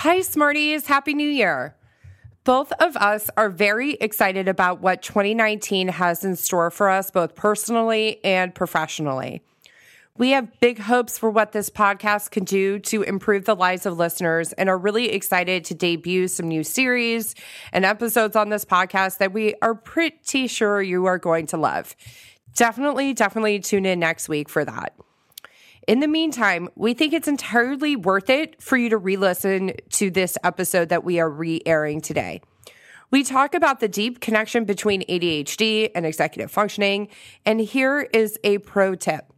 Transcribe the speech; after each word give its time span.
Hi, 0.00 0.20
Smarties. 0.20 0.88
Happy 0.88 1.14
New 1.14 1.28
Year. 1.28 1.74
Both 2.44 2.70
of 2.72 2.98
us 2.98 3.30
are 3.38 3.48
very 3.48 3.94
excited 3.94 4.46
about 4.46 4.82
what 4.82 5.00
2019 5.00 5.88
has 5.88 6.22
in 6.22 6.36
store 6.36 6.70
for 6.70 6.90
us, 6.90 7.10
both 7.10 7.34
personally 7.34 8.22
and 8.22 8.54
professionally. 8.54 9.40
We 10.18 10.32
have 10.32 10.60
big 10.60 10.80
hopes 10.80 11.18
for 11.18 11.30
what 11.30 11.52
this 11.52 11.70
podcast 11.70 12.30
can 12.30 12.44
do 12.44 12.78
to 12.80 13.04
improve 13.04 13.46
the 13.46 13.56
lives 13.56 13.86
of 13.86 13.96
listeners 13.96 14.52
and 14.52 14.68
are 14.68 14.76
really 14.76 15.08
excited 15.12 15.64
to 15.64 15.74
debut 15.74 16.28
some 16.28 16.46
new 16.46 16.62
series 16.62 17.34
and 17.72 17.86
episodes 17.86 18.36
on 18.36 18.50
this 18.50 18.66
podcast 18.66 19.16
that 19.16 19.32
we 19.32 19.54
are 19.62 19.74
pretty 19.74 20.46
sure 20.46 20.82
you 20.82 21.06
are 21.06 21.18
going 21.18 21.46
to 21.46 21.56
love. 21.56 21.96
Definitely, 22.54 23.14
definitely 23.14 23.60
tune 23.60 23.86
in 23.86 24.00
next 24.00 24.28
week 24.28 24.50
for 24.50 24.62
that. 24.62 24.92
In 25.86 26.00
the 26.00 26.08
meantime, 26.08 26.68
we 26.74 26.94
think 26.94 27.12
it's 27.12 27.28
entirely 27.28 27.94
worth 27.94 28.28
it 28.28 28.60
for 28.60 28.76
you 28.76 28.88
to 28.88 28.96
re 28.96 29.16
listen 29.16 29.72
to 29.90 30.10
this 30.10 30.36
episode 30.42 30.88
that 30.88 31.04
we 31.04 31.20
are 31.20 31.30
re 31.30 31.60
airing 31.64 32.00
today. 32.00 32.40
We 33.12 33.22
talk 33.22 33.54
about 33.54 33.78
the 33.78 33.86
deep 33.86 34.20
connection 34.20 34.64
between 34.64 35.02
ADHD 35.02 35.90
and 35.94 36.04
executive 36.04 36.50
functioning, 36.50 37.08
and 37.44 37.60
here 37.60 38.00
is 38.12 38.36
a 38.42 38.58
pro 38.58 38.96
tip 38.96 39.32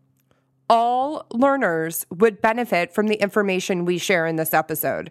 all 0.70 1.26
learners 1.32 2.06
would 2.10 2.40
benefit 2.40 2.92
from 2.92 3.08
the 3.08 3.16
information 3.16 3.84
we 3.84 3.98
share 3.98 4.26
in 4.26 4.36
this 4.36 4.52
episode. 4.52 5.10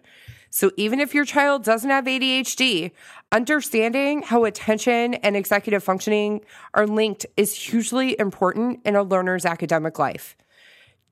So 0.50 0.70
even 0.76 1.00
if 1.00 1.14
your 1.14 1.24
child 1.24 1.64
doesn't 1.64 1.90
have 1.90 2.04
ADHD, 2.04 2.92
understanding 3.32 4.22
how 4.22 4.44
attention 4.44 5.14
and 5.14 5.36
executive 5.36 5.84
functioning 5.84 6.40
are 6.74 6.86
linked 6.86 7.26
is 7.36 7.54
hugely 7.54 8.18
important 8.18 8.80
in 8.84 8.96
a 8.96 9.02
learner's 9.02 9.44
academic 9.44 9.98
life. 9.98 10.36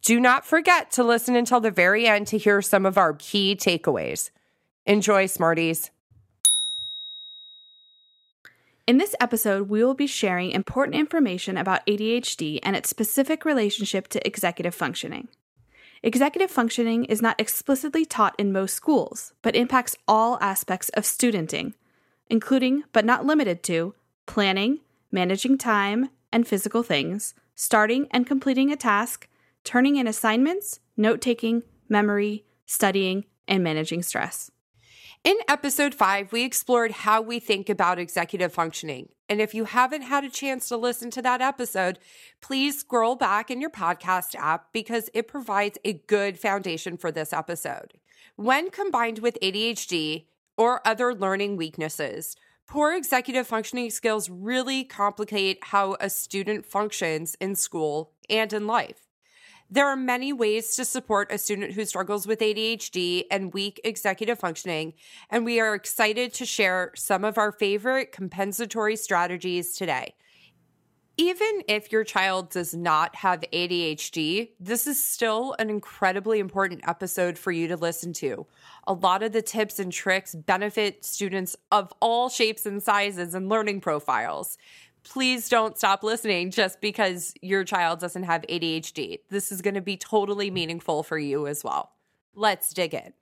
Do 0.06 0.20
not 0.20 0.46
forget 0.46 0.92
to 0.92 1.02
listen 1.02 1.34
until 1.34 1.59
the 1.59 1.73
very 1.73 2.06
end 2.06 2.28
to 2.28 2.38
hear 2.38 2.62
some 2.62 2.87
of 2.87 2.96
our 2.96 3.15
key 3.15 3.56
takeaways. 3.56 4.30
Enjoy, 4.87 5.27
Smarties. 5.27 5.91
In 8.87 8.98
this 8.98 9.16
episode, 9.21 9.68
we 9.68 9.82
will 9.82 9.95
be 9.95 10.07
sharing 10.07 10.52
important 10.52 10.95
information 10.95 11.57
about 11.57 11.85
ADHD 11.87 12.60
and 12.63 12.76
its 12.76 12.88
specific 12.88 13.45
relationship 13.45 14.07
to 14.10 14.24
executive 14.24 14.76
functioning. 14.76 15.26
Executive 16.04 16.52
functioning 16.52 17.07
is 17.07 17.20
not 17.20 17.41
explicitly 17.41 18.04
taught 18.04 18.37
in 18.38 18.52
most 18.52 18.76
schools, 18.76 19.32
but 19.43 19.57
impacts 19.57 19.96
all 20.07 20.38
aspects 20.41 20.88
of 20.91 21.04
studenting, 21.04 21.74
including, 22.30 22.85
but 22.93 23.04
not 23.04 23.26
limited 23.26 23.65
to, 23.65 23.93
planning, 24.24 24.79
managing 25.10 25.59
time 25.59 26.10
and 26.32 26.46
physical 26.46 26.85
things, 26.85 27.35
starting 27.57 28.07
and 28.13 28.24
completing 28.24 28.70
a 28.70 28.76
task, 28.76 29.26
turning 29.66 29.96
in 29.96 30.06
assignments, 30.06 30.78
note 30.96 31.20
taking, 31.20 31.62
memory, 31.88 32.45
studying, 32.66 33.24
and 33.48 33.62
managing 33.62 34.00
stress. 34.00 34.50
In 35.24 35.36
episode 35.48 35.92
five, 35.92 36.30
we 36.30 36.45
explored 36.45 36.92
how 36.92 37.20
we 37.20 37.40
think 37.40 37.68
about 37.68 37.98
executive 37.98 38.52
functioning. 38.52 39.08
And 39.28 39.40
if 39.40 39.54
you 39.54 39.64
haven't 39.64 40.02
had 40.02 40.23
a 40.23 40.30
chance 40.30 40.68
to 40.68 40.76
listen 40.76 41.10
to 41.10 41.23
that 41.23 41.42
episode, 41.42 41.98
please 42.40 42.78
scroll 42.78 43.16
back 43.16 43.50
in 43.50 43.60
your 43.60 43.70
podcast 43.70 44.36
app 44.36 44.73
because 44.73 45.10
it 45.12 45.26
provides 45.26 45.78
a 45.84 45.95
good 45.95 46.38
foundation 46.38 46.96
for 46.96 47.10
this 47.10 47.32
episode. 47.32 47.95
When 48.36 48.70
combined 48.70 49.18
with 49.18 49.36
ADHD 49.42 50.26
or 50.56 50.80
other 50.86 51.12
learning 51.12 51.56
weaknesses, 51.56 52.36
poor 52.68 52.95
executive 52.95 53.48
functioning 53.48 53.90
skills 53.90 54.30
really 54.30 54.84
complicate 54.84 55.58
how 55.64 55.96
a 55.98 56.08
student 56.08 56.64
functions 56.64 57.36
in 57.40 57.56
school 57.56 58.12
and 58.30 58.52
in 58.52 58.68
life. 58.68 59.05
There 59.68 59.88
are 59.88 59.96
many 59.96 60.32
ways 60.32 60.76
to 60.76 60.84
support 60.84 61.32
a 61.32 61.38
student 61.38 61.72
who 61.72 61.84
struggles 61.84 62.24
with 62.24 62.38
ADHD 62.38 63.24
and 63.32 63.52
weak 63.52 63.80
executive 63.82 64.38
functioning, 64.38 64.94
and 65.28 65.44
we 65.44 65.58
are 65.58 65.75
excited 65.75 66.32
to 66.34 66.47
share 66.47 66.92
some 66.94 67.25
of 67.25 67.36
our 67.36 67.50
favorite 67.50 68.12
compensatory 68.12 68.94
strategies 68.94 69.76
today. 69.76 70.14
Even 71.19 71.62
if 71.66 71.91
your 71.91 72.04
child 72.04 72.50
does 72.50 72.74
not 72.74 73.16
have 73.16 73.41
ADHD, 73.52 74.50
this 74.60 74.86
is 74.86 75.02
still 75.02 75.56
an 75.58 75.70
incredibly 75.70 76.38
important 76.38 76.86
episode 76.86 77.38
for 77.38 77.50
you 77.50 77.66
to 77.68 77.76
listen 77.76 78.12
to. 78.12 78.46
A 78.86 78.92
lot 78.92 79.22
of 79.22 79.32
the 79.32 79.41
tips 79.41 79.78
and 79.78 79.91
tricks 79.91 80.34
benefit 80.34 81.04
students 81.04 81.56
of 81.72 81.92
all 82.00 82.28
shapes 82.28 82.66
and 82.66 82.82
sizes 82.82 83.34
and 83.34 83.48
learning 83.48 83.80
profiles 83.80 84.58
please 85.08 85.48
don't 85.48 85.78
stop 85.78 86.02
listening 86.02 86.50
just 86.50 86.80
because 86.80 87.32
your 87.40 87.64
child 87.64 88.00
doesn't 88.00 88.24
have 88.24 88.42
ADHD. 88.42 89.20
This 89.30 89.52
is 89.52 89.62
going 89.62 89.74
to 89.74 89.80
be 89.80 89.96
totally 89.96 90.50
meaningful 90.50 91.02
for 91.02 91.18
you 91.18 91.46
as 91.46 91.62
well. 91.62 91.92
Let's 92.34 92.72
dig 92.74 92.92
in. 92.94 93.12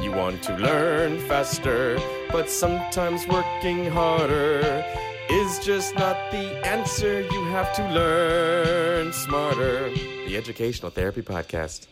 You 0.00 0.12
want 0.12 0.42
to 0.44 0.56
learn 0.56 1.18
faster, 1.28 1.98
but 2.30 2.48
sometimes 2.48 3.26
working 3.26 3.86
harder 3.90 4.84
is 5.28 5.58
just 5.60 5.94
not 5.96 6.16
the 6.30 6.66
answer. 6.66 7.22
You 7.22 7.44
have 7.46 7.74
to 7.76 7.82
learn 7.90 9.12
smarter. 9.12 9.90
The 10.26 10.36
Educational 10.36 10.90
Therapy 10.90 11.22
Podcast. 11.22 11.86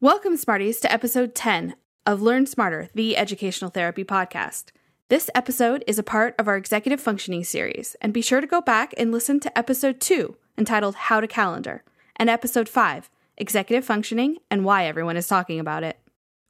Welcome, 0.00 0.36
Smarties, 0.36 0.80
to 0.80 0.92
episode 0.92 1.34
10 1.34 1.74
of 2.04 2.20
Learn 2.20 2.46
Smarter, 2.46 2.88
the 2.94 3.16
Educational 3.16 3.70
Therapy 3.70 4.04
Podcast. 4.04 4.66
This 5.08 5.30
episode 5.36 5.84
is 5.86 6.00
a 6.00 6.02
part 6.02 6.34
of 6.36 6.48
our 6.48 6.56
executive 6.56 7.00
functioning 7.00 7.44
series, 7.44 7.94
and 8.00 8.12
be 8.12 8.20
sure 8.20 8.40
to 8.40 8.46
go 8.48 8.60
back 8.60 8.92
and 8.98 9.12
listen 9.12 9.38
to 9.38 9.56
episode 9.56 10.00
2, 10.00 10.36
entitled 10.58 10.96
How 10.96 11.20
to 11.20 11.28
Calendar, 11.28 11.84
and 12.16 12.28
episode 12.28 12.68
5, 12.68 13.08
Executive 13.36 13.84
Functioning 13.84 14.38
and 14.50 14.64
Why 14.64 14.84
Everyone 14.84 15.16
is 15.16 15.28
Talking 15.28 15.60
About 15.60 15.84
It. 15.84 15.96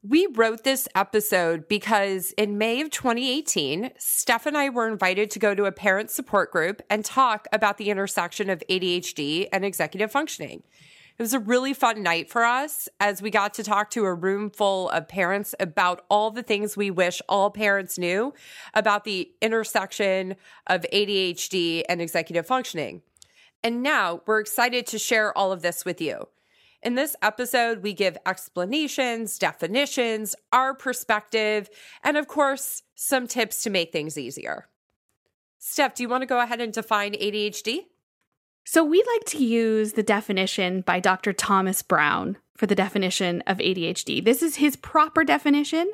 We 0.02 0.26
wrote 0.32 0.64
this 0.64 0.88
episode 0.94 1.68
because 1.68 2.32
in 2.38 2.56
May 2.56 2.80
of 2.80 2.88
2018, 2.88 3.90
Steph 3.98 4.46
and 4.46 4.56
I 4.56 4.70
were 4.70 4.88
invited 4.88 5.30
to 5.32 5.38
go 5.38 5.54
to 5.54 5.66
a 5.66 5.72
parent 5.72 6.10
support 6.10 6.50
group 6.50 6.80
and 6.88 7.04
talk 7.04 7.46
about 7.52 7.76
the 7.76 7.90
intersection 7.90 8.48
of 8.48 8.62
ADHD 8.70 9.48
and 9.52 9.66
executive 9.66 10.10
functioning. 10.10 10.62
It 11.18 11.22
was 11.22 11.32
a 11.32 11.38
really 11.38 11.72
fun 11.72 12.02
night 12.02 12.28
for 12.28 12.44
us 12.44 12.90
as 13.00 13.22
we 13.22 13.30
got 13.30 13.54
to 13.54 13.64
talk 13.64 13.88
to 13.90 14.04
a 14.04 14.12
room 14.12 14.50
full 14.50 14.90
of 14.90 15.08
parents 15.08 15.54
about 15.58 16.04
all 16.10 16.30
the 16.30 16.42
things 16.42 16.76
we 16.76 16.90
wish 16.90 17.22
all 17.26 17.50
parents 17.50 17.96
knew 17.96 18.34
about 18.74 19.04
the 19.04 19.30
intersection 19.40 20.36
of 20.66 20.84
ADHD 20.92 21.84
and 21.88 22.02
executive 22.02 22.46
functioning. 22.46 23.00
And 23.64 23.82
now 23.82 24.20
we're 24.26 24.40
excited 24.40 24.86
to 24.88 24.98
share 24.98 25.36
all 25.36 25.52
of 25.52 25.62
this 25.62 25.86
with 25.86 26.02
you. 26.02 26.28
In 26.82 26.96
this 26.96 27.16
episode, 27.22 27.82
we 27.82 27.94
give 27.94 28.18
explanations, 28.26 29.38
definitions, 29.38 30.36
our 30.52 30.74
perspective, 30.74 31.70
and 32.04 32.18
of 32.18 32.28
course, 32.28 32.82
some 32.94 33.26
tips 33.26 33.62
to 33.62 33.70
make 33.70 33.90
things 33.90 34.18
easier. 34.18 34.68
Steph, 35.58 35.94
do 35.94 36.02
you 36.02 36.10
want 36.10 36.20
to 36.20 36.26
go 36.26 36.40
ahead 36.40 36.60
and 36.60 36.74
define 36.74 37.12
ADHD? 37.14 37.86
So, 38.68 38.82
we 38.82 39.00
like 39.14 39.24
to 39.26 39.44
use 39.44 39.92
the 39.92 40.02
definition 40.02 40.80
by 40.80 40.98
Dr. 40.98 41.32
Thomas 41.32 41.82
Brown 41.82 42.36
for 42.56 42.66
the 42.66 42.74
definition 42.74 43.40
of 43.46 43.58
ADHD. 43.58 44.24
This 44.24 44.42
is 44.42 44.56
his 44.56 44.74
proper 44.74 45.22
definition. 45.22 45.92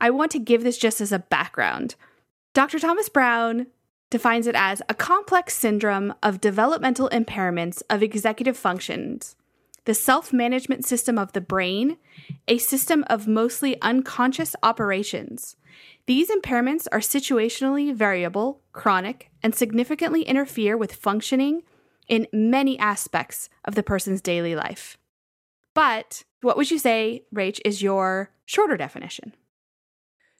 I 0.00 0.10
want 0.10 0.30
to 0.30 0.38
give 0.38 0.62
this 0.62 0.78
just 0.78 1.00
as 1.00 1.10
a 1.10 1.18
background. 1.18 1.96
Dr. 2.54 2.78
Thomas 2.78 3.08
Brown 3.08 3.66
defines 4.10 4.46
it 4.46 4.54
as 4.54 4.80
a 4.88 4.94
complex 4.94 5.56
syndrome 5.56 6.14
of 6.22 6.40
developmental 6.40 7.08
impairments 7.08 7.82
of 7.90 8.00
executive 8.00 8.56
functions, 8.56 9.34
the 9.84 9.92
self 9.92 10.32
management 10.32 10.84
system 10.84 11.18
of 11.18 11.32
the 11.32 11.40
brain, 11.40 11.96
a 12.46 12.58
system 12.58 13.04
of 13.10 13.26
mostly 13.26 13.80
unconscious 13.82 14.54
operations. 14.62 15.56
These 16.06 16.30
impairments 16.30 16.86
are 16.92 17.00
situationally 17.00 17.92
variable, 17.92 18.60
chronic, 18.72 19.32
and 19.42 19.52
significantly 19.52 20.22
interfere 20.22 20.76
with 20.76 20.94
functioning 20.94 21.64
in 22.08 22.26
many 22.32 22.78
aspects 22.78 23.48
of 23.64 23.74
the 23.74 23.82
person's 23.82 24.20
daily 24.20 24.54
life. 24.54 24.98
But 25.74 26.24
what 26.40 26.56
would 26.56 26.70
you 26.70 26.78
say, 26.78 27.24
Rach, 27.34 27.60
is 27.64 27.82
your 27.82 28.30
shorter 28.46 28.76
definition? 28.76 29.34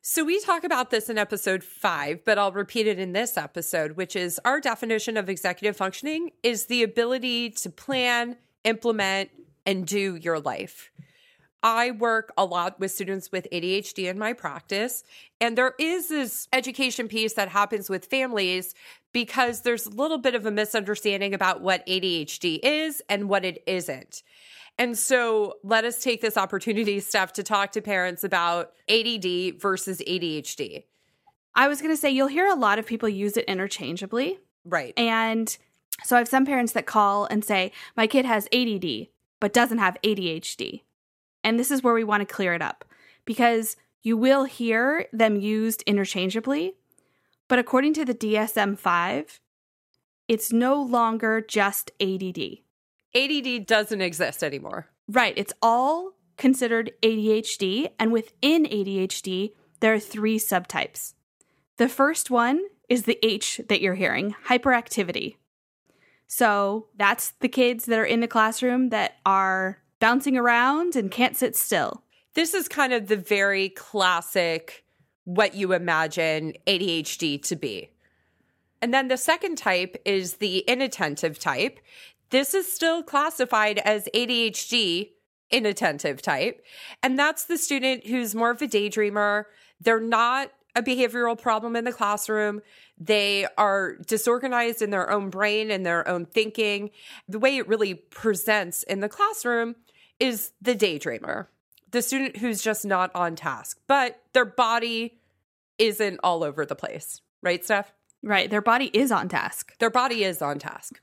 So, 0.00 0.24
we 0.24 0.40
talk 0.40 0.64
about 0.64 0.90
this 0.90 1.10
in 1.10 1.18
episode 1.18 1.62
five, 1.62 2.24
but 2.24 2.38
I'll 2.38 2.52
repeat 2.52 2.86
it 2.86 2.98
in 2.98 3.12
this 3.12 3.36
episode, 3.36 3.92
which 3.92 4.16
is 4.16 4.40
our 4.44 4.58
definition 4.58 5.16
of 5.18 5.28
executive 5.28 5.76
functioning 5.76 6.30
is 6.42 6.66
the 6.66 6.82
ability 6.82 7.50
to 7.50 7.68
plan, 7.68 8.36
implement, 8.64 9.30
and 9.66 9.86
do 9.86 10.16
your 10.16 10.40
life. 10.40 10.90
I 11.62 11.90
work 11.90 12.32
a 12.36 12.44
lot 12.44 12.78
with 12.78 12.92
students 12.92 13.32
with 13.32 13.48
ADHD 13.52 14.08
in 14.08 14.18
my 14.18 14.32
practice, 14.32 15.02
and 15.40 15.58
there 15.58 15.74
is 15.78 16.08
this 16.08 16.46
education 16.52 17.08
piece 17.08 17.34
that 17.34 17.48
happens 17.48 17.90
with 17.90 18.06
families 18.06 18.74
because 19.12 19.62
there's 19.62 19.86
a 19.86 19.90
little 19.90 20.18
bit 20.18 20.34
of 20.34 20.46
a 20.46 20.50
misunderstanding 20.50 21.34
about 21.34 21.60
what 21.60 21.86
ADHD 21.86 22.60
is 22.62 23.02
and 23.08 23.28
what 23.28 23.44
it 23.44 23.62
isn't. 23.66 24.22
And 24.78 24.96
so 24.96 25.54
let 25.64 25.84
us 25.84 26.00
take 26.02 26.20
this 26.20 26.36
opportunity, 26.36 27.00
Steph, 27.00 27.32
to 27.34 27.42
talk 27.42 27.72
to 27.72 27.82
parents 27.82 28.22
about 28.22 28.72
ADD 28.88 29.60
versus 29.60 30.00
ADHD. 30.06 30.84
I 31.54 31.66
was 31.66 31.80
going 31.80 31.92
to 31.92 31.96
say, 31.96 32.10
you'll 32.10 32.28
hear 32.28 32.46
a 32.46 32.54
lot 32.54 32.78
of 32.78 32.86
people 32.86 33.08
use 33.08 33.36
it 33.36 33.44
interchangeably. 33.46 34.38
Right. 34.64 34.94
And 34.96 35.56
so 36.04 36.14
I 36.14 36.20
have 36.20 36.28
some 36.28 36.46
parents 36.46 36.72
that 36.72 36.86
call 36.86 37.24
and 37.24 37.44
say, 37.44 37.72
my 37.96 38.06
kid 38.06 38.24
has 38.24 38.46
ADD, 38.52 39.08
but 39.40 39.52
doesn't 39.52 39.78
have 39.78 39.96
ADHD. 40.04 40.82
And 41.44 41.58
this 41.58 41.70
is 41.70 41.82
where 41.82 41.94
we 41.94 42.04
want 42.04 42.20
to 42.20 42.34
clear 42.34 42.54
it 42.54 42.62
up 42.62 42.84
because 43.24 43.76
you 44.02 44.16
will 44.16 44.44
hear 44.44 45.06
them 45.12 45.36
used 45.36 45.82
interchangeably. 45.82 46.74
But 47.48 47.58
according 47.58 47.94
to 47.94 48.04
the 48.04 48.14
DSM 48.14 48.78
5, 48.78 49.40
it's 50.28 50.52
no 50.52 50.80
longer 50.80 51.40
just 51.40 51.90
ADD. 52.00 52.58
ADD 53.14 53.66
doesn't 53.66 54.00
exist 54.00 54.44
anymore. 54.44 54.88
Right. 55.08 55.34
It's 55.36 55.54
all 55.62 56.12
considered 56.36 56.92
ADHD. 57.02 57.90
And 57.98 58.12
within 58.12 58.64
ADHD, 58.64 59.52
there 59.80 59.94
are 59.94 60.00
three 60.00 60.38
subtypes. 60.38 61.14
The 61.78 61.88
first 61.88 62.30
one 62.30 62.60
is 62.88 63.04
the 63.04 63.18
H 63.24 63.60
that 63.68 63.80
you're 63.80 63.94
hearing 63.94 64.34
hyperactivity. 64.48 65.36
So 66.26 66.88
that's 66.96 67.30
the 67.40 67.48
kids 67.48 67.86
that 67.86 67.98
are 67.98 68.04
in 68.04 68.20
the 68.20 68.28
classroom 68.28 68.90
that 68.90 69.16
are 69.24 69.78
bouncing 70.00 70.36
around 70.36 70.96
and 70.96 71.10
can't 71.10 71.36
sit 71.36 71.56
still. 71.56 72.02
This 72.34 72.54
is 72.54 72.68
kind 72.68 72.92
of 72.92 73.08
the 73.08 73.16
very 73.16 73.70
classic 73.70 74.84
what 75.24 75.54
you 75.54 75.72
imagine 75.72 76.54
ADHD 76.66 77.42
to 77.42 77.56
be. 77.56 77.90
And 78.80 78.94
then 78.94 79.08
the 79.08 79.16
second 79.16 79.58
type 79.58 80.00
is 80.04 80.34
the 80.34 80.58
inattentive 80.60 81.38
type. 81.38 81.80
This 82.30 82.54
is 82.54 82.70
still 82.70 83.02
classified 83.02 83.78
as 83.78 84.08
ADHD 84.14 85.10
inattentive 85.50 86.22
type. 86.22 86.64
And 87.02 87.18
that's 87.18 87.44
the 87.44 87.58
student 87.58 88.06
who's 88.06 88.34
more 88.34 88.50
of 88.50 88.62
a 88.62 88.68
daydreamer. 88.68 89.44
They're 89.80 90.00
not 90.00 90.52
a 90.76 90.82
behavioral 90.82 91.38
problem 91.40 91.74
in 91.74 91.84
the 91.84 91.92
classroom. 91.92 92.60
They 92.98 93.46
are 93.56 93.96
disorganized 94.06 94.82
in 94.82 94.90
their 94.90 95.10
own 95.10 95.30
brain 95.30 95.70
and 95.70 95.84
their 95.84 96.06
own 96.06 96.26
thinking. 96.26 96.90
The 97.28 97.38
way 97.38 97.56
it 97.56 97.66
really 97.66 97.94
presents 97.94 98.82
in 98.84 99.00
the 99.00 99.08
classroom 99.08 99.76
is 100.20 100.52
the 100.60 100.74
daydreamer, 100.74 101.46
the 101.90 102.02
student 102.02 102.36
who's 102.36 102.62
just 102.62 102.84
not 102.84 103.10
on 103.14 103.36
task, 103.36 103.78
but 103.86 104.20
their 104.32 104.44
body 104.44 105.18
isn't 105.78 106.20
all 106.22 106.42
over 106.44 106.66
the 106.66 106.74
place. 106.74 107.20
Right, 107.42 107.64
Steph? 107.64 107.92
Right. 108.22 108.50
Their 108.50 108.62
body 108.62 108.90
is 108.92 109.12
on 109.12 109.28
task. 109.28 109.76
Their 109.78 109.90
body 109.90 110.24
is 110.24 110.42
on 110.42 110.58
task. 110.58 111.00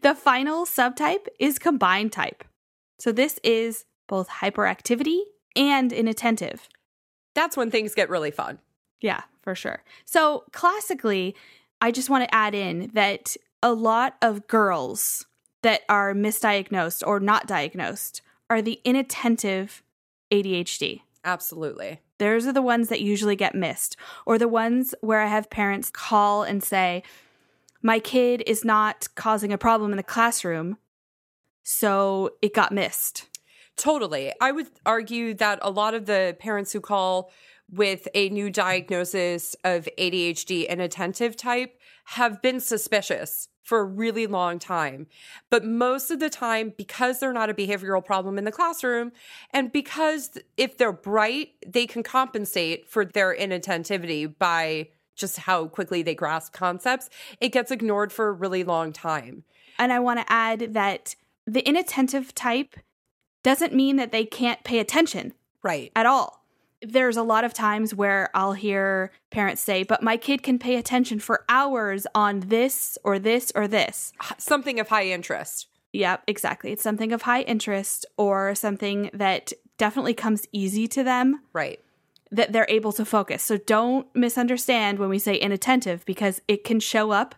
the 0.00 0.14
final 0.14 0.64
subtype 0.64 1.26
is 1.38 1.58
combined 1.58 2.12
type. 2.12 2.44
So 2.98 3.12
this 3.12 3.38
is 3.44 3.84
both 4.08 4.28
hyperactivity 4.28 5.20
and 5.54 5.92
inattentive. 5.92 6.68
That's 7.34 7.56
when 7.56 7.70
things 7.70 7.94
get 7.94 8.08
really 8.08 8.30
fun. 8.30 8.58
Yeah, 9.00 9.22
for 9.42 9.54
sure. 9.54 9.82
So 10.06 10.44
classically, 10.52 11.34
I 11.80 11.90
just 11.90 12.08
want 12.08 12.24
to 12.24 12.34
add 12.34 12.54
in 12.54 12.90
that 12.94 13.36
a 13.62 13.72
lot 13.74 14.16
of 14.22 14.46
girls 14.46 15.26
that 15.64 15.80
are 15.88 16.12
misdiagnosed 16.12 17.02
or 17.06 17.18
not 17.18 17.46
diagnosed 17.46 18.20
are 18.50 18.60
the 18.60 18.80
inattentive 18.84 19.82
ADHD. 20.30 21.00
Absolutely. 21.24 22.00
Those 22.18 22.46
are 22.46 22.52
the 22.52 22.60
ones 22.60 22.90
that 22.90 23.00
usually 23.00 23.34
get 23.34 23.54
missed, 23.54 23.96
or 24.26 24.36
the 24.36 24.46
ones 24.46 24.94
where 25.00 25.22
I 25.22 25.26
have 25.26 25.48
parents 25.48 25.88
call 25.90 26.42
and 26.42 26.62
say, 26.62 27.02
My 27.82 27.98
kid 27.98 28.42
is 28.46 28.62
not 28.62 29.08
causing 29.14 29.54
a 29.54 29.58
problem 29.58 29.90
in 29.90 29.96
the 29.96 30.02
classroom, 30.02 30.76
so 31.62 32.34
it 32.42 32.52
got 32.52 32.70
missed. 32.70 33.26
Totally. 33.74 34.34
I 34.42 34.52
would 34.52 34.68
argue 34.84 35.32
that 35.34 35.60
a 35.62 35.70
lot 35.70 35.94
of 35.94 36.04
the 36.04 36.36
parents 36.38 36.72
who 36.72 36.80
call 36.80 37.32
with 37.72 38.06
a 38.14 38.28
new 38.28 38.50
diagnosis 38.50 39.56
of 39.64 39.88
ADHD 39.98 40.68
inattentive 40.68 41.38
type 41.38 41.80
have 42.04 42.42
been 42.42 42.60
suspicious 42.60 43.48
for 43.64 43.80
a 43.80 43.84
really 43.84 44.26
long 44.26 44.58
time. 44.58 45.06
But 45.50 45.64
most 45.64 46.10
of 46.10 46.20
the 46.20 46.30
time, 46.30 46.72
because 46.76 47.18
they're 47.18 47.32
not 47.32 47.50
a 47.50 47.54
behavioral 47.54 48.04
problem 48.04 48.38
in 48.38 48.44
the 48.44 48.52
classroom, 48.52 49.10
and 49.50 49.72
because 49.72 50.38
if 50.56 50.76
they're 50.76 50.92
bright, 50.92 51.52
they 51.66 51.86
can 51.86 52.02
compensate 52.02 52.88
for 52.88 53.04
their 53.04 53.34
inattentivity 53.34 54.26
by 54.26 54.88
just 55.16 55.38
how 55.38 55.66
quickly 55.66 56.02
they 56.02 56.14
grasp 56.14 56.52
concepts, 56.52 57.08
it 57.40 57.50
gets 57.50 57.70
ignored 57.70 58.12
for 58.12 58.28
a 58.28 58.32
really 58.32 58.64
long 58.64 58.92
time. 58.92 59.44
And 59.78 59.92
I 59.92 59.98
want 59.98 60.20
to 60.20 60.32
add 60.32 60.74
that 60.74 61.16
the 61.46 61.66
inattentive 61.66 62.34
type 62.34 62.76
doesn't 63.42 63.74
mean 63.74 63.96
that 63.96 64.12
they 64.12 64.24
can't 64.24 64.62
pay 64.64 64.78
attention. 64.78 65.32
Right. 65.62 65.90
At 65.96 66.06
all 66.06 66.43
there's 66.82 67.16
a 67.16 67.22
lot 67.22 67.44
of 67.44 67.54
times 67.54 67.94
where 67.94 68.30
I'll 68.34 68.52
hear 68.52 69.10
parents 69.30 69.62
say, 69.62 69.82
but 69.82 70.02
my 70.02 70.16
kid 70.16 70.42
can 70.42 70.58
pay 70.58 70.76
attention 70.76 71.18
for 71.18 71.44
hours 71.48 72.06
on 72.14 72.40
this 72.40 72.98
or 73.04 73.18
this 73.18 73.52
or 73.54 73.66
this. 73.66 74.12
Something 74.38 74.78
of 74.80 74.88
high 74.88 75.06
interest. 75.06 75.68
Yep, 75.92 76.24
exactly. 76.26 76.72
It's 76.72 76.82
something 76.82 77.12
of 77.12 77.22
high 77.22 77.42
interest 77.42 78.04
or 78.16 78.54
something 78.54 79.10
that 79.14 79.52
definitely 79.78 80.14
comes 80.14 80.46
easy 80.52 80.88
to 80.88 81.04
them. 81.04 81.42
Right. 81.52 81.80
That 82.30 82.52
they're 82.52 82.66
able 82.68 82.92
to 82.92 83.04
focus. 83.04 83.42
So 83.42 83.56
don't 83.58 84.06
misunderstand 84.14 84.98
when 84.98 85.08
we 85.08 85.18
say 85.20 85.36
inattentive 85.36 86.04
because 86.04 86.42
it 86.48 86.64
can 86.64 86.80
show 86.80 87.12
up 87.12 87.36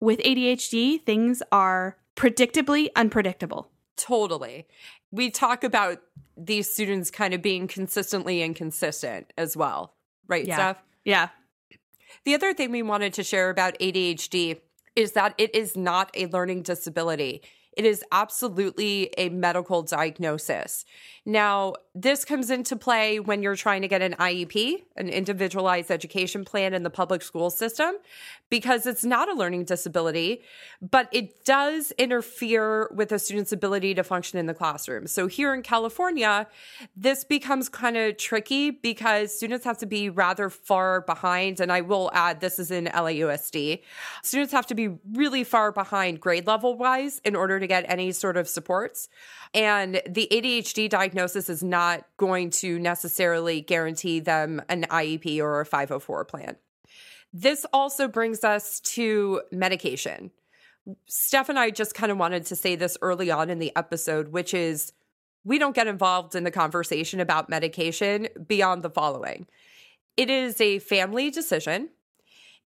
with 0.00 0.18
ADHD. 0.20 1.02
Things 1.04 1.42
are 1.52 1.96
predictably 2.16 2.88
unpredictable. 2.96 3.70
Totally. 3.96 4.66
We 5.10 5.30
talk 5.30 5.64
about 5.64 6.00
these 6.36 6.70
students 6.70 7.10
kind 7.10 7.32
of 7.34 7.42
being 7.42 7.66
consistently 7.66 8.42
inconsistent 8.42 9.32
as 9.38 9.56
well. 9.56 9.94
Right, 10.28 10.46
yeah. 10.46 10.56
Steph? 10.56 10.82
Yeah. 11.04 11.28
The 12.24 12.34
other 12.34 12.52
thing 12.52 12.70
we 12.70 12.82
wanted 12.82 13.14
to 13.14 13.22
share 13.22 13.50
about 13.50 13.78
ADHD 13.78 14.60
is 14.96 15.12
that 15.12 15.34
it 15.38 15.54
is 15.54 15.76
not 15.76 16.10
a 16.14 16.26
learning 16.26 16.62
disability. 16.62 17.42
It 17.76 17.84
is 17.84 18.02
absolutely 18.10 19.10
a 19.18 19.28
medical 19.28 19.82
diagnosis. 19.82 20.84
Now, 21.24 21.74
this 21.96 22.26
comes 22.26 22.50
into 22.50 22.76
play 22.76 23.18
when 23.18 23.42
you're 23.42 23.56
trying 23.56 23.80
to 23.80 23.88
get 23.88 24.02
an 24.02 24.12
IEP, 24.20 24.82
an 24.96 25.08
individualized 25.08 25.90
education 25.90 26.44
plan 26.44 26.74
in 26.74 26.82
the 26.82 26.90
public 26.90 27.22
school 27.22 27.48
system, 27.48 27.94
because 28.50 28.86
it's 28.86 29.02
not 29.02 29.30
a 29.30 29.32
learning 29.32 29.64
disability, 29.64 30.42
but 30.82 31.08
it 31.10 31.42
does 31.46 31.92
interfere 31.92 32.90
with 32.94 33.12
a 33.12 33.18
student's 33.18 33.50
ability 33.50 33.94
to 33.94 34.04
function 34.04 34.38
in 34.38 34.44
the 34.44 34.52
classroom. 34.52 35.06
So 35.06 35.26
here 35.26 35.54
in 35.54 35.62
California, 35.62 36.46
this 36.94 37.24
becomes 37.24 37.70
kind 37.70 37.96
of 37.96 38.18
tricky 38.18 38.70
because 38.70 39.34
students 39.34 39.64
have 39.64 39.78
to 39.78 39.86
be 39.86 40.10
rather 40.10 40.50
far 40.50 41.00
behind. 41.00 41.60
And 41.60 41.72
I 41.72 41.80
will 41.80 42.10
add, 42.12 42.40
this 42.40 42.58
is 42.58 42.70
in 42.70 42.84
LAUSD. 42.86 43.80
Students 44.22 44.52
have 44.52 44.66
to 44.66 44.74
be 44.74 44.88
really 45.14 45.44
far 45.44 45.72
behind 45.72 46.20
grade 46.20 46.46
level 46.46 46.76
wise 46.76 47.22
in 47.24 47.34
order 47.34 47.58
to 47.58 47.66
get 47.66 47.86
any 47.88 48.12
sort 48.12 48.36
of 48.36 48.48
supports. 48.48 49.08
And 49.54 50.02
the 50.06 50.28
ADHD 50.30 50.90
diagnosis 50.90 51.48
is 51.48 51.62
not 51.62 51.85
going 52.16 52.50
to 52.50 52.78
necessarily 52.78 53.60
guarantee 53.60 54.20
them 54.20 54.62
an 54.68 54.86
IEP 54.90 55.40
or 55.40 55.60
a 55.60 55.66
504 55.66 56.24
plan. 56.24 56.56
This 57.32 57.66
also 57.72 58.08
brings 58.08 58.44
us 58.44 58.80
to 58.80 59.42
medication. 59.50 60.30
Steph 61.06 61.48
and 61.48 61.58
I 61.58 61.70
just 61.70 61.94
kind 61.94 62.12
of 62.12 62.18
wanted 62.18 62.46
to 62.46 62.56
say 62.56 62.76
this 62.76 62.96
early 63.02 63.30
on 63.30 63.50
in 63.50 63.58
the 63.58 63.72
episode, 63.76 64.28
which 64.28 64.54
is 64.54 64.92
we 65.44 65.58
don't 65.58 65.74
get 65.74 65.86
involved 65.86 66.34
in 66.34 66.44
the 66.44 66.50
conversation 66.50 67.20
about 67.20 67.48
medication 67.48 68.28
beyond 68.46 68.82
the 68.82 68.90
following 68.90 69.46
it 70.16 70.30
is 70.30 70.60
a 70.60 70.78
family 70.78 71.30
decision, 71.30 71.90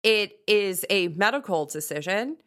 it 0.02 0.40
is 0.48 0.86
a 0.90 1.10
medical 1.10 1.66
decision. 1.66 2.38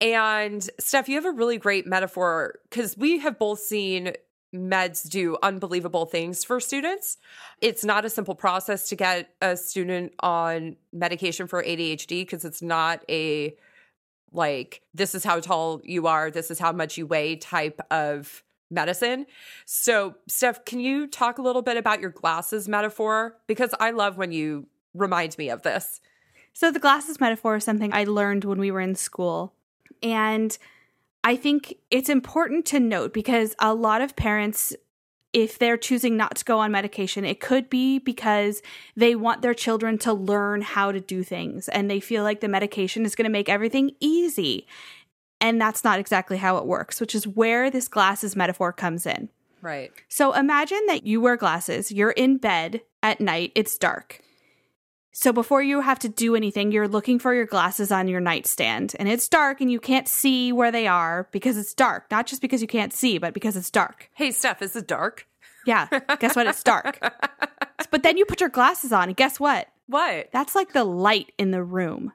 And 0.00 0.68
Steph, 0.78 1.08
you 1.08 1.14
have 1.14 1.24
a 1.24 1.32
really 1.32 1.56
great 1.56 1.86
metaphor 1.86 2.58
because 2.68 2.96
we 2.96 3.18
have 3.18 3.38
both 3.38 3.60
seen 3.60 4.12
meds 4.54 5.08
do 5.08 5.36
unbelievable 5.42 6.06
things 6.06 6.44
for 6.44 6.60
students. 6.60 7.18
It's 7.60 7.84
not 7.84 8.04
a 8.04 8.10
simple 8.10 8.34
process 8.34 8.88
to 8.88 8.96
get 8.96 9.30
a 9.42 9.56
student 9.56 10.14
on 10.20 10.76
medication 10.92 11.46
for 11.46 11.62
ADHD 11.62 12.22
because 12.22 12.44
it's 12.44 12.62
not 12.62 13.02
a 13.08 13.56
like 14.32 14.82
this 14.94 15.14
is 15.14 15.24
how 15.24 15.40
tall 15.40 15.80
you 15.84 16.06
are, 16.06 16.30
this 16.30 16.50
is 16.50 16.58
how 16.58 16.72
much 16.72 16.98
you 16.98 17.06
weigh 17.06 17.36
type 17.36 17.80
of 17.90 18.42
medicine. 18.70 19.26
So, 19.64 20.16
Steph, 20.26 20.64
can 20.64 20.80
you 20.80 21.06
talk 21.06 21.38
a 21.38 21.42
little 21.42 21.62
bit 21.62 21.76
about 21.76 22.00
your 22.00 22.10
glasses 22.10 22.68
metaphor 22.68 23.36
because 23.46 23.74
I 23.78 23.90
love 23.90 24.16
when 24.16 24.32
you 24.32 24.66
remind 24.94 25.36
me 25.36 25.50
of 25.50 25.62
this. 25.62 26.00
So, 26.52 26.70
the 26.70 26.78
glasses 26.78 27.20
metaphor 27.20 27.56
is 27.56 27.64
something 27.64 27.92
I 27.92 28.04
learned 28.04 28.44
when 28.44 28.58
we 28.58 28.70
were 28.70 28.80
in 28.80 28.94
school. 28.94 29.54
And 30.02 30.56
I 31.24 31.36
think 31.36 31.74
it's 31.90 32.10
important 32.10 32.66
to 32.66 32.78
note 32.78 33.14
because 33.14 33.54
a 33.58 33.74
lot 33.74 34.02
of 34.02 34.14
parents, 34.14 34.74
if 35.32 35.58
they're 35.58 35.78
choosing 35.78 36.18
not 36.18 36.36
to 36.36 36.44
go 36.44 36.58
on 36.58 36.70
medication, 36.70 37.24
it 37.24 37.40
could 37.40 37.70
be 37.70 37.98
because 37.98 38.60
they 38.94 39.14
want 39.14 39.40
their 39.40 39.54
children 39.54 39.96
to 39.98 40.12
learn 40.12 40.60
how 40.60 40.92
to 40.92 41.00
do 41.00 41.24
things 41.24 41.68
and 41.68 41.90
they 41.90 41.98
feel 41.98 42.22
like 42.22 42.40
the 42.40 42.48
medication 42.48 43.06
is 43.06 43.14
going 43.14 43.24
to 43.24 43.30
make 43.30 43.48
everything 43.48 43.92
easy. 44.00 44.66
And 45.40 45.58
that's 45.58 45.82
not 45.82 45.98
exactly 45.98 46.36
how 46.36 46.58
it 46.58 46.66
works, 46.66 47.00
which 47.00 47.14
is 47.14 47.26
where 47.26 47.70
this 47.70 47.88
glasses 47.88 48.36
metaphor 48.36 48.72
comes 48.72 49.06
in. 49.06 49.30
Right. 49.62 49.92
So 50.08 50.34
imagine 50.34 50.82
that 50.88 51.06
you 51.06 51.22
wear 51.22 51.38
glasses, 51.38 51.90
you're 51.90 52.10
in 52.10 52.36
bed 52.36 52.82
at 53.02 53.18
night, 53.18 53.50
it's 53.54 53.78
dark. 53.78 54.20
So 55.16 55.32
before 55.32 55.62
you 55.62 55.80
have 55.80 56.00
to 56.00 56.08
do 56.08 56.34
anything, 56.34 56.72
you're 56.72 56.88
looking 56.88 57.20
for 57.20 57.32
your 57.32 57.46
glasses 57.46 57.92
on 57.92 58.08
your 58.08 58.20
nightstand 58.20 58.96
and 58.98 59.08
it's 59.08 59.28
dark 59.28 59.60
and 59.60 59.70
you 59.70 59.78
can't 59.78 60.08
see 60.08 60.50
where 60.50 60.72
they 60.72 60.88
are 60.88 61.28
because 61.30 61.56
it's 61.56 61.72
dark. 61.72 62.10
Not 62.10 62.26
just 62.26 62.42
because 62.42 62.60
you 62.60 62.66
can't 62.66 62.92
see, 62.92 63.18
but 63.18 63.32
because 63.32 63.56
it's 63.56 63.70
dark. 63.70 64.10
Hey, 64.14 64.32
Steph, 64.32 64.60
is 64.60 64.74
it 64.74 64.88
dark? 64.88 65.28
Yeah. 65.66 65.86
Guess 66.18 66.34
what? 66.34 66.48
It's 66.48 66.64
dark. 66.64 66.98
but 67.92 68.02
then 68.02 68.16
you 68.16 68.24
put 68.24 68.40
your 68.40 68.50
glasses 68.50 68.92
on, 68.92 69.04
and 69.08 69.16
guess 69.16 69.38
what? 69.38 69.68
What? 69.86 70.30
That's 70.32 70.56
like 70.56 70.72
the 70.72 70.82
light 70.82 71.30
in 71.38 71.52
the 71.52 71.62
room. 71.62 72.12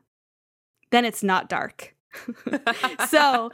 Then 0.91 1.05
it's 1.05 1.23
not 1.23 1.47
dark. 1.47 1.95
so 3.07 3.49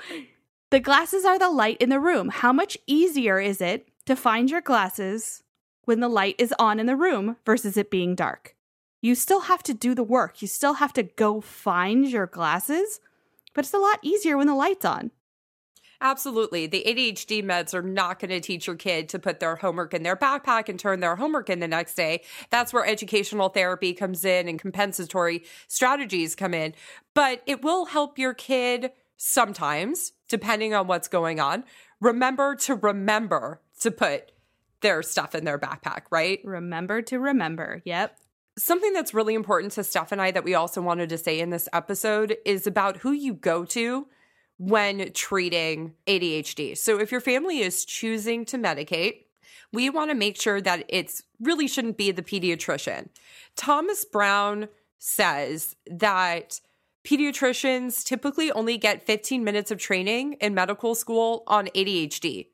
the 0.72 0.80
glasses 0.80 1.24
are 1.24 1.38
the 1.38 1.52
light 1.52 1.78
in 1.78 1.90
the 1.90 2.00
room. 2.00 2.30
How 2.30 2.52
much 2.52 2.80
easier 2.88 3.40
is 3.40 3.62
it 3.62 3.90
to 4.08 4.16
find 4.16 4.50
your 4.50 4.62
glasses 4.62 5.44
when 5.84 6.00
the 6.00 6.10
light 6.10 6.36
is 6.40 6.52
on 6.58 6.80
in 6.80 6.88
the 6.88 6.96
room 6.96 7.38
versus 7.46 7.78
it 7.78 7.92
being 7.92 8.16
dark? 8.16 8.55
You 9.06 9.14
still 9.14 9.42
have 9.42 9.62
to 9.62 9.74
do 9.76 9.94
the 9.94 10.02
work. 10.02 10.42
You 10.42 10.48
still 10.48 10.74
have 10.74 10.92
to 10.94 11.04
go 11.04 11.40
find 11.40 12.10
your 12.10 12.26
glasses, 12.26 13.00
but 13.54 13.64
it's 13.64 13.72
a 13.72 13.78
lot 13.78 14.00
easier 14.02 14.36
when 14.36 14.48
the 14.48 14.56
light's 14.56 14.84
on. 14.84 15.12
Absolutely. 16.02 16.66
The 16.66 16.84
ADHD 16.88 17.44
meds 17.44 17.76
are 17.76 17.84
not 17.84 18.18
going 18.18 18.32
to 18.32 18.40
teach 18.40 18.66
your 18.66 18.76
kid 18.76 19.08
to 19.10 19.20
put 19.20 19.40
their 19.40 19.58
homework 19.58 19.94
in 19.94 20.02
their 20.02 20.16
backpack 20.16 20.70
and 20.70 20.80
turn 20.80 21.02
their 21.02 21.18
homework 21.18 21.52
in 21.52 21.60
the 21.60 21.68
next 21.68 21.94
day. 21.94 22.24
That's 22.50 22.74
where 22.74 22.84
educational 22.84 23.50
therapy 23.50 23.94
comes 23.94 24.26
in 24.26 24.48
and 24.48 24.58
compensatory 24.58 25.44
strategies 25.68 26.34
come 26.34 26.56
in. 26.56 26.74
But 27.14 27.44
it 27.46 27.62
will 27.62 27.86
help 27.86 28.18
your 28.18 28.34
kid 28.34 28.90
sometimes, 29.18 30.14
depending 30.30 30.74
on 30.74 30.88
what's 30.88 31.10
going 31.10 31.40
on. 31.40 31.64
Remember 32.02 32.56
to 32.56 32.74
remember 32.74 33.62
to 33.82 33.92
put 33.92 34.32
their 34.82 35.04
stuff 35.04 35.36
in 35.36 35.46
their 35.46 35.60
backpack, 35.60 36.06
right? 36.10 36.40
Remember 36.44 37.04
to 37.04 37.20
remember. 37.20 37.84
Yep. 37.86 38.18
Something 38.58 38.94
that's 38.94 39.14
really 39.14 39.34
important 39.34 39.74
to 39.74 39.84
Steph 39.84 40.14
and 40.14 40.22
I 40.22 40.32
that 40.32 40.46
we 40.46 40.56
also 40.56 40.82
wanted 40.82 41.10
to 41.10 41.18
say 41.18 41.40
in 41.40 41.50
this 41.50 41.68
episode 41.74 42.38
is 42.46 42.66
about 42.66 42.98
who 42.98 43.12
you 43.12 43.34
go 43.34 43.66
to 43.66 44.08
when 44.58 45.12
treating 45.12 45.94
ADHD. 46.08 46.78
So 46.78 46.98
if 47.00 47.12
your 47.12 47.20
family 47.20 47.60
is 47.60 47.84
choosing 47.84 48.46
to 48.46 48.58
medicate, 48.58 49.26
we 49.74 49.90
want 49.90 50.10
to 50.10 50.16
make 50.16 50.42
sure 50.42 50.62
that 50.62 50.86
it's 50.88 51.24
really 51.42 51.68
shouldn't 51.68 51.98
be 51.98 52.12
the 52.12 52.24
pediatrician. 52.24 53.10
Thomas 53.58 54.06
Brown 54.06 54.70
says 55.00 55.76
that 55.88 56.62
pediatricians 57.04 58.06
typically 58.06 58.54
only 58.54 58.78
get 58.78 59.06
15 59.06 59.44
minutes 59.44 59.70
of 59.70 59.80
training 59.80 60.34
in 60.34 60.54
medical 60.54 60.96
school 60.96 61.44
on 61.48 61.68
ADHD. 61.76 62.48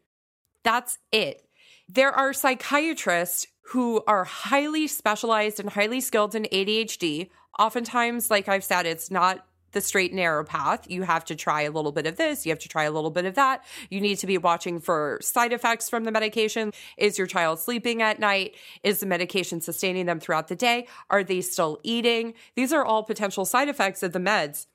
That's 0.63 0.97
it. 1.11 1.47
There 1.93 2.13
are 2.13 2.31
psychiatrists 2.31 3.47
who 3.71 4.01
are 4.07 4.23
highly 4.23 4.87
specialized 4.87 5.59
and 5.59 5.69
highly 5.69 5.99
skilled 5.99 6.35
in 6.35 6.43
ADHD. 6.43 7.31
Oftentimes, 7.59 8.31
like 8.31 8.47
I've 8.47 8.63
said, 8.63 8.85
it's 8.85 9.11
not 9.11 9.45
the 9.73 9.81
straight 9.81 10.11
and 10.11 10.17
narrow 10.17 10.45
path. 10.45 10.89
You 10.89 11.01
have 11.01 11.25
to 11.25 11.35
try 11.35 11.63
a 11.63 11.71
little 11.71 11.91
bit 11.91 12.07
of 12.07 12.15
this, 12.15 12.45
you 12.45 12.51
have 12.53 12.59
to 12.59 12.69
try 12.69 12.85
a 12.85 12.91
little 12.91 13.09
bit 13.09 13.25
of 13.25 13.35
that. 13.35 13.65
You 13.89 13.99
need 13.99 14.19
to 14.19 14.27
be 14.27 14.37
watching 14.37 14.79
for 14.79 15.19
side 15.21 15.51
effects 15.51 15.89
from 15.89 16.05
the 16.05 16.13
medication. 16.13 16.71
Is 16.97 17.17
your 17.17 17.27
child 17.27 17.59
sleeping 17.59 18.01
at 18.01 18.19
night? 18.19 18.55
Is 18.83 19.01
the 19.01 19.05
medication 19.05 19.59
sustaining 19.59 20.05
them 20.05 20.21
throughout 20.21 20.47
the 20.47 20.55
day? 20.55 20.87
Are 21.09 21.25
they 21.25 21.41
still 21.41 21.77
eating? 21.83 22.35
These 22.55 22.71
are 22.71 22.85
all 22.85 23.03
potential 23.03 23.43
side 23.43 23.67
effects 23.67 24.01
of 24.01 24.13
the 24.13 24.19
meds. 24.19 24.65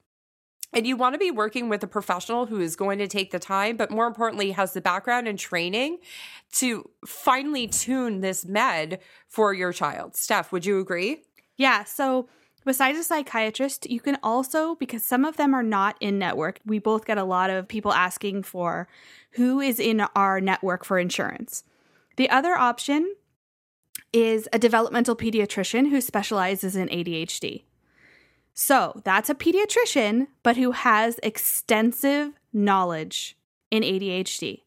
And 0.77 0.87
you 0.87 0.95
want 0.95 1.15
to 1.15 1.19
be 1.19 1.31
working 1.31 1.71
with 1.71 1.83
a 1.83 1.87
professional 1.87 2.45
who 2.45 2.61
is 2.61 2.77
going 2.77 2.99
to 2.99 3.09
take 3.09 3.31
the 3.31 3.39
time, 3.39 3.79
but 3.79 3.91
more 3.91 4.07
importantly, 4.07 4.51
has 4.51 4.75
the 4.75 4.83
background 4.83 5.27
and 5.27 5.39
training 5.39 6.01
to 6.53 6.91
finely 7.07 7.67
tune 7.67 8.21
this 8.21 8.45
med 8.45 9.01
for 9.27 9.55
your 9.55 9.73
child. 9.73 10.17
Steph, 10.17 10.53
would 10.53 10.67
you 10.67 10.79
agree? 10.79 11.23
Yeah. 11.57 11.85
So, 11.85 12.29
Besides 12.67 12.99
a 12.99 13.05
psychiatrist, 13.05 13.89
you 13.89 14.01
can 14.01 14.19
also, 14.25 14.75
because 14.75 15.05
some 15.05 15.25
of 15.25 15.37
them 15.37 15.55
are 15.55 15.63
not 15.63 15.97
in 16.01 16.19
network, 16.19 16.59
we 16.67 16.81
both 16.81 17.07
get 17.07 17.17
a 17.17 17.23
lot 17.23 17.49
of 17.49 17.69
people 17.69 17.93
asking 17.93 18.43
for 18.43 18.89
who 19.35 19.61
is 19.61 19.79
in 19.79 20.01
our 20.17 20.41
network 20.41 20.85
for 20.85 20.99
insurance. 20.99 21.63
The 22.17 22.29
other 22.29 22.57
option 22.57 23.15
is 24.13 24.49
a 24.53 24.59
developmental 24.59 25.15
pediatrician 25.15 25.91
who 25.91 26.01
specializes 26.01 26.75
in 26.75 26.89
ADHD. 26.89 27.63
So 28.59 29.03
that's 29.05 29.29
a 29.29 29.35
pediatrician, 29.35 30.29
but 30.43 30.57
who 30.57 30.73
has 30.73 31.21
extensive 31.23 32.33
knowledge 32.55 33.37
in 33.71 33.83
ADHD. 33.83 34.63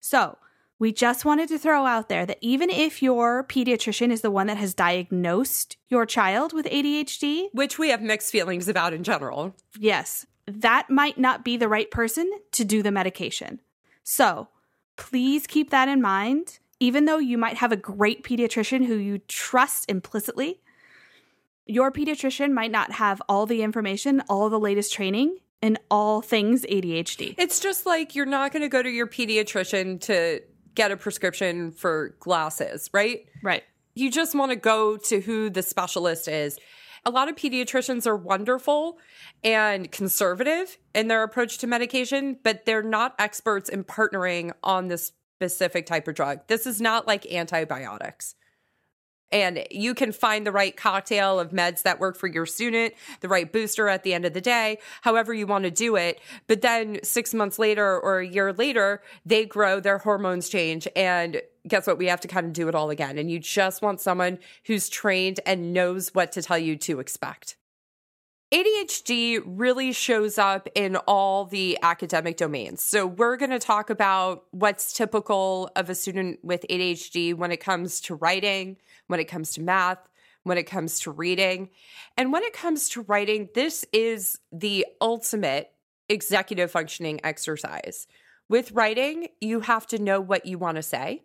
So 0.00 0.38
we 0.78 0.92
just 0.92 1.24
wanted 1.24 1.48
to 1.48 1.58
throw 1.58 1.84
out 1.84 2.08
there 2.08 2.24
that 2.24 2.38
even 2.40 2.70
if 2.70 3.02
your 3.02 3.42
pediatrician 3.44 4.12
is 4.12 4.20
the 4.20 4.30
one 4.30 4.46
that 4.46 4.58
has 4.58 4.74
diagnosed 4.74 5.76
your 5.88 6.06
child 6.06 6.52
with 6.52 6.66
ADHD, 6.66 7.48
which 7.52 7.80
we 7.80 7.88
have 7.90 8.00
mixed 8.00 8.30
feelings 8.30 8.68
about 8.68 8.92
in 8.92 9.02
general, 9.02 9.56
yes, 9.76 10.24
that 10.46 10.88
might 10.88 11.18
not 11.18 11.44
be 11.44 11.56
the 11.56 11.68
right 11.68 11.90
person 11.90 12.30
to 12.52 12.64
do 12.64 12.80
the 12.80 12.92
medication. 12.92 13.60
So 14.04 14.48
please 14.96 15.48
keep 15.48 15.70
that 15.70 15.88
in 15.88 16.00
mind. 16.00 16.60
Even 16.78 17.06
though 17.06 17.18
you 17.18 17.38
might 17.38 17.56
have 17.56 17.72
a 17.72 17.76
great 17.76 18.24
pediatrician 18.24 18.86
who 18.86 18.96
you 18.96 19.18
trust 19.18 19.88
implicitly, 19.88 20.60
your 21.66 21.92
pediatrician 21.92 22.52
might 22.52 22.70
not 22.70 22.92
have 22.92 23.22
all 23.28 23.46
the 23.46 23.62
information, 23.62 24.22
all 24.28 24.50
the 24.50 24.60
latest 24.60 24.92
training, 24.92 25.38
in 25.60 25.78
all 25.90 26.20
things 26.20 26.66
ADHD. 26.66 27.36
It's 27.38 27.60
just 27.60 27.86
like 27.86 28.14
you're 28.14 28.26
not 28.26 28.52
going 28.52 28.62
to 28.62 28.68
go 28.68 28.82
to 28.82 28.90
your 28.90 29.06
pediatrician 29.06 30.00
to 30.02 30.40
get 30.74 30.90
a 30.90 30.96
prescription 30.96 31.70
for 31.70 32.16
glasses, 32.18 32.90
right? 32.92 33.26
Right. 33.42 33.62
You 33.94 34.10
just 34.10 34.34
want 34.34 34.50
to 34.50 34.56
go 34.56 34.96
to 34.96 35.20
who 35.20 35.50
the 35.50 35.62
specialist 35.62 36.26
is. 36.26 36.58
A 37.04 37.10
lot 37.10 37.28
of 37.28 37.36
pediatricians 37.36 38.06
are 38.06 38.16
wonderful 38.16 38.98
and 39.44 39.90
conservative 39.90 40.78
in 40.94 41.08
their 41.08 41.22
approach 41.22 41.58
to 41.58 41.66
medication, 41.66 42.38
but 42.42 42.64
they're 42.64 42.82
not 42.82 43.14
experts 43.18 43.68
in 43.68 43.84
partnering 43.84 44.52
on 44.62 44.88
this 44.88 45.12
specific 45.38 45.86
type 45.86 46.06
of 46.08 46.14
drug. 46.14 46.40
This 46.46 46.66
is 46.66 46.80
not 46.80 47.06
like 47.06 47.26
antibiotics 47.26 48.34
and 49.32 49.64
you 49.70 49.94
can 49.94 50.12
find 50.12 50.46
the 50.46 50.52
right 50.52 50.76
cocktail 50.76 51.40
of 51.40 51.50
meds 51.50 51.82
that 51.82 51.98
work 51.98 52.16
for 52.16 52.26
your 52.26 52.46
student, 52.46 52.94
the 53.20 53.28
right 53.28 53.50
booster 53.50 53.88
at 53.88 54.02
the 54.02 54.14
end 54.14 54.24
of 54.24 54.34
the 54.34 54.40
day, 54.40 54.78
however 55.00 55.32
you 55.32 55.46
want 55.46 55.64
to 55.64 55.70
do 55.70 55.96
it. 55.96 56.20
But 56.46 56.62
then 56.62 57.00
six 57.02 57.34
months 57.34 57.58
later 57.58 57.98
or 57.98 58.20
a 58.20 58.26
year 58.26 58.52
later, 58.52 59.02
they 59.24 59.44
grow, 59.44 59.80
their 59.80 59.98
hormones 59.98 60.48
change, 60.48 60.86
and 60.94 61.40
guess 61.66 61.86
what? 61.86 61.98
We 61.98 62.06
have 62.06 62.20
to 62.20 62.28
kind 62.28 62.46
of 62.46 62.52
do 62.52 62.68
it 62.68 62.74
all 62.74 62.90
again. 62.90 63.18
And 63.18 63.30
you 63.30 63.38
just 63.38 63.82
want 63.82 64.00
someone 64.00 64.38
who's 64.66 64.88
trained 64.88 65.40
and 65.46 65.72
knows 65.72 66.10
what 66.14 66.32
to 66.32 66.42
tell 66.42 66.58
you 66.58 66.76
to 66.76 67.00
expect. 67.00 67.56
ADHD 68.52 69.42
really 69.46 69.92
shows 69.92 70.36
up 70.36 70.68
in 70.74 70.96
all 70.96 71.46
the 71.46 71.78
academic 71.82 72.36
domains. 72.36 72.82
So, 72.82 73.06
we're 73.06 73.38
going 73.38 73.50
to 73.50 73.58
talk 73.58 73.88
about 73.88 74.44
what's 74.50 74.92
typical 74.92 75.70
of 75.74 75.88
a 75.88 75.94
student 75.94 76.38
with 76.42 76.66
ADHD 76.68 77.34
when 77.34 77.50
it 77.50 77.58
comes 77.58 77.98
to 78.02 78.14
writing, 78.14 78.76
when 79.06 79.20
it 79.20 79.24
comes 79.24 79.54
to 79.54 79.62
math, 79.62 80.06
when 80.42 80.58
it 80.58 80.64
comes 80.64 81.00
to 81.00 81.10
reading. 81.10 81.70
And 82.18 82.30
when 82.30 82.42
it 82.42 82.52
comes 82.52 82.90
to 82.90 83.00
writing, 83.02 83.48
this 83.54 83.86
is 83.90 84.38
the 84.52 84.84
ultimate 85.00 85.72
executive 86.10 86.70
functioning 86.70 87.20
exercise. 87.24 88.06
With 88.50 88.72
writing, 88.72 89.28
you 89.40 89.60
have 89.60 89.86
to 89.86 89.98
know 89.98 90.20
what 90.20 90.44
you 90.44 90.58
want 90.58 90.76
to 90.76 90.82
say. 90.82 91.22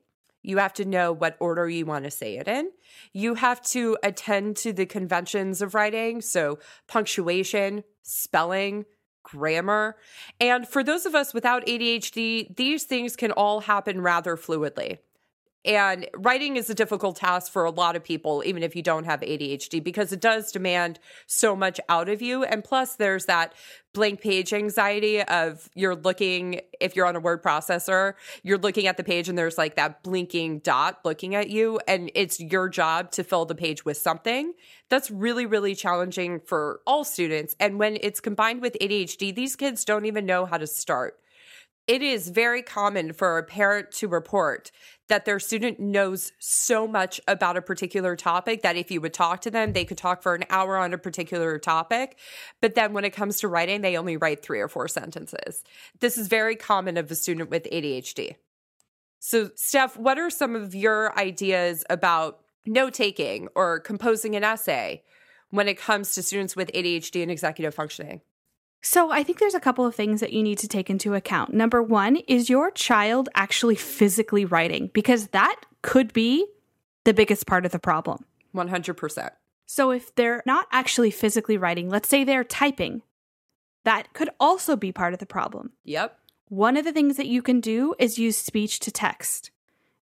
You 0.47 0.59
have 0.59 0.73
to 0.75 0.85
know 0.85 1.11
what 1.11 1.35
order 1.41 1.67
you 1.67 1.85
want 1.85 2.05
to 2.05 2.11
say 2.11 2.37
it 2.37 2.47
in. 2.47 2.71
You 3.11 3.33
have 3.33 3.61
to 3.63 3.97
attend 4.01 4.55
to 4.57 4.71
the 4.71 4.85
conventions 4.85 5.61
of 5.61 5.75
writing, 5.75 6.21
so 6.21 6.59
punctuation, 6.87 7.83
spelling, 8.01 8.85
grammar. 9.23 9.97
And 10.39 10.65
for 10.65 10.85
those 10.85 11.05
of 11.05 11.15
us 11.15 11.33
without 11.33 11.65
ADHD, 11.65 12.55
these 12.55 12.85
things 12.85 13.17
can 13.17 13.33
all 13.33 13.59
happen 13.59 13.99
rather 13.99 14.37
fluidly. 14.37 14.99
And 15.67 16.07
writing 16.15 16.55
is 16.55 16.69
a 16.69 16.73
difficult 16.73 17.17
task 17.17 17.51
for 17.51 17.65
a 17.65 17.69
lot 17.69 17.97
of 17.97 18.03
people, 18.03 18.41
even 18.45 18.63
if 18.63 18.73
you 18.73 18.81
don't 18.81 19.03
have 19.03 19.19
ADHD, 19.19 19.83
because 19.83 20.13
it 20.13 20.21
does 20.21 20.49
demand 20.49 20.97
so 21.25 21.57
much 21.57 21.77
out 21.89 22.07
of 22.07 22.21
you. 22.21 22.45
And 22.45 22.63
plus, 22.63 22.95
there's 22.95 23.25
that 23.25 23.53
blank 23.93 24.21
page 24.21 24.53
anxiety 24.53 25.21
of 25.23 25.69
you're 25.75 25.95
looking, 25.95 26.61
if 26.79 26.95
you're 26.95 27.05
on 27.05 27.17
a 27.17 27.19
word 27.19 27.43
processor, 27.43 28.13
you're 28.43 28.57
looking 28.57 28.87
at 28.87 28.95
the 28.95 29.03
page 29.03 29.27
and 29.27 29.37
there's 29.37 29.57
like 29.57 29.75
that 29.75 30.03
blinking 30.03 30.59
dot 30.59 30.99
looking 31.03 31.35
at 31.35 31.49
you. 31.49 31.81
And 31.85 32.11
it's 32.15 32.39
your 32.39 32.69
job 32.69 33.11
to 33.11 33.25
fill 33.25 33.43
the 33.43 33.55
page 33.55 33.83
with 33.83 33.97
something. 33.97 34.53
That's 34.87 35.11
really, 35.11 35.45
really 35.45 35.75
challenging 35.75 36.39
for 36.39 36.79
all 36.87 37.03
students. 37.03 37.57
And 37.59 37.77
when 37.77 37.97
it's 37.99 38.21
combined 38.21 38.61
with 38.61 38.77
ADHD, 38.79 39.35
these 39.35 39.57
kids 39.57 39.83
don't 39.83 40.05
even 40.05 40.25
know 40.25 40.45
how 40.45 40.57
to 40.57 40.67
start 40.67 41.19
it 41.87 42.01
is 42.01 42.27
very 42.27 42.61
common 42.61 43.13
for 43.13 43.37
a 43.37 43.43
parent 43.43 43.91
to 43.93 44.07
report 44.07 44.71
that 45.07 45.25
their 45.25 45.39
student 45.39 45.79
knows 45.79 46.33
so 46.39 46.87
much 46.87 47.21
about 47.27 47.57
a 47.57 47.61
particular 47.61 48.15
topic 48.15 48.61
that 48.61 48.75
if 48.75 48.91
you 48.91 48.99
would 49.01 49.13
talk 49.13 49.41
to 49.41 49.51
them, 49.51 49.73
they 49.73 49.85
could 49.85 49.97
talk 49.97 50.21
for 50.21 50.35
an 50.35 50.43
hour 50.49 50.77
on 50.77 50.93
a 50.93 50.97
particular 50.97 51.57
topic. 51.57 52.17
But 52.61 52.75
then 52.75 52.93
when 52.93 53.05
it 53.05 53.11
comes 53.11 53.39
to 53.39 53.47
writing, 53.47 53.81
they 53.81 53.97
only 53.97 54.17
write 54.17 54.43
three 54.43 54.59
or 54.59 54.67
four 54.67 54.87
sentences. 54.87 55.63
This 55.99 56.17
is 56.17 56.27
very 56.27 56.55
common 56.55 56.97
of 56.97 57.09
a 57.09 57.15
student 57.15 57.49
with 57.49 57.67
ADHD. 57.71 58.35
So, 59.19 59.51
Steph, 59.55 59.97
what 59.97 60.19
are 60.19 60.29
some 60.29 60.55
of 60.55 60.75
your 60.75 61.17
ideas 61.17 61.83
about 61.89 62.41
note 62.65 62.93
taking 62.93 63.47
or 63.55 63.79
composing 63.79 64.35
an 64.35 64.43
essay 64.43 65.03
when 65.49 65.67
it 65.67 65.77
comes 65.79 66.13
to 66.13 66.23
students 66.23 66.55
with 66.55 66.71
ADHD 66.73 67.21
and 67.21 67.31
executive 67.31 67.73
functioning? 67.73 68.21
So, 68.89 69.11
I 69.11 69.21
think 69.21 69.39
there's 69.39 69.53
a 69.53 69.59
couple 69.59 69.85
of 69.85 69.95
things 69.95 70.21
that 70.21 70.31
you 70.31 70.41
need 70.41 70.59
to 70.59 70.67
take 70.69 70.89
into 70.89 71.13
account. 71.13 71.53
Number 71.53 71.83
one, 71.83 72.15
is 72.25 72.49
your 72.49 72.71
child 72.71 73.27
actually 73.35 73.75
physically 73.75 74.45
writing? 74.45 74.91
Because 74.93 75.27
that 75.27 75.59
could 75.81 76.13
be 76.13 76.47
the 77.03 77.13
biggest 77.13 77.47
part 77.47 77.65
of 77.65 77.73
the 77.73 77.79
problem. 77.79 78.23
100%. 78.55 79.31
So 79.65 79.91
if 79.91 80.15
they're 80.15 80.41
not 80.45 80.67
actually 80.71 81.11
physically 81.11 81.57
writing, 81.57 81.89
let's 81.89 82.07
say 82.07 82.23
they're 82.23 82.45
typing, 82.45 83.01
that 83.83 84.13
could 84.13 84.29
also 84.39 84.77
be 84.77 84.93
part 84.93 85.11
of 85.11 85.19
the 85.19 85.25
problem. 85.25 85.73
Yep. 85.83 86.17
One 86.47 86.77
of 86.77 86.85
the 86.85 86.93
things 86.93 87.17
that 87.17 87.27
you 87.27 87.41
can 87.41 87.59
do 87.59 87.93
is 87.99 88.17
use 88.17 88.37
speech 88.37 88.79
to 88.79 88.89
text. 88.89 89.51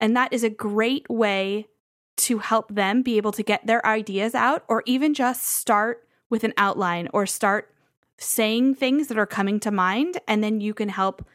And 0.00 0.16
that 0.16 0.32
is 0.32 0.42
a 0.42 0.50
great 0.50 1.08
way 1.08 1.68
to 2.16 2.38
help 2.38 2.74
them 2.74 3.02
be 3.02 3.18
able 3.18 3.32
to 3.32 3.44
get 3.44 3.68
their 3.68 3.86
ideas 3.86 4.34
out 4.34 4.64
or 4.66 4.82
even 4.84 5.14
just 5.14 5.44
start 5.44 6.08
with 6.28 6.42
an 6.42 6.54
outline 6.56 7.08
or 7.12 7.24
start 7.24 7.70
saying 8.18 8.74
things 8.74 9.08
that 9.08 9.18
are 9.18 9.26
coming 9.26 9.60
to 9.60 9.70
mind 9.70 10.18
and 10.28 10.42
then 10.42 10.60
you 10.60 10.74
can 10.74 10.88
help 10.88 11.26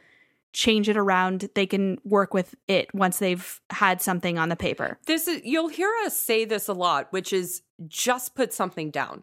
change 0.52 0.88
it 0.88 0.96
around 0.96 1.48
they 1.54 1.66
can 1.66 1.96
work 2.04 2.34
with 2.34 2.56
it 2.66 2.92
once 2.92 3.18
they've 3.18 3.60
had 3.70 4.02
something 4.02 4.36
on 4.36 4.48
the 4.48 4.56
paper 4.56 4.98
This 5.06 5.28
is 5.28 5.42
you'll 5.44 5.68
hear 5.68 5.92
us 6.04 6.18
say 6.18 6.44
this 6.44 6.68
a 6.68 6.72
lot, 6.72 7.12
which 7.12 7.32
is 7.32 7.62
just 7.86 8.34
put 8.34 8.52
something 8.52 8.90
down. 8.90 9.22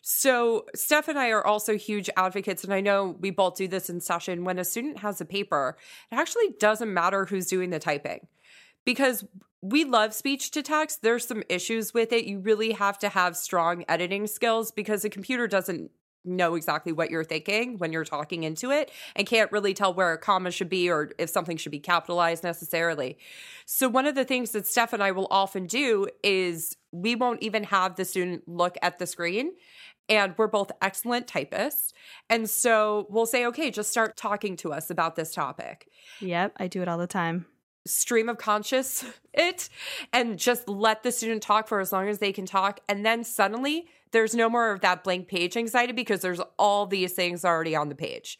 So 0.00 0.66
Steph 0.74 1.08
and 1.08 1.18
I 1.18 1.30
are 1.30 1.46
also 1.46 1.76
huge 1.76 2.10
advocates, 2.16 2.64
and 2.64 2.74
I 2.74 2.80
know 2.80 3.16
we 3.20 3.30
both 3.30 3.56
do 3.56 3.68
this 3.68 3.88
in 3.88 4.00
session. 4.00 4.44
When 4.44 4.58
a 4.58 4.64
student 4.64 4.98
has 4.98 5.20
a 5.20 5.24
paper, 5.24 5.76
it 6.10 6.16
actually 6.16 6.50
doesn't 6.58 6.92
matter 6.92 7.24
who's 7.24 7.46
doing 7.46 7.70
the 7.70 7.78
typing 7.78 8.26
because 8.84 9.24
we 9.60 9.84
love 9.84 10.12
speech 10.12 10.50
to 10.52 10.62
text. 10.62 11.02
There's 11.02 11.26
some 11.26 11.44
issues 11.48 11.94
with 11.94 12.12
it. 12.12 12.24
You 12.24 12.40
really 12.40 12.72
have 12.72 12.98
to 12.98 13.08
have 13.08 13.36
strong 13.36 13.84
editing 13.88 14.26
skills 14.26 14.72
because 14.72 15.02
the 15.02 15.10
computer 15.10 15.46
doesn't 15.46 15.92
know 16.24 16.54
exactly 16.54 16.92
what 16.92 17.10
you're 17.10 17.24
thinking 17.24 17.78
when 17.78 17.92
you're 17.92 18.04
talking 18.04 18.44
into 18.44 18.70
it 18.70 18.90
and 19.16 19.26
can't 19.26 19.50
really 19.52 19.74
tell 19.74 19.92
where 19.92 20.12
a 20.12 20.18
comma 20.18 20.50
should 20.50 20.68
be 20.68 20.90
or 20.90 21.10
if 21.18 21.30
something 21.30 21.56
should 21.56 21.72
be 21.72 21.80
capitalized 21.80 22.44
necessarily. 22.44 23.18
So, 23.66 23.88
one 23.88 24.06
of 24.06 24.14
the 24.14 24.24
things 24.24 24.52
that 24.52 24.66
Steph 24.66 24.92
and 24.92 25.02
I 25.02 25.12
will 25.12 25.28
often 25.30 25.66
do 25.66 26.08
is 26.22 26.76
we 26.90 27.14
won't 27.14 27.42
even 27.42 27.64
have 27.64 27.96
the 27.96 28.04
student 28.04 28.46
look 28.46 28.76
at 28.82 28.98
the 28.98 29.06
screen. 29.06 29.52
And 30.08 30.34
we're 30.36 30.48
both 30.48 30.72
excellent 30.82 31.28
typists. 31.28 31.94
And 32.28 32.50
so 32.50 33.06
we'll 33.08 33.24
say, 33.24 33.46
okay, 33.46 33.70
just 33.70 33.90
start 33.90 34.16
talking 34.16 34.56
to 34.56 34.72
us 34.72 34.90
about 34.90 35.14
this 35.14 35.32
topic 35.32 35.88
yep 36.22 36.52
i 36.56 36.66
do 36.66 36.82
it 36.82 36.88
all 36.88 36.98
the 36.98 37.06
time 37.06 37.46
stream 37.86 38.28
of 38.28 38.38
conscious 38.38 39.04
it 39.34 39.68
and 40.12 40.38
just 40.38 40.68
let 40.68 41.02
the 41.02 41.12
student 41.12 41.42
talk 41.42 41.68
for 41.68 41.80
as 41.80 41.92
long 41.92 42.08
as 42.08 42.18
they 42.18 42.32
can 42.32 42.46
talk. 42.46 42.80
And 42.88 43.04
then 43.04 43.24
suddenly 43.24 43.86
there's 44.12 44.34
no 44.34 44.48
more 44.48 44.70
of 44.72 44.80
that 44.80 45.04
blank 45.04 45.28
page 45.28 45.56
anxiety 45.56 45.92
because 45.92 46.20
there's 46.20 46.40
all 46.58 46.86
these 46.86 47.12
things 47.12 47.44
already 47.44 47.74
on 47.74 47.88
the 47.88 47.94
page. 47.94 48.38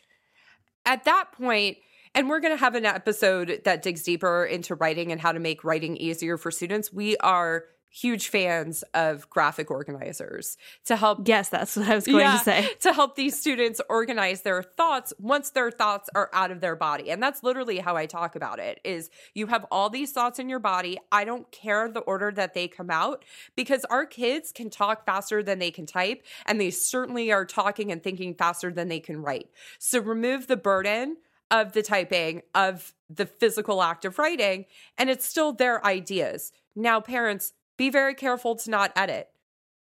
At 0.84 1.04
that 1.04 1.32
point 1.32 1.78
and 2.14 2.28
we're 2.28 2.40
going 2.40 2.52
to 2.52 2.60
have 2.60 2.74
an 2.74 2.84
episode 2.84 3.62
that 3.64 3.82
digs 3.82 4.02
deeper 4.02 4.44
into 4.44 4.74
writing 4.74 5.12
and 5.12 5.20
how 5.20 5.32
to 5.32 5.40
make 5.40 5.64
writing 5.64 5.96
easier 5.96 6.36
for 6.36 6.50
students. 6.50 6.92
We 6.92 7.16
are 7.18 7.64
huge 7.92 8.28
fans 8.28 8.82
of 8.94 9.28
graphic 9.28 9.70
organizers 9.70 10.56
to 10.84 10.96
help 10.96 11.28
yes 11.28 11.50
that's 11.50 11.76
what 11.76 11.88
i 11.88 11.94
was 11.94 12.06
going 12.06 12.38
to 12.38 12.38
say. 12.38 12.68
to 12.80 12.92
help 12.92 13.16
these 13.16 13.38
students 13.38 13.80
organize 13.88 14.42
their 14.42 14.62
thoughts 14.62 15.12
once 15.18 15.50
their 15.50 15.70
thoughts 15.70 16.08
are 16.14 16.30
out 16.32 16.50
of 16.50 16.60
their 16.60 16.76
body. 16.76 17.10
And 17.10 17.22
that's 17.22 17.42
literally 17.42 17.78
how 17.78 17.96
i 17.96 18.06
talk 18.06 18.34
about 18.34 18.58
it 18.58 18.80
is 18.84 19.10
you 19.34 19.46
have 19.48 19.66
all 19.70 19.90
these 19.90 20.12
thoughts 20.12 20.38
in 20.38 20.48
your 20.48 20.58
body. 20.58 20.98
I 21.10 21.24
don't 21.24 21.50
care 21.52 21.90
the 21.90 22.00
order 22.00 22.32
that 22.32 22.54
they 22.54 22.68
come 22.68 22.90
out 22.90 23.24
because 23.56 23.84
our 23.86 24.06
kids 24.06 24.52
can 24.52 24.70
talk 24.70 25.04
faster 25.04 25.42
than 25.42 25.58
they 25.58 25.70
can 25.70 25.86
type 25.86 26.24
and 26.46 26.60
they 26.60 26.70
certainly 26.70 27.30
are 27.30 27.44
talking 27.44 27.92
and 27.92 28.02
thinking 28.02 28.34
faster 28.34 28.72
than 28.72 28.88
they 28.88 29.00
can 29.00 29.22
write. 29.22 29.50
So 29.78 30.00
remove 30.00 30.46
the 30.46 30.56
burden 30.56 31.18
of 31.50 31.72
the 31.72 31.82
typing 31.82 32.42
of 32.54 32.94
the 33.10 33.26
physical 33.26 33.82
act 33.82 34.04
of 34.04 34.18
writing 34.18 34.64
and 34.96 35.10
it's 35.10 35.26
still 35.26 35.52
their 35.52 35.84
ideas. 35.84 36.52
Now 36.74 37.00
parents 37.00 37.52
be 37.82 37.90
very 37.90 38.14
careful 38.14 38.54
to 38.54 38.70
not 38.70 38.92
edit 38.94 39.28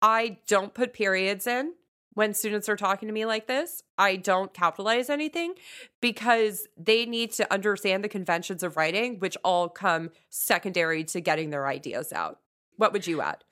I 0.02 0.38
don't 0.46 0.72
put 0.72 0.94
periods 0.94 1.46
in 1.46 1.74
when 2.14 2.32
students 2.32 2.68
are 2.70 2.76
talking 2.76 3.06
to 3.06 3.12
me 3.12 3.26
like 3.26 3.46
this. 3.46 3.82
I 3.98 4.16
don't 4.16 4.54
capitalize 4.54 5.10
anything 5.10 5.54
because 6.00 6.66
they 6.76 7.04
need 7.04 7.32
to 7.32 7.52
understand 7.52 8.02
the 8.02 8.08
conventions 8.08 8.62
of 8.62 8.78
writing, 8.78 9.18
which 9.18 9.36
all 9.44 9.68
come 9.68 10.10
secondary 10.30 11.04
to 11.04 11.20
getting 11.20 11.50
their 11.50 11.66
ideas 11.66 12.10
out. 12.12 12.38
What 12.76 12.94
would 12.94 13.06
you 13.06 13.20
add? 13.20 13.44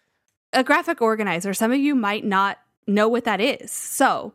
a 0.54 0.64
graphic 0.64 1.02
organizer, 1.02 1.52
some 1.52 1.72
of 1.72 1.78
you 1.78 1.94
might 1.94 2.24
not 2.24 2.58
know 2.86 3.06
what 3.06 3.24
that 3.24 3.40
is. 3.40 3.70
So, 3.70 4.32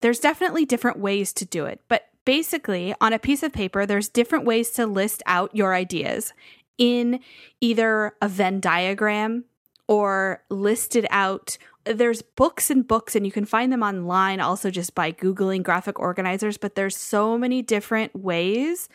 there's 0.00 0.18
definitely 0.18 0.64
different 0.64 0.98
ways 0.98 1.32
to 1.34 1.44
do 1.44 1.64
it. 1.64 1.80
But 1.88 2.08
basically, 2.24 2.92
on 3.00 3.12
a 3.12 3.20
piece 3.20 3.44
of 3.44 3.52
paper, 3.52 3.86
there's 3.86 4.08
different 4.08 4.44
ways 4.44 4.70
to 4.72 4.84
list 4.86 5.22
out 5.26 5.54
your 5.54 5.72
ideas 5.72 6.32
in 6.76 7.20
either 7.60 8.14
a 8.20 8.28
Venn 8.28 8.58
diagram 8.58 9.44
or 9.88 10.42
listed 10.50 11.06
out. 11.10 11.58
There's 11.84 12.22
books 12.22 12.70
and 12.70 12.86
books, 12.86 13.14
and 13.14 13.26
you 13.26 13.32
can 13.32 13.44
find 13.44 13.72
them 13.72 13.82
online 13.82 14.40
also 14.40 14.70
just 14.70 14.94
by 14.94 15.12
Googling 15.12 15.62
graphic 15.62 15.98
organizers. 15.98 16.56
But 16.56 16.74
there's 16.74 16.96
so 16.96 17.36
many 17.36 17.62
different 17.62 18.16
ways 18.16 18.88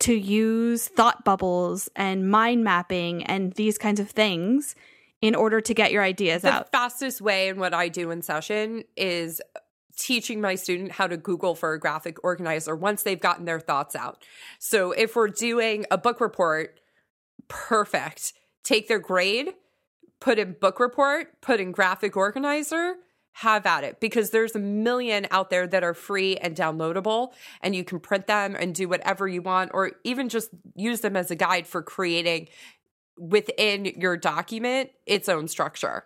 to 0.00 0.14
use 0.14 0.88
thought 0.88 1.24
bubbles 1.24 1.88
and 1.96 2.30
mind 2.30 2.62
mapping 2.64 3.24
and 3.24 3.52
these 3.54 3.78
kinds 3.78 4.00
of 4.00 4.10
things 4.10 4.74
in 5.20 5.34
order 5.34 5.60
to 5.60 5.74
get 5.74 5.90
your 5.90 6.02
ideas 6.02 6.42
The 6.42 6.52
out. 6.52 6.70
fastest 6.70 7.20
way 7.20 7.48
and 7.48 7.58
what 7.58 7.74
I 7.74 7.88
do 7.88 8.10
in 8.12 8.22
session 8.22 8.84
is 8.96 9.40
teaching 9.96 10.40
my 10.40 10.54
student 10.54 10.92
how 10.92 11.08
to 11.08 11.16
Google 11.16 11.56
for 11.56 11.72
a 11.72 11.80
graphic 11.80 12.22
organizer 12.22 12.76
once 12.76 13.02
they've 13.02 13.18
gotten 13.18 13.44
their 13.44 13.58
thoughts 13.58 13.96
out. 13.96 14.24
So 14.60 14.92
if 14.92 15.16
we're 15.16 15.26
doing 15.26 15.86
a 15.90 15.98
book 15.98 16.20
report, 16.20 16.78
perfect. 17.48 18.32
Take 18.62 18.86
their 18.86 19.00
grade, 19.00 19.54
put 20.20 20.38
in 20.38 20.52
book 20.60 20.80
report, 20.80 21.40
put 21.40 21.60
in 21.60 21.72
graphic 21.72 22.16
organizer, 22.16 22.96
have 23.38 23.66
at 23.66 23.84
it 23.84 24.00
because 24.00 24.30
there's 24.30 24.56
a 24.56 24.58
million 24.58 25.24
out 25.30 25.48
there 25.48 25.66
that 25.66 25.84
are 25.84 25.94
free 25.94 26.36
and 26.38 26.56
downloadable 26.56 27.32
and 27.60 27.74
you 27.74 27.84
can 27.84 28.00
print 28.00 28.26
them 28.26 28.56
and 28.58 28.74
do 28.74 28.88
whatever 28.88 29.28
you 29.28 29.40
want 29.40 29.70
or 29.72 29.92
even 30.02 30.28
just 30.28 30.50
use 30.74 31.02
them 31.02 31.14
as 31.14 31.30
a 31.30 31.36
guide 31.36 31.64
for 31.64 31.80
creating 31.80 32.48
within 33.16 33.84
your 33.84 34.16
document 34.16 34.90
its 35.06 35.28
own 35.28 35.46
structure. 35.46 36.04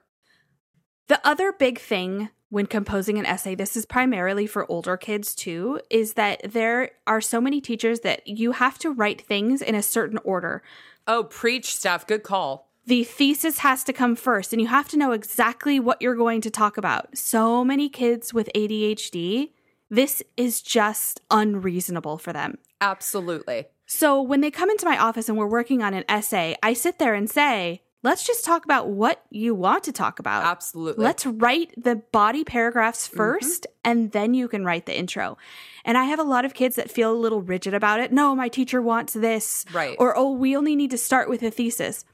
The 1.08 1.26
other 1.26 1.52
big 1.52 1.78
thing 1.78 2.28
when 2.50 2.66
composing 2.66 3.18
an 3.18 3.24
essay, 3.24 3.54
this 3.54 3.78
is 3.78 3.86
primarily 3.86 4.46
for 4.46 4.70
older 4.70 4.98
kids 4.98 5.34
too, 5.34 5.80
is 5.88 6.12
that 6.14 6.52
there 6.52 6.90
are 7.06 7.22
so 7.22 7.40
many 7.40 7.62
teachers 7.62 8.00
that 8.00 8.28
you 8.28 8.52
have 8.52 8.78
to 8.80 8.90
write 8.90 9.22
things 9.22 9.62
in 9.62 9.74
a 9.74 9.82
certain 9.82 10.18
order. 10.22 10.62
Oh, 11.06 11.24
preach 11.24 11.74
Steph. 11.74 12.06
Good 12.06 12.22
call. 12.22 12.71
The 12.84 13.04
thesis 13.04 13.58
has 13.58 13.84
to 13.84 13.92
come 13.92 14.16
first, 14.16 14.52
and 14.52 14.60
you 14.60 14.68
have 14.68 14.88
to 14.88 14.96
know 14.96 15.12
exactly 15.12 15.78
what 15.78 16.02
you're 16.02 16.16
going 16.16 16.40
to 16.40 16.50
talk 16.50 16.76
about. 16.76 17.16
So 17.16 17.64
many 17.64 17.88
kids 17.88 18.34
with 18.34 18.50
ADHD, 18.54 19.50
this 19.88 20.22
is 20.36 20.62
just 20.62 21.20
unreasonable 21.30 22.18
for 22.18 22.32
them. 22.32 22.58
Absolutely. 22.80 23.66
So 23.86 24.20
when 24.20 24.40
they 24.40 24.50
come 24.50 24.70
into 24.70 24.86
my 24.86 24.98
office 24.98 25.28
and 25.28 25.38
we're 25.38 25.46
working 25.46 25.82
on 25.82 25.94
an 25.94 26.04
essay, 26.08 26.56
I 26.62 26.72
sit 26.72 26.98
there 26.98 27.14
and 27.14 27.30
say, 27.30 27.82
let's 28.02 28.26
just 28.26 28.44
talk 28.44 28.64
about 28.64 28.88
what 28.88 29.22
you 29.30 29.54
want 29.54 29.84
to 29.84 29.92
talk 29.92 30.18
about. 30.18 30.44
Absolutely. 30.44 31.04
Let's 31.04 31.26
write 31.26 31.72
the 31.76 31.96
body 31.96 32.42
paragraphs 32.42 33.06
mm-hmm. 33.06 33.20
1st 33.20 33.66
and 33.84 34.12
then 34.12 34.34
you 34.34 34.48
can 34.48 34.64
write 34.64 34.86
the 34.86 34.98
intro. 34.98 35.36
And 35.84 35.96
I 35.96 36.04
have 36.04 36.18
a 36.18 36.24
lot 36.24 36.44
of 36.44 36.54
kids 36.54 36.76
that 36.76 36.90
feel 36.90 37.12
a 37.12 37.14
little 37.14 37.42
rigid 37.42 37.74
about 37.74 38.00
it. 38.00 38.12
No, 38.12 38.34
my 38.34 38.48
teacher 38.48 38.82
wants 38.82 39.12
this. 39.12 39.64
Right. 39.72 39.96
Or, 39.98 40.16
oh, 40.16 40.32
we 40.32 40.56
only 40.56 40.74
need 40.74 40.90
to 40.90 40.98
start 40.98 41.28
with 41.28 41.42
a 41.42 41.50
thesis. 41.50 42.04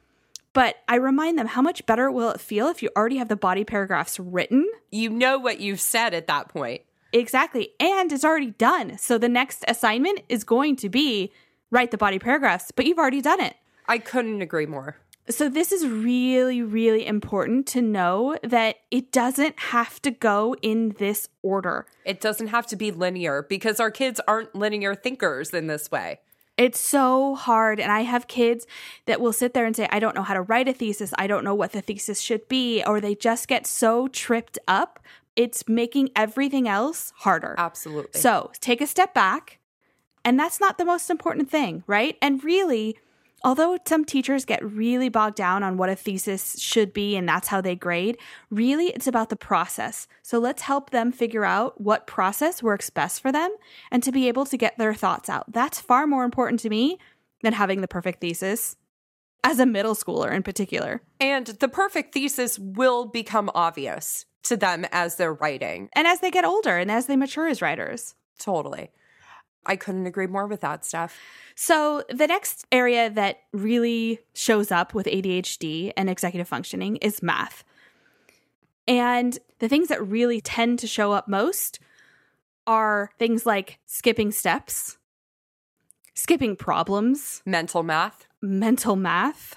But 0.53 0.77
I 0.89 0.97
remind 0.97 1.39
them 1.39 1.47
how 1.47 1.63
much 1.63 1.85
better 1.87 2.11
will 2.11 2.31
it 2.31 2.41
feel 2.41 2.69
if 2.69 2.83
you 2.83 2.91
already 2.97 3.19
have 3.19 3.29
the 3.29 3.37
body 3.37 3.65
paragraphs 3.65 4.19
written? 4.19 4.69
you 4.91 5.11
know 5.11 5.39
what 5.39 5.61
you've 5.61 5.81
said 5.81 6.15
at 6.15 6.27
that 6.29 6.49
point. 6.49 6.83
Exactly. 7.13 7.71
And 7.81 8.13
it's 8.13 8.25
already 8.25 8.51
done. 8.53 8.99
So 8.99 9.19
the 9.19 9.29
next 9.29 9.65
assignment 9.69 10.21
is 10.29 10.45
going 10.45 10.77
to 10.77 10.89
be 10.89 11.33
write 11.71 11.91
the 11.91 11.99
body 11.99 12.19
paragraphs, 12.19 12.71
but 12.71 12.87
you've 12.87 12.99
already 12.99 13.21
done 13.21 13.41
it. 13.41 13.57
I 13.87 13.99
couldn't 13.99 14.43
agree 14.43 14.67
more. 14.67 14.97
So, 15.31 15.51
this 15.51 15.73
is 15.73 15.87
really, 15.87 16.63
really 16.63 17.07
important 17.07 17.67
to 17.69 17.83
know 17.83 18.39
that 18.43 18.77
it 18.91 19.13
doesn't 19.13 19.59
have 19.59 20.01
to 20.01 20.11
go 20.11 20.57
in 20.63 20.95
this 20.99 21.29
order. 21.43 21.87
It 22.07 22.23
doesn't 22.23 22.47
have 22.47 22.67
to 22.69 22.77
be 22.77 22.91
linear 22.91 23.43
because 23.43 23.79
our 23.79 23.91
kids 23.91 24.23
aren't 24.27 24.55
linear 24.55 24.95
thinkers 24.95 25.53
in 25.53 25.67
this 25.67 25.91
way. 25.91 26.21
It's 26.59 26.81
so 26.81 27.37
hard. 27.37 27.81
And 27.81 27.91
I 27.91 28.01
have 28.01 28.27
kids 28.27 28.67
that 29.07 29.21
will 29.21 29.33
sit 29.33 29.55
there 29.55 29.65
and 29.65 29.75
say, 29.75 29.89
I 29.91 30.01
don't 30.01 30.15
know 30.15 30.23
how 30.23 30.35
to 30.35 30.43
write 30.43 30.69
a 30.69 30.73
thesis. 30.73 31.15
I 31.17 31.27
don't 31.27 31.45
know 31.45 31.55
what 31.55 31.73
the 31.73 31.81
thesis 31.81 32.21
should 32.21 32.49
be. 32.49 32.83
Or 32.85 33.01
they 33.01 33.15
just 33.15 33.49
get 33.49 33.67
so 33.67 34.09
tripped 34.09 34.59
up. 34.69 34.99
It's 35.37 35.69
making 35.69 36.11
everything 36.17 36.69
else 36.69 37.13
harder. 37.19 37.55
Absolutely. 37.57 38.21
So 38.21 38.51
take 38.61 38.81
a 38.81 38.87
step 38.87 39.15
back. 39.15 39.61
And 40.25 40.39
that's 40.39 40.61
not 40.61 40.77
the 40.77 40.85
most 40.85 41.09
important 41.09 41.49
thing, 41.49 41.85
right? 41.87 42.19
And 42.21 42.43
really, 42.43 42.99
although 43.45 43.79
some 43.87 44.05
teachers 44.05 44.45
get 44.45 44.65
really 44.65 45.09
bogged 45.09 45.37
down 45.37 45.63
on 45.63 45.77
what 45.77 45.89
a 45.89 45.97
thesis 45.97 46.59
should 46.59 46.93
be 46.93 47.17
and 47.17 47.29
that's 47.29 47.49
how 47.49 47.61
they 47.61 47.77
grade, 47.77 48.19
really 48.51 48.87
it's 48.89 49.07
about 49.07 49.29
the 49.29 49.37
process. 49.37 50.07
So 50.23 50.39
let's 50.39 50.63
help 50.63 50.91
them 50.91 51.13
figure 51.13 51.45
out 51.45 51.81
what 51.81 52.07
process 52.07 52.63
works 52.63 52.91
best 52.91 53.21
for 53.23 53.31
them 53.33 53.51
and 53.91 54.03
to 54.03 54.13
be 54.13 54.29
able 54.29 54.47
to 54.47 54.57
get 54.57 54.77
their 54.79 54.95
thoughts 54.95 55.29
out. 55.29 55.53
That's 55.53 55.81
far 55.81 56.07
more 56.07 56.25
important 56.25 56.61
to 56.61 56.71
me 56.71 56.99
than 57.43 57.53
having 57.53 57.81
the 57.81 57.89
perfect 57.89 58.21
thesis. 58.21 58.77
as 59.45 59.59
a 59.59 59.67
middle 59.67 59.95
schooler 59.95 60.33
in 60.33 60.43
particular. 60.43 61.01
And 61.21 61.47
the 61.47 61.69
perfect 61.69 62.13
thesis 62.15 62.59
will 62.59 63.07
become 63.07 63.51
obvious 63.55 64.27
to 64.45 64.57
them 64.57 64.85
as 64.93 65.17
they're 65.17 65.33
writing. 65.33 65.89
And 65.95 66.07
as 66.07 66.21
they 66.21 66.31
get 66.31 66.45
older 66.45 66.77
and 66.77 66.91
as 66.91 67.07
they 67.07 67.17
mature 67.17 67.49
as 67.49 67.63
writers. 67.63 68.15
Totally. 68.39 68.91
I 69.69 69.77
couldn't 69.77 70.07
agree 70.07 70.27
more 70.27 70.47
with 70.47 70.63
that 70.63 70.85
Steph. 70.85 71.17
So, 71.55 72.03
the 72.09 72.27
next 72.27 72.67
area 72.73 73.11
that 73.11 73.41
really 73.53 74.21
shows 74.33 74.73
up 74.73 74.95
with 74.95 75.07
ADHD 75.07 75.93
and 75.97 76.09
executive 76.09 76.49
functioning 76.49 76.97
is 76.97 77.23
math. 77.23 77.65
And 78.87 79.39
the 79.59 79.69
things 79.69 79.89
that 79.89 80.05
really 80.05 80.41
tend 80.41 80.79
to 80.79 80.87
show 80.87 81.13
up 81.13 81.29
most 81.29 81.79
are 82.67 83.11
things 83.19 83.45
like 83.45 83.79
skipping 83.87 84.33
steps, 84.33 84.97
skipping 86.15 86.57
problems, 86.57 87.43
mental 87.45 87.83
math, 87.83 88.27
mental 88.41 88.97
math, 88.97 89.57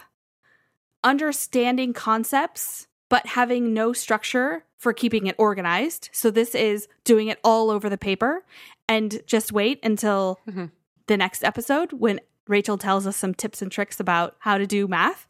understanding 1.03 1.93
concepts, 1.93 2.87
but 3.09 3.25
having 3.25 3.73
no 3.73 3.93
structure 3.93 4.65
for 4.81 4.93
keeping 4.93 5.27
it 5.27 5.35
organized. 5.37 6.09
So 6.11 6.31
this 6.31 6.55
is 6.55 6.87
doing 7.03 7.27
it 7.27 7.39
all 7.43 7.69
over 7.69 7.87
the 7.87 7.99
paper 7.99 8.43
and 8.89 9.21
just 9.27 9.51
wait 9.51 9.79
until 9.83 10.39
mm-hmm. 10.49 10.65
the 11.05 11.17
next 11.17 11.43
episode 11.43 11.93
when 11.93 12.19
Rachel 12.47 12.79
tells 12.79 13.05
us 13.05 13.15
some 13.15 13.35
tips 13.35 13.61
and 13.61 13.71
tricks 13.71 13.99
about 13.99 14.35
how 14.39 14.57
to 14.57 14.65
do 14.65 14.87
math. 14.87 15.27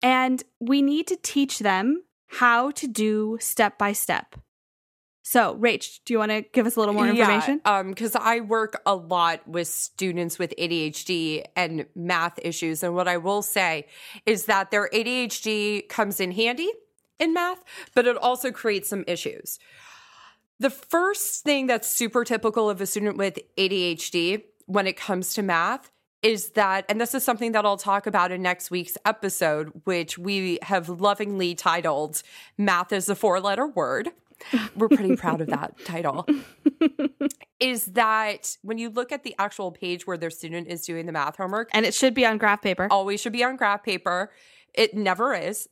And 0.00 0.44
we 0.60 0.80
need 0.80 1.08
to 1.08 1.16
teach 1.16 1.58
them 1.58 2.04
how 2.28 2.70
to 2.70 2.86
do 2.86 3.36
step 3.40 3.78
by 3.78 3.92
step. 3.92 4.36
So, 5.24 5.56
Rach, 5.56 5.98
do 6.04 6.14
you 6.14 6.20
want 6.20 6.30
to 6.30 6.42
give 6.42 6.64
us 6.64 6.76
a 6.76 6.80
little 6.80 6.94
more 6.94 7.08
information? 7.08 7.60
Yeah, 7.64 7.78
um, 7.78 7.88
because 7.88 8.14
I 8.14 8.40
work 8.40 8.80
a 8.86 8.94
lot 8.94 9.46
with 9.46 9.66
students 9.66 10.38
with 10.38 10.54
ADHD 10.56 11.44
and 11.56 11.86
math 11.96 12.38
issues, 12.42 12.82
and 12.84 12.94
what 12.94 13.08
I 13.08 13.16
will 13.16 13.42
say 13.42 13.86
is 14.24 14.46
that 14.46 14.70
their 14.70 14.88
ADHD 14.92 15.88
comes 15.88 16.20
in 16.20 16.30
handy 16.30 16.70
in 17.22 17.32
math, 17.32 17.64
but 17.94 18.06
it 18.06 18.16
also 18.16 18.50
creates 18.50 18.88
some 18.88 19.04
issues. 19.06 19.58
The 20.58 20.70
first 20.70 21.44
thing 21.44 21.66
that's 21.66 21.88
super 21.88 22.24
typical 22.24 22.68
of 22.68 22.80
a 22.80 22.86
student 22.86 23.16
with 23.16 23.38
ADHD 23.56 24.42
when 24.66 24.86
it 24.86 24.96
comes 24.96 25.34
to 25.34 25.42
math 25.42 25.90
is 26.22 26.50
that, 26.50 26.84
and 26.88 27.00
this 27.00 27.14
is 27.14 27.24
something 27.24 27.52
that 27.52 27.64
I'll 27.64 27.76
talk 27.76 28.06
about 28.06 28.30
in 28.30 28.42
next 28.42 28.70
week's 28.70 28.96
episode, 29.04 29.72
which 29.84 30.18
we 30.18 30.58
have 30.62 30.88
lovingly 30.88 31.54
titled 31.54 32.22
Math 32.56 32.92
is 32.92 33.08
a 33.08 33.16
Four 33.16 33.40
Letter 33.40 33.66
Word. 33.66 34.10
We're 34.76 34.88
pretty 34.88 35.16
proud 35.16 35.40
of 35.40 35.48
that 35.48 35.74
title. 35.84 36.26
is 37.60 37.86
that 37.86 38.56
when 38.62 38.78
you 38.78 38.90
look 38.90 39.10
at 39.12 39.24
the 39.24 39.34
actual 39.38 39.72
page 39.72 40.06
where 40.06 40.16
their 40.16 40.30
student 40.30 40.68
is 40.68 40.82
doing 40.82 41.06
the 41.06 41.12
math 41.12 41.36
homework, 41.36 41.70
and 41.72 41.84
it 41.84 41.94
should 41.94 42.14
be 42.14 42.24
on 42.24 42.38
graph 42.38 42.62
paper, 42.62 42.86
always 42.90 43.20
should 43.20 43.32
be 43.32 43.42
on 43.42 43.56
graph 43.56 43.82
paper. 43.82 44.30
It 44.74 44.94
never 44.94 45.34
is 45.34 45.68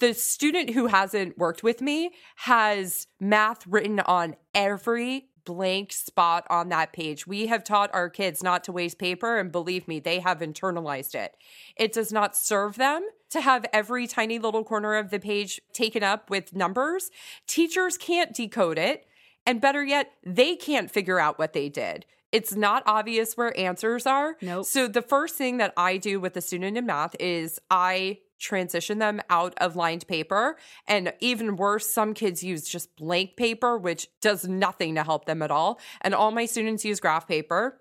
the 0.00 0.14
student 0.14 0.70
who 0.70 0.86
hasn't 0.86 1.38
worked 1.38 1.62
with 1.62 1.80
me 1.80 2.10
has 2.36 3.06
math 3.20 3.66
written 3.66 4.00
on 4.00 4.36
every 4.54 5.26
blank 5.44 5.92
spot 5.92 6.46
on 6.50 6.68
that 6.68 6.92
page. 6.92 7.26
We 7.26 7.46
have 7.46 7.64
taught 7.64 7.90
our 7.92 8.10
kids 8.10 8.42
not 8.42 8.64
to 8.64 8.72
waste 8.72 8.98
paper, 8.98 9.38
and 9.38 9.50
believe 9.50 9.88
me, 9.88 10.00
they 10.00 10.20
have 10.20 10.40
internalized 10.40 11.14
it. 11.14 11.36
It 11.76 11.92
does 11.92 12.12
not 12.12 12.36
serve 12.36 12.76
them 12.76 13.06
to 13.30 13.40
have 13.40 13.64
every 13.72 14.06
tiny 14.06 14.38
little 14.38 14.64
corner 14.64 14.96
of 14.96 15.10
the 15.10 15.18
page 15.18 15.60
taken 15.72 16.02
up 16.02 16.30
with 16.30 16.54
numbers. 16.54 17.10
Teachers 17.46 17.96
can't 17.96 18.34
decode 18.34 18.78
it. 18.78 19.06
And 19.46 19.60
better 19.60 19.82
yet, 19.82 20.12
they 20.24 20.54
can't 20.54 20.90
figure 20.90 21.18
out 21.18 21.38
what 21.38 21.52
they 21.52 21.68
did. 21.68 22.04
It's 22.30 22.54
not 22.54 22.82
obvious 22.86 23.36
where 23.36 23.58
answers 23.58 24.06
are. 24.06 24.36
Nope. 24.40 24.66
So 24.66 24.86
the 24.86 25.02
first 25.02 25.36
thing 25.36 25.56
that 25.56 25.72
I 25.76 25.96
do 25.96 26.20
with 26.20 26.36
a 26.36 26.40
student 26.40 26.76
in 26.76 26.86
math 26.86 27.16
is 27.18 27.58
I 27.70 28.18
transition 28.40 28.98
them 28.98 29.20
out 29.30 29.54
of 29.58 29.76
lined 29.76 30.06
paper. 30.08 30.56
And 30.88 31.12
even 31.20 31.56
worse, 31.56 31.86
some 31.86 32.14
kids 32.14 32.42
use 32.42 32.68
just 32.68 32.96
blank 32.96 33.36
paper, 33.36 33.78
which 33.78 34.08
does 34.20 34.48
nothing 34.48 34.96
to 34.96 35.04
help 35.04 35.26
them 35.26 35.42
at 35.42 35.50
all. 35.50 35.78
And 36.00 36.14
all 36.14 36.32
my 36.32 36.46
students 36.46 36.84
use 36.84 36.98
graph 36.98 37.28
paper. 37.28 37.80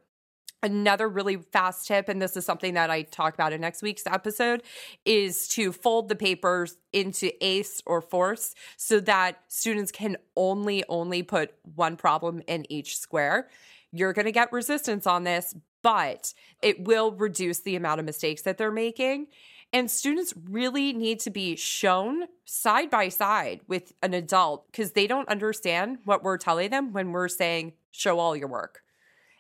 Another 0.62 1.08
really 1.08 1.38
fast 1.38 1.88
tip, 1.88 2.10
and 2.10 2.22
this 2.22 2.36
is 2.36 2.44
something 2.44 2.74
that 2.74 2.90
I 2.90 3.04
talk 3.04 3.34
about 3.34 3.54
in 3.54 3.62
next 3.62 3.82
week's 3.82 4.06
episode, 4.06 4.62
is 5.06 5.48
to 5.50 5.72
fold 5.72 6.10
the 6.10 6.18
papers 6.18 6.78
into 6.92 7.32
ace 7.42 7.82
or 7.86 8.02
fourths 8.02 8.56
so 8.76 9.00
that 9.00 9.40
students 9.48 9.90
can 9.90 10.18
only 10.36 10.84
only 10.90 11.24
put 11.24 11.54
one 11.64 11.96
problem 11.96 12.42
in 12.46 12.70
each 12.70 12.98
square. 12.98 13.48
You're 13.94 14.12
going 14.12 14.26
to 14.26 14.34
get 14.34 14.52
resistance 14.52 15.08
on 15.08 15.24
this, 15.24 15.56
but 15.82 16.34
it 16.62 16.84
will 16.84 17.14
reduce 17.14 17.60
the 17.60 17.78
amount 17.78 18.02
of 18.02 18.06
mistakes 18.06 18.42
that 18.42 18.58
they're 18.58 18.70
making. 18.70 19.28
And 19.72 19.90
students 19.90 20.34
really 20.50 20.94
need 20.94 21.20
to 21.22 21.30
be 21.30 21.56
shown 21.56 22.24
side 22.46 22.90
by 22.90 23.10
side 23.10 23.62
with 23.68 23.94
an 24.02 24.14
adult 24.14 24.66
because 24.68 24.94
they 24.94 25.06
don't 25.06 25.30
understand 25.30 26.00
what 26.06 26.24
we're 26.24 26.38
telling 26.38 26.72
them 26.72 26.92
when 26.92 27.12
we're 27.12 27.28
saying, 27.28 27.74
show 27.92 28.18
all 28.18 28.36
your 28.36 28.48
work. 28.48 28.82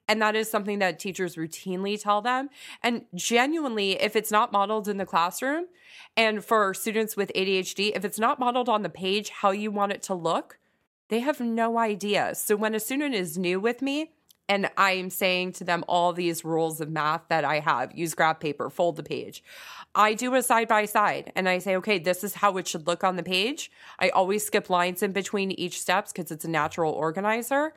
And 0.07 0.21
that 0.21 0.35
is 0.35 0.49
something 0.49 0.79
that 0.79 0.97
teachers 0.97 1.35
routinely 1.35 2.01
tell 2.01 2.21
them. 2.21 2.49
And 2.81 3.05
genuinely, 3.13 3.91
if 4.01 4.15
it's 4.15 4.31
not 4.31 4.51
modeled 4.51 4.87
in 4.87 4.97
the 4.97 5.05
classroom, 5.05 5.65
and 6.17 6.43
for 6.43 6.73
students 6.73 7.15
with 7.15 7.31
ADHD, 7.35 7.95
if 7.95 8.03
it's 8.03 8.17
not 8.19 8.39
modeled 8.39 8.69
on 8.69 8.81
the 8.81 8.89
page 8.89 9.29
how 9.29 9.51
you 9.51 9.69
want 9.69 9.91
it 9.91 10.01
to 10.03 10.15
look, 10.15 10.57
they 11.09 11.19
have 11.19 11.39
no 11.39 11.77
idea. 11.77 12.33
So 12.35 12.55
when 12.55 12.73
a 12.73 12.79
student 12.79 13.13
is 13.13 13.37
new 13.37 13.59
with 13.59 13.81
me, 13.81 14.11
and 14.49 14.69
I'm 14.77 15.12
saying 15.12 15.53
to 15.53 15.63
them 15.63 15.85
all 15.88 16.12
these 16.12 16.43
rules 16.43 16.81
of 16.81 16.89
math 16.89 17.21
that 17.29 17.45
I 17.45 17.59
have 17.59 17.95
use 17.95 18.15
graph 18.15 18.39
paper, 18.39 18.69
fold 18.71 18.95
the 18.95 19.03
page. 19.03 19.43
I 19.93 20.15
do 20.15 20.33
a 20.33 20.41
side 20.41 20.67
by 20.67 20.85
side 20.85 21.31
and 21.35 21.47
I 21.47 21.59
say, 21.59 21.75
okay, 21.77 21.99
this 21.99 22.23
is 22.23 22.33
how 22.33 22.57
it 22.57 22.67
should 22.67 22.88
look 22.88 23.03
on 23.03 23.15
the 23.15 23.23
page. 23.23 23.71
I 23.99 24.09
always 24.09 24.45
skip 24.45 24.69
lines 24.69 25.03
in 25.03 25.12
between 25.12 25.51
each 25.51 25.79
steps 25.79 26.12
because 26.12 26.31
it's 26.31 26.45
a 26.45 26.49
natural 26.49 26.91
organizer. 26.93 27.73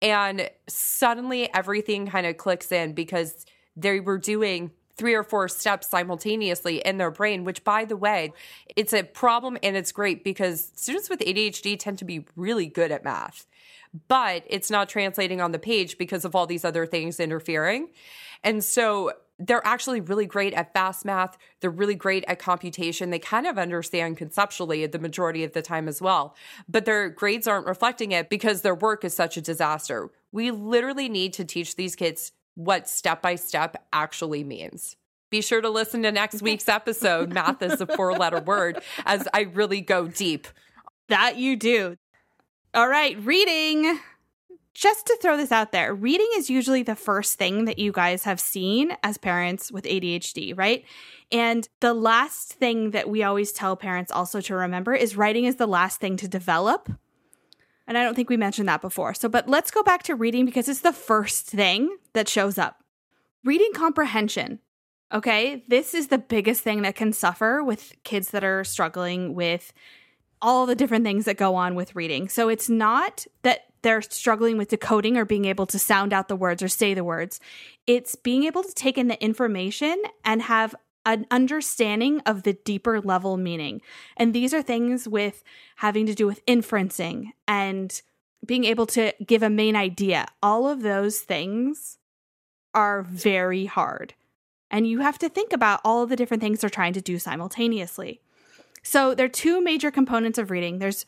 And 0.00 0.50
suddenly 0.66 1.52
everything 1.54 2.06
kind 2.06 2.26
of 2.26 2.38
clicks 2.38 2.72
in 2.72 2.94
because 2.94 3.44
they 3.76 4.00
were 4.00 4.18
doing 4.18 4.70
three 4.96 5.14
or 5.14 5.24
four 5.24 5.48
steps 5.48 5.88
simultaneously 5.88 6.78
in 6.78 6.98
their 6.98 7.10
brain, 7.10 7.44
which, 7.44 7.64
by 7.64 7.84
the 7.84 7.96
way, 7.96 8.32
it's 8.76 8.92
a 8.92 9.02
problem 9.02 9.58
and 9.62 9.76
it's 9.76 9.90
great 9.90 10.22
because 10.22 10.70
students 10.76 11.10
with 11.10 11.18
ADHD 11.20 11.78
tend 11.78 11.98
to 11.98 12.04
be 12.04 12.24
really 12.36 12.66
good 12.66 12.92
at 12.92 13.02
math 13.04 13.46
but 14.08 14.44
it's 14.46 14.70
not 14.70 14.88
translating 14.88 15.40
on 15.40 15.52
the 15.52 15.58
page 15.58 15.98
because 15.98 16.24
of 16.24 16.34
all 16.34 16.46
these 16.46 16.64
other 16.64 16.86
things 16.86 17.20
interfering. 17.20 17.88
And 18.42 18.62
so 18.62 19.12
they're 19.38 19.66
actually 19.66 20.00
really 20.00 20.26
great 20.26 20.54
at 20.54 20.72
fast 20.72 21.04
math. 21.04 21.36
They're 21.60 21.70
really 21.70 21.94
great 21.94 22.24
at 22.28 22.38
computation. 22.38 23.10
They 23.10 23.18
kind 23.18 23.46
of 23.46 23.58
understand 23.58 24.16
conceptually 24.16 24.86
the 24.86 24.98
majority 24.98 25.44
of 25.44 25.52
the 25.52 25.62
time 25.62 25.88
as 25.88 26.00
well, 26.00 26.36
but 26.68 26.84
their 26.84 27.08
grades 27.08 27.48
aren't 27.48 27.66
reflecting 27.66 28.12
it 28.12 28.28
because 28.28 28.62
their 28.62 28.74
work 28.74 29.04
is 29.04 29.14
such 29.14 29.36
a 29.36 29.40
disaster. 29.40 30.10
We 30.30 30.50
literally 30.50 31.08
need 31.08 31.32
to 31.34 31.44
teach 31.44 31.76
these 31.76 31.96
kids 31.96 32.32
what 32.54 32.88
step 32.88 33.22
by 33.22 33.34
step 33.34 33.76
actually 33.92 34.44
means. 34.44 34.96
Be 35.30 35.42
sure 35.42 35.60
to 35.60 35.70
listen 35.70 36.02
to 36.04 36.12
next 36.12 36.42
week's 36.42 36.68
episode, 36.68 37.32
Math 37.32 37.60
is 37.62 37.80
a 37.80 37.86
Four 37.86 38.16
Letter 38.16 38.40
Word, 38.40 38.80
as 39.04 39.26
I 39.34 39.42
really 39.42 39.80
go 39.80 40.06
deep. 40.06 40.46
That 41.08 41.36
you 41.36 41.56
do. 41.56 41.96
All 42.74 42.88
right, 42.88 43.16
reading. 43.24 44.00
Just 44.74 45.06
to 45.06 45.16
throw 45.22 45.36
this 45.36 45.52
out 45.52 45.70
there, 45.70 45.94
reading 45.94 46.26
is 46.34 46.50
usually 46.50 46.82
the 46.82 46.96
first 46.96 47.38
thing 47.38 47.66
that 47.66 47.78
you 47.78 47.92
guys 47.92 48.24
have 48.24 48.40
seen 48.40 48.96
as 49.04 49.16
parents 49.16 49.70
with 49.70 49.84
ADHD, 49.84 50.58
right? 50.58 50.84
And 51.30 51.68
the 51.78 51.94
last 51.94 52.54
thing 52.54 52.90
that 52.90 53.08
we 53.08 53.22
always 53.22 53.52
tell 53.52 53.76
parents 53.76 54.10
also 54.10 54.40
to 54.40 54.56
remember 54.56 54.92
is 54.92 55.16
writing 55.16 55.44
is 55.44 55.54
the 55.54 55.68
last 55.68 56.00
thing 56.00 56.16
to 56.16 56.26
develop. 56.26 56.90
And 57.86 57.96
I 57.96 58.02
don't 58.02 58.16
think 58.16 58.28
we 58.28 58.36
mentioned 58.36 58.66
that 58.66 58.82
before. 58.82 59.14
So, 59.14 59.28
but 59.28 59.48
let's 59.48 59.70
go 59.70 59.84
back 59.84 60.02
to 60.04 60.16
reading 60.16 60.44
because 60.44 60.68
it's 60.68 60.80
the 60.80 60.92
first 60.92 61.46
thing 61.46 61.96
that 62.12 62.28
shows 62.28 62.58
up. 62.58 62.82
Reading 63.44 63.70
comprehension. 63.72 64.58
Okay. 65.12 65.62
This 65.68 65.94
is 65.94 66.08
the 66.08 66.18
biggest 66.18 66.62
thing 66.62 66.82
that 66.82 66.96
can 66.96 67.12
suffer 67.12 67.62
with 67.62 67.94
kids 68.02 68.32
that 68.32 68.42
are 68.42 68.64
struggling 68.64 69.32
with 69.32 69.72
all 70.44 70.66
the 70.66 70.74
different 70.74 71.06
things 71.06 71.24
that 71.24 71.38
go 71.38 71.54
on 71.54 71.74
with 71.74 71.96
reading. 71.96 72.28
So 72.28 72.50
it's 72.50 72.68
not 72.68 73.26
that 73.42 73.64
they're 73.80 74.02
struggling 74.02 74.58
with 74.58 74.68
decoding 74.68 75.16
or 75.16 75.24
being 75.24 75.46
able 75.46 75.64
to 75.66 75.78
sound 75.78 76.12
out 76.12 76.28
the 76.28 76.36
words 76.36 76.62
or 76.62 76.68
say 76.68 76.92
the 76.92 77.02
words. 77.02 77.40
It's 77.86 78.14
being 78.14 78.44
able 78.44 78.62
to 78.62 78.72
take 78.74 78.98
in 78.98 79.08
the 79.08 79.20
information 79.24 80.00
and 80.22 80.42
have 80.42 80.74
an 81.06 81.26
understanding 81.30 82.20
of 82.26 82.42
the 82.42 82.52
deeper 82.52 83.00
level 83.00 83.38
meaning. 83.38 83.80
And 84.18 84.34
these 84.34 84.52
are 84.52 84.62
things 84.62 85.08
with 85.08 85.42
having 85.76 86.04
to 86.06 86.14
do 86.14 86.26
with 86.26 86.44
inferencing 86.44 87.32
and 87.48 88.00
being 88.44 88.64
able 88.64 88.86
to 88.88 89.12
give 89.24 89.42
a 89.42 89.50
main 89.50 89.76
idea. 89.76 90.26
All 90.42 90.68
of 90.68 90.82
those 90.82 91.20
things 91.20 91.98
are 92.74 93.02
very 93.02 93.64
hard. 93.64 94.12
And 94.70 94.86
you 94.86 95.00
have 95.00 95.18
to 95.20 95.30
think 95.30 95.54
about 95.54 95.80
all 95.84 96.04
the 96.06 96.16
different 96.16 96.42
things 96.42 96.60
they're 96.60 96.70
trying 96.70 96.92
to 96.94 97.00
do 97.00 97.18
simultaneously. 97.18 98.20
So 98.84 99.14
there 99.14 99.26
are 99.26 99.30
two 99.30 99.60
major 99.60 99.90
components 99.90 100.38
of 100.38 100.50
reading 100.50 100.78
there's 100.78 101.04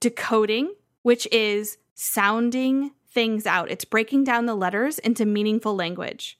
decoding, 0.00 0.74
which 1.02 1.28
is 1.30 1.78
sounding 1.94 2.90
things 3.08 3.46
out, 3.46 3.70
it's 3.70 3.84
breaking 3.84 4.24
down 4.24 4.44
the 4.44 4.54
letters 4.54 4.98
into 4.98 5.24
meaningful 5.24 5.74
language. 5.74 6.38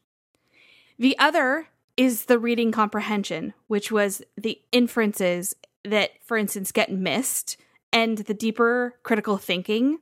The 0.98 1.18
other 1.18 1.68
is 1.96 2.26
the 2.26 2.38
reading 2.38 2.72
comprehension, 2.72 3.54
which 3.66 3.90
was 3.90 4.22
the 4.36 4.60
inferences 4.72 5.56
that, 5.84 6.10
for 6.22 6.36
instance, 6.36 6.72
get 6.72 6.92
missed 6.92 7.56
and 7.92 8.18
the 8.18 8.34
deeper 8.34 8.94
critical 9.02 9.38
thinking 9.38 10.00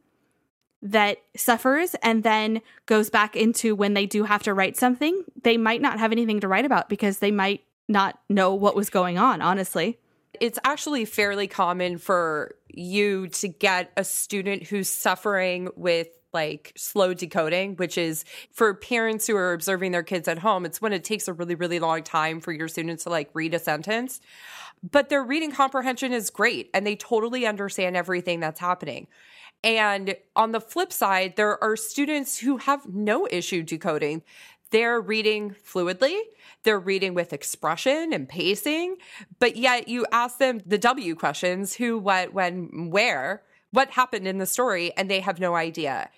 that 0.82 1.18
suffers 1.36 1.94
and 2.02 2.24
then 2.24 2.60
goes 2.86 3.08
back 3.08 3.36
into 3.36 3.76
when 3.76 3.94
they 3.94 4.06
do 4.06 4.24
have 4.24 4.42
to 4.42 4.52
write 4.52 4.76
something, 4.76 5.22
they 5.42 5.56
might 5.56 5.80
not 5.80 5.98
have 5.98 6.10
anything 6.10 6.40
to 6.40 6.48
write 6.48 6.64
about 6.64 6.88
because 6.88 7.20
they 7.20 7.30
might 7.30 7.62
not 7.88 8.18
know 8.28 8.52
what 8.52 8.74
was 8.74 8.90
going 8.90 9.16
on, 9.16 9.40
honestly. 9.40 9.98
It's 10.40 10.58
actually 10.64 11.04
fairly 11.04 11.46
common 11.46 11.98
for 11.98 12.54
you 12.68 13.28
to 13.28 13.48
get 13.48 13.92
a 13.96 14.04
student 14.04 14.64
who's 14.64 14.88
suffering 14.88 15.68
with 15.76 16.08
like 16.34 16.72
slow 16.76 17.14
decoding, 17.14 17.76
which 17.76 17.96
is 17.96 18.24
for 18.50 18.74
parents 18.74 19.26
who 19.26 19.36
are 19.36 19.52
observing 19.52 19.92
their 19.92 20.02
kids 20.02 20.26
at 20.26 20.38
home, 20.40 20.66
it's 20.66 20.82
when 20.82 20.92
it 20.92 21.04
takes 21.04 21.28
a 21.28 21.32
really, 21.32 21.54
really 21.54 21.78
long 21.78 22.02
time 22.02 22.40
for 22.40 22.52
your 22.52 22.68
students 22.68 23.04
to 23.04 23.10
like 23.10 23.30
read 23.32 23.54
a 23.54 23.58
sentence. 23.58 24.20
But 24.82 25.08
their 25.08 25.22
reading 25.22 25.52
comprehension 25.52 26.12
is 26.12 26.28
great 26.28 26.68
and 26.74 26.86
they 26.86 26.96
totally 26.96 27.46
understand 27.46 27.96
everything 27.96 28.40
that's 28.40 28.60
happening. 28.60 29.06
And 29.62 30.16
on 30.36 30.52
the 30.52 30.60
flip 30.60 30.92
side, 30.92 31.36
there 31.36 31.62
are 31.64 31.74
students 31.74 32.38
who 32.38 32.58
have 32.58 32.86
no 32.86 33.26
issue 33.30 33.62
decoding. 33.62 34.22
They're 34.74 35.00
reading 35.00 35.54
fluidly, 35.70 36.18
they're 36.64 36.80
reading 36.80 37.14
with 37.14 37.32
expression 37.32 38.12
and 38.12 38.28
pacing, 38.28 38.96
but 39.38 39.56
yet 39.56 39.86
you 39.86 40.04
ask 40.10 40.38
them 40.38 40.60
the 40.66 40.78
W 40.78 41.14
questions 41.14 41.74
who, 41.74 41.96
what, 41.96 42.34
when, 42.34 42.90
where, 42.90 43.42
what 43.70 43.90
happened 43.90 44.26
in 44.26 44.38
the 44.38 44.46
story, 44.46 44.92
and 44.96 45.08
they 45.08 45.20
have 45.20 45.38
no 45.38 45.54
idea. 45.54 46.10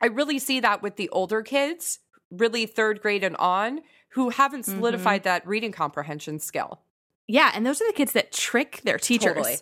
I 0.00 0.06
really 0.06 0.38
see 0.38 0.60
that 0.60 0.82
with 0.82 0.94
the 0.96 1.08
older 1.08 1.42
kids, 1.42 1.98
really 2.30 2.64
third 2.64 3.00
grade 3.00 3.24
and 3.24 3.36
on, 3.38 3.80
who 4.10 4.28
haven't 4.30 4.62
Mm-hmm. 4.62 4.78
solidified 4.78 5.22
that 5.24 5.46
reading 5.46 5.72
comprehension 5.72 6.38
skill. 6.38 6.80
Yeah, 7.28 7.50
and 7.54 7.66
those 7.66 7.80
are 7.80 7.86
the 7.88 7.92
kids 7.92 8.12
that 8.12 8.30
trick 8.30 8.82
their 8.84 8.98
teachers. 8.98 9.34
Totally. 9.34 9.56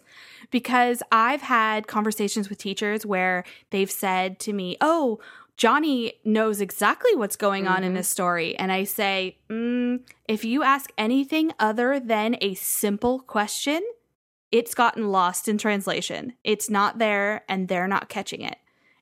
Because 0.50 1.02
I've 1.10 1.40
had 1.40 1.86
conversations 1.86 2.50
with 2.50 2.58
teachers 2.58 3.06
where 3.06 3.42
they've 3.70 3.90
said 3.90 4.38
to 4.40 4.52
me, 4.52 4.76
"Oh, 4.82 5.18
Johnny 5.56 6.14
knows 6.24 6.60
exactly 6.60 7.14
what's 7.14 7.36
going 7.36 7.66
on 7.66 7.84
in 7.84 7.94
this 7.94 8.08
story," 8.08 8.56
and 8.58 8.72
I 8.72 8.84
say, 8.84 9.38
mm, 9.48 10.00
"If 10.28 10.44
you 10.44 10.62
ask 10.62 10.90
anything 10.98 11.52
other 11.58 12.00
than 12.00 12.36
a 12.40 12.54
simple 12.54 13.20
question, 13.20 13.82
it's 14.50 14.74
gotten 14.74 15.10
lost 15.10 15.48
in 15.48 15.58
translation. 15.58 16.34
It's 16.44 16.68
not 16.68 16.98
there, 16.98 17.44
and 17.48 17.68
they're 17.68 17.88
not 17.88 18.08
catching 18.08 18.40
it, 18.40 18.58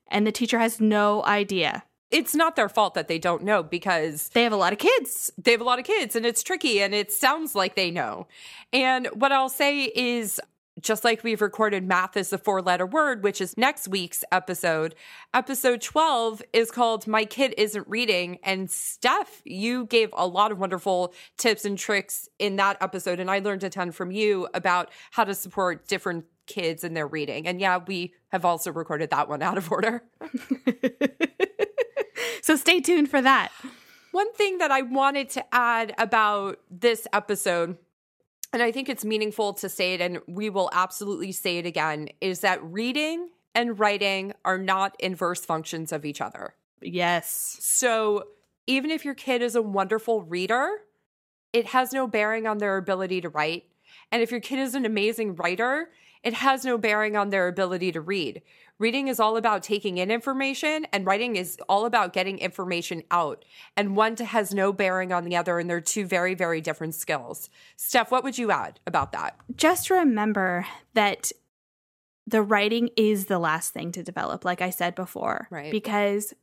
and 0.07 0.25
the 0.27 0.31
teacher 0.31 0.59
has 0.59 0.79
no 0.79 1.23
idea." 1.25 1.83
It's 2.11 2.35
not 2.35 2.55
their 2.55 2.69
fault 2.69 2.93
that 2.93 3.07
they 3.07 3.17
don't 3.17 3.41
know 3.41 3.63
because 3.63 4.29
They 4.29 4.43
have 4.43 4.53
a 4.53 4.55
lot 4.55 4.71
of 4.71 4.77
kids. 4.77 5.31
they 5.35 5.49
have 5.51 5.61
a 5.61 5.63
lot 5.63 5.79
of 5.79 5.85
kids 5.85 6.15
and 6.15 6.27
it's 6.27 6.43
tricky 6.43 6.79
and 6.79 6.93
it 6.93 7.11
sounds 7.11 7.55
like 7.55 7.73
they 7.73 7.89
know. 7.89 8.27
And 8.71 9.07
what 9.07 9.31
I'll 9.31 9.49
say 9.49 9.85
is 9.95 10.39
just 10.81 11.03
like 11.03 11.23
we've 11.23 11.41
recorded 11.41 11.87
math 11.87 12.17
is 12.17 12.33
a 12.33 12.37
four 12.37 12.61
letter 12.61 12.85
word, 12.85 13.23
which 13.23 13.39
is 13.39 13.57
next 13.57 13.87
week's 13.87 14.23
episode. 14.31 14.95
Episode 15.33 15.81
12 15.81 16.41
is 16.51 16.71
called 16.71 17.07
My 17.07 17.25
Kid 17.25 17.53
Isn't 17.57 17.87
Reading. 17.87 18.39
And 18.43 18.69
Steph, 18.69 19.41
you 19.45 19.85
gave 19.85 20.09
a 20.13 20.27
lot 20.27 20.51
of 20.51 20.59
wonderful 20.59 21.13
tips 21.37 21.65
and 21.65 21.77
tricks 21.77 22.27
in 22.39 22.55
that 22.57 22.77
episode. 22.81 23.19
And 23.19 23.29
I 23.29 23.39
learned 23.39 23.63
a 23.63 23.69
ton 23.69 23.91
from 23.91 24.11
you 24.11 24.47
about 24.53 24.89
how 25.11 25.23
to 25.23 25.35
support 25.35 25.87
different 25.87 26.25
kids 26.47 26.83
in 26.83 26.93
their 26.93 27.07
reading. 27.07 27.47
And 27.47 27.61
yeah, 27.61 27.79
we 27.85 28.13
have 28.29 28.43
also 28.43 28.71
recorded 28.71 29.11
that 29.11 29.29
one 29.29 29.41
out 29.41 29.57
of 29.57 29.71
order. 29.71 30.03
So 32.43 32.57
stay 32.57 32.81
tuned 32.81 33.09
for 33.09 33.21
that. 33.21 33.53
One 34.11 34.31
thing 34.33 34.57
that 34.57 34.69
I 34.69 34.81
wanted 34.81 35.29
to 35.29 35.45
add 35.55 35.95
about 35.97 36.59
this 36.69 37.07
episode, 37.13 37.77
and 38.53 38.61
I 38.61 38.71
think 38.71 38.87
it's 38.87 39.03
meaningful 39.03 39.53
to 39.55 39.67
say 39.67 39.95
it, 39.95 40.01
and 40.01 40.19
we 40.27 40.49
will 40.49 40.69
absolutely 40.71 41.31
say 41.31 41.57
it 41.57 41.65
again, 41.65 42.09
is 42.21 42.39
that 42.41 42.63
reading 42.63 43.29
and 43.55 43.77
writing 43.79 44.33
are 44.45 44.57
not 44.57 44.95
inverse 44.99 45.43
functions 45.43 45.91
of 45.91 46.05
each 46.05 46.21
other. 46.21 46.55
Yes. 46.81 47.57
So 47.59 48.25
even 48.67 48.91
if 48.91 49.03
your 49.03 49.15
kid 49.15 49.41
is 49.41 49.55
a 49.55 49.61
wonderful 49.61 50.21
reader, 50.21 50.69
it 51.51 51.67
has 51.67 51.91
no 51.93 52.07
bearing 52.07 52.47
on 52.47 52.59
their 52.59 52.77
ability 52.77 53.21
to 53.21 53.29
write. 53.29 53.65
And 54.11 54.21
if 54.21 54.31
your 54.31 54.39
kid 54.39 54.59
is 54.59 54.75
an 54.75 54.85
amazing 54.85 55.35
writer, 55.35 55.89
it 56.23 56.33
has 56.33 56.63
no 56.63 56.77
bearing 56.77 57.15
on 57.17 57.29
their 57.29 57.47
ability 57.47 57.91
to 57.91 58.01
read. 58.01 58.41
Reading 58.83 59.07
is 59.07 59.17
all 59.17 59.37
about 59.37 59.63
taking 59.63 59.97
in 59.97 60.11
information, 60.11 60.85
and 60.91 61.05
writing 61.05 61.37
is 61.37 61.57
all 61.69 61.85
about 61.85 62.11
getting 62.11 62.37
information 62.39 63.01
out. 63.11 63.45
And 63.77 63.95
one 63.95 64.17
has 64.17 64.53
no 64.53 64.73
bearing 64.73 65.13
on 65.13 65.23
the 65.23 65.37
other, 65.37 65.57
and 65.57 65.69
they're 65.69 65.79
two 65.79 66.05
very, 66.05 66.33
very 66.33 66.59
different 66.59 66.93
skills. 66.93 67.49
Steph, 67.77 68.11
what 68.11 68.25
would 68.25 68.37
you 68.37 68.51
add 68.51 68.81
about 68.85 69.13
that? 69.13 69.37
just 69.55 69.89
remember 69.89 70.65
that 70.95 71.31
the 72.27 72.41
writing 72.41 72.89
is 72.97 73.27
the 73.27 73.39
last 73.39 73.71
thing 73.71 73.93
to 73.93 74.03
develop, 74.03 74.43
like 74.43 74.61
I 74.61 74.69
said 74.69 74.95
before. 74.95 75.47
Right. 75.49 75.71
Because 75.71 76.33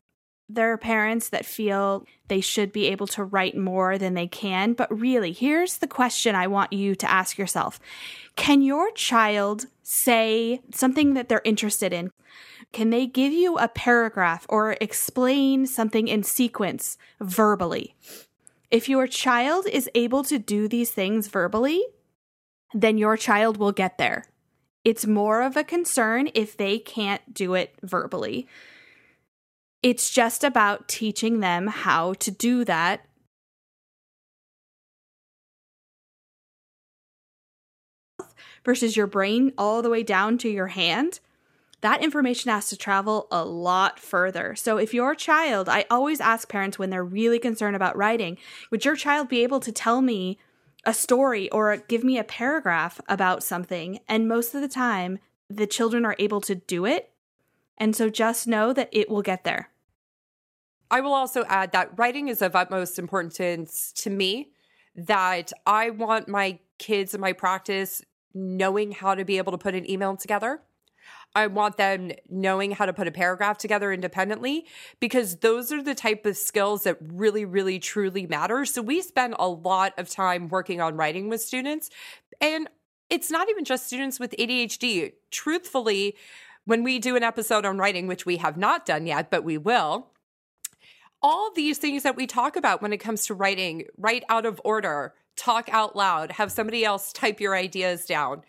there 0.55 0.73
are 0.73 0.79
parents 0.79 1.29
that 1.29 1.47
feel 1.47 2.05
they 2.29 2.41
should 2.41 2.73
be 2.73 2.87
able 2.87 3.07
to 3.09 3.25
write 3.25 3.57
more 3.57 3.99
than 3.99 4.15
they 4.15 4.27
can. 4.27 4.73
But 4.73 4.99
really, 4.99 5.33
here's 5.33 5.79
the 5.79 5.87
question 5.87 6.35
I 6.35 6.47
want 6.47 6.73
you 6.73 6.95
to 6.95 7.11
ask 7.11 7.39
yourself 7.39 7.81
Can 8.37 8.63
your 8.63 8.91
child 8.93 9.67
say 9.83 10.61
something 10.73 11.15
that 11.15 11.29
they're 11.29 11.43
interested 11.45 11.93
in? 11.93 12.11
Can 12.73 12.91
they 12.91 13.07
give 13.07 13.33
you 13.33 13.59
a 13.59 13.69
paragraph 13.69 14.47
or 14.49 14.77
explain 14.81 15.67
something 15.67 16.09
in 16.09 16.23
sequence 16.23 16.97
verbally? 17.21 17.95
If 18.71 18.89
your 18.89 19.09
child 19.09 19.67
is 19.67 19.91
able 19.95 20.23
to 20.25 20.39
do 20.39 20.69
these 20.69 20.91
things 20.91 21.27
verbally, 21.27 21.85
then 22.73 22.99
your 22.99 23.17
child 23.17 23.57
will 23.57 23.73
get 23.73 23.99
there. 23.99 24.25
It's 24.85 25.07
more 25.07 25.43
of 25.43 25.57
a 25.57 25.65
concern 25.65 26.31
if 26.35 26.57
they 26.57 26.79
can't 26.79 27.35
do 27.35 27.55
it 27.55 27.75
verbally. 27.83 28.47
It's 29.83 30.11
just 30.11 30.45
about 30.45 30.89
teaching 30.89 31.41
them 31.41 31.67
how 31.67 32.13
to 32.15 32.31
do 32.31 32.65
that. 32.67 33.07
Versus 38.63 38.95
your 38.95 39.07
brain 39.07 39.53
all 39.57 39.81
the 39.81 39.89
way 39.89 40.03
down 40.03 40.37
to 40.39 40.49
your 40.51 40.67
hand, 40.67 41.21
that 41.81 42.03
information 42.03 42.51
has 42.51 42.69
to 42.69 42.77
travel 42.77 43.27
a 43.31 43.43
lot 43.43 43.99
further. 43.99 44.55
So, 44.55 44.77
if 44.77 44.93
your 44.93 45.15
child, 45.15 45.67
I 45.67 45.87
always 45.91 46.21
ask 46.21 46.47
parents 46.47 46.79
when 46.79 46.91
they're 46.91 47.03
really 47.03 47.39
concerned 47.39 47.75
about 47.75 47.97
writing, 47.97 48.37
would 48.71 48.85
your 48.85 48.97
child 48.97 49.31
be 49.31 49.43
able 49.43 49.61
to 49.61 49.73
tell 49.73 50.03
me 50.03 50.39
a 50.85 50.93
story 50.93 51.51
or 51.51 51.79
give 51.89 52.05
me 52.05 52.19
a 52.19 52.25
paragraph 52.25 53.01
about 53.09 53.43
something? 53.43 54.01
And 54.07 54.29
most 54.29 54.55
of 54.55 54.61
the 54.61 54.69
time, 54.69 55.21
the 55.49 55.67
children 55.67 56.05
are 56.05 56.17
able 56.19 56.43
to 56.43 56.55
do 56.55 56.85
it. 56.85 57.10
And 57.81 57.97
so 57.97 58.11
just 58.11 58.47
know 58.47 58.73
that 58.75 58.91
it 58.93 59.09
will 59.09 59.23
get 59.23 59.43
there. 59.43 59.71
I 60.91 61.01
will 61.01 61.15
also 61.15 61.45
add 61.49 61.73
that 61.73 61.99
writing 61.99 62.29
is 62.29 62.43
of 62.43 62.55
utmost 62.55 62.99
importance 62.99 63.91
to 63.97 64.11
me. 64.11 64.53
That 64.95 65.53
I 65.67 65.91
want 65.91 66.29
my 66.29 66.59
kids 66.79 67.15
in 67.15 67.21
my 67.21 67.33
practice 67.33 68.03
knowing 68.35 68.93
how 68.93 69.15
to 69.15 69.25
be 69.25 69.39
able 69.39 69.53
to 69.53 69.59
put 69.59 69.75
an 69.75 69.89
email 69.91 70.17
together. 70.17 70.61
I 71.35 71.47
want 71.47 71.77
them 71.77 72.11
knowing 72.29 72.73
how 72.73 72.87
to 72.87 72.93
put 72.93 73.07
a 73.07 73.13
paragraph 73.13 73.57
together 73.57 73.93
independently 73.93 74.67
because 74.99 75.37
those 75.37 75.71
are 75.71 75.83
the 75.83 75.95
type 75.95 76.27
of 76.27 76.37
skills 76.37 76.83
that 76.83 76.99
really, 77.01 77.45
really, 77.45 77.79
truly 77.79 78.27
matter. 78.27 78.65
So 78.65 78.83
we 78.83 79.01
spend 79.01 79.37
a 79.39 79.49
lot 79.49 79.95
of 79.97 80.09
time 80.09 80.49
working 80.49 80.81
on 80.81 80.97
writing 80.97 81.29
with 81.29 81.41
students. 81.41 81.89
And 82.41 82.69
it's 83.09 83.31
not 83.31 83.49
even 83.49 83.65
just 83.65 83.87
students 83.87 84.19
with 84.19 84.35
ADHD. 84.39 85.13
Truthfully, 85.31 86.17
when 86.65 86.83
we 86.85 86.99
do 86.99 87.17
an 87.17 87.23
episode 87.23 87.65
on 87.65 87.79
writing, 87.79 88.07
which 88.07 88.27
we 88.27 88.37
have 88.39 88.57
not 88.57 88.87
done 88.87 89.07
yet, 89.07 89.31
but 89.31 89.45
we 89.45 89.59
will, 89.59 90.09
all 91.23 91.53
these 91.55 91.79
things 91.79 92.03
that 92.03 92.17
we 92.17 92.27
talk 92.27 92.57
about 92.57 92.81
when 92.81 92.93
it 92.93 92.99
comes 92.99 93.27
to 93.27 93.35
writing, 93.35 93.85
write 93.97 94.25
out 94.29 94.47
of 94.47 94.61
order, 94.65 95.15
talk 95.37 95.69
out 95.71 95.97
loud, 95.97 96.33
have 96.33 96.53
somebody 96.53 96.85
else 96.85 97.13
type 97.13 97.41
your 97.41 97.55
ideas 97.55 98.07
down, 98.07 98.43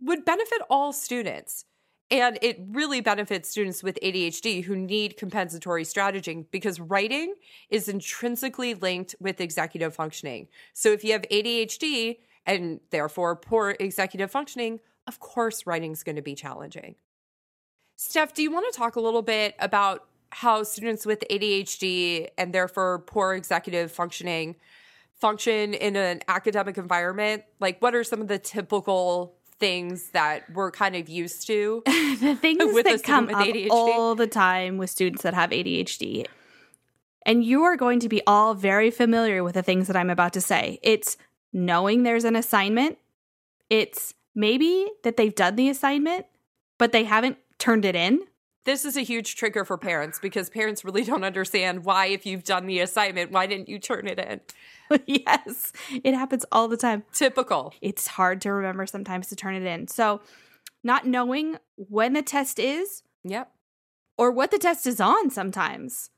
would 0.00 0.24
benefit 0.24 0.62
all 0.70 0.92
students. 0.92 1.64
And 2.10 2.38
it 2.42 2.60
really 2.68 3.00
benefits 3.00 3.48
students 3.48 3.82
with 3.82 3.98
ADHD 4.02 4.64
who 4.64 4.76
need 4.76 5.16
compensatory 5.16 5.84
strategy 5.84 6.46
because 6.50 6.78
writing 6.78 7.34
is 7.70 7.88
intrinsically 7.88 8.74
linked 8.74 9.14
with 9.20 9.40
executive 9.40 9.94
functioning. 9.94 10.48
So 10.74 10.92
if 10.92 11.02
you 11.02 11.12
have 11.12 11.22
ADHD 11.22 12.18
and 12.46 12.80
therefore 12.90 13.36
poor 13.36 13.74
executive 13.80 14.30
functioning, 14.30 14.80
of 15.06 15.18
course, 15.18 15.66
writing 15.66 15.92
is 15.92 16.02
going 16.02 16.16
to 16.16 16.22
be 16.22 16.34
challenging. 16.34 16.94
Steph, 17.96 18.34
do 18.34 18.42
you 18.42 18.50
want 18.50 18.72
to 18.72 18.76
talk 18.76 18.96
a 18.96 19.00
little 19.00 19.22
bit 19.22 19.54
about 19.58 20.06
how 20.30 20.62
students 20.64 21.06
with 21.06 21.24
ADHD 21.30 22.28
and 22.36 22.52
therefore 22.52 23.00
poor 23.00 23.34
executive 23.34 23.92
functioning 23.92 24.56
function 25.14 25.74
in 25.74 25.96
an 25.96 26.20
academic 26.28 26.76
environment? 26.76 27.44
Like, 27.60 27.80
what 27.80 27.94
are 27.94 28.02
some 28.02 28.20
of 28.20 28.28
the 28.28 28.38
typical 28.38 29.36
things 29.60 30.10
that 30.10 30.52
we're 30.52 30.72
kind 30.72 30.96
of 30.96 31.08
used 31.08 31.46
to? 31.46 31.82
the 31.86 32.36
things 32.40 32.58
With 32.74 32.84
that 32.86 33.04
come 33.04 33.26
with 33.26 33.36
up 33.36 33.46
ADHD? 33.46 33.68
all 33.70 34.14
the 34.14 34.26
time 34.26 34.76
with 34.76 34.90
students 34.90 35.22
that 35.22 35.34
have 35.34 35.50
ADHD. 35.50 36.26
And 37.24 37.44
you 37.44 37.62
are 37.62 37.76
going 37.76 38.00
to 38.00 38.08
be 38.08 38.20
all 38.26 38.54
very 38.54 38.90
familiar 38.90 39.42
with 39.42 39.54
the 39.54 39.62
things 39.62 39.86
that 39.86 39.96
I'm 39.96 40.10
about 40.10 40.32
to 40.34 40.40
say. 40.40 40.78
It's 40.82 41.16
knowing 41.52 42.02
there's 42.02 42.24
an 42.24 42.36
assignment, 42.36 42.98
it's 43.70 44.14
maybe 44.34 44.90
that 45.04 45.16
they've 45.16 45.34
done 45.34 45.56
the 45.56 45.70
assignment, 45.70 46.26
but 46.76 46.92
they 46.92 47.04
haven't 47.04 47.38
turned 47.64 47.86
it 47.86 47.96
in. 47.96 48.20
This 48.66 48.84
is 48.84 48.94
a 48.96 49.00
huge 49.00 49.36
trigger 49.36 49.64
for 49.64 49.78
parents 49.78 50.18
because 50.18 50.50
parents 50.50 50.84
really 50.84 51.02
don't 51.04 51.24
understand 51.24 51.84
why, 51.86 52.06
if 52.06 52.26
you've 52.26 52.44
done 52.44 52.66
the 52.66 52.80
assignment, 52.80 53.30
why 53.30 53.46
didn't 53.46 53.68
you 53.70 53.78
turn 53.78 54.06
it 54.06 54.18
in? 54.18 54.40
yes, 55.06 55.72
it 56.02 56.12
happens 56.14 56.44
all 56.52 56.68
the 56.68 56.76
time. 56.76 57.04
Typical. 57.12 57.72
It's 57.80 58.06
hard 58.06 58.42
to 58.42 58.52
remember 58.52 58.84
sometimes 58.86 59.28
to 59.28 59.36
turn 59.36 59.54
it 59.54 59.62
in. 59.64 59.88
So, 59.88 60.20
not 60.82 61.06
knowing 61.06 61.56
when 61.76 62.12
the 62.12 62.20
test 62.20 62.58
is 62.58 63.02
Yep. 63.24 63.50
or 64.18 64.30
what 64.30 64.50
the 64.50 64.58
test 64.58 64.86
is 64.86 65.00
on 65.00 65.30
sometimes, 65.30 66.10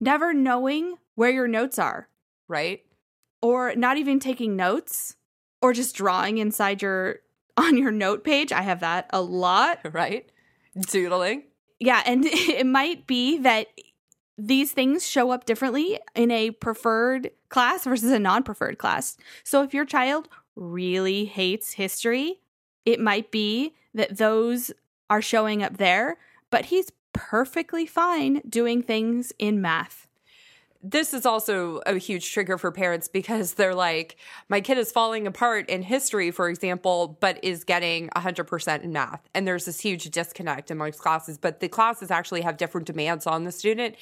never 0.00 0.34
knowing 0.34 0.96
where 1.14 1.30
your 1.30 1.46
notes 1.46 1.78
are, 1.78 2.08
Right. 2.48 2.84
or 3.40 3.76
not 3.76 3.98
even 3.98 4.18
taking 4.18 4.56
notes, 4.56 5.14
or 5.60 5.72
just 5.72 5.94
drawing 5.94 6.38
inside 6.38 6.82
your 6.82 7.20
on 7.56 7.76
your 7.78 7.92
note 7.92 8.24
page. 8.24 8.50
I 8.50 8.62
have 8.62 8.80
that 8.80 9.08
a 9.10 9.22
lot. 9.22 9.78
Right. 9.92 10.28
Doodling. 10.80 11.44
Yeah, 11.78 12.02
and 12.06 12.24
it 12.26 12.66
might 12.66 13.06
be 13.06 13.38
that 13.38 13.68
these 14.38 14.72
things 14.72 15.06
show 15.06 15.30
up 15.30 15.44
differently 15.44 16.00
in 16.14 16.30
a 16.30 16.50
preferred 16.52 17.30
class 17.48 17.84
versus 17.84 18.10
a 18.10 18.18
non 18.18 18.42
preferred 18.42 18.78
class. 18.78 19.16
So 19.44 19.62
if 19.62 19.74
your 19.74 19.84
child 19.84 20.28
really 20.56 21.26
hates 21.26 21.72
history, 21.72 22.40
it 22.84 23.00
might 23.00 23.30
be 23.30 23.74
that 23.94 24.18
those 24.18 24.72
are 25.10 25.22
showing 25.22 25.62
up 25.62 25.76
there, 25.76 26.16
but 26.50 26.66
he's 26.66 26.90
perfectly 27.12 27.86
fine 27.86 28.40
doing 28.48 28.82
things 28.82 29.32
in 29.38 29.60
math. 29.60 30.08
This 30.82 31.14
is 31.14 31.24
also 31.24 31.80
a 31.86 31.96
huge 31.96 32.32
trigger 32.32 32.58
for 32.58 32.72
parents 32.72 33.06
because 33.06 33.54
they're 33.54 33.74
like, 33.74 34.16
my 34.48 34.60
kid 34.60 34.78
is 34.78 34.90
falling 34.90 35.26
apart 35.26 35.70
in 35.70 35.82
history, 35.82 36.30
for 36.32 36.48
example, 36.48 37.16
but 37.20 37.38
is 37.44 37.62
getting 37.62 38.08
100% 38.10 38.82
in 38.82 38.92
math. 38.92 39.20
And 39.32 39.46
there's 39.46 39.66
this 39.66 39.80
huge 39.80 40.10
disconnect 40.10 40.70
amongst 40.70 40.98
classes, 40.98 41.38
but 41.38 41.60
the 41.60 41.68
classes 41.68 42.10
actually 42.10 42.40
have 42.40 42.56
different 42.56 42.86
demands 42.86 43.26
on 43.28 43.44
the 43.44 43.52
student. 43.52 43.94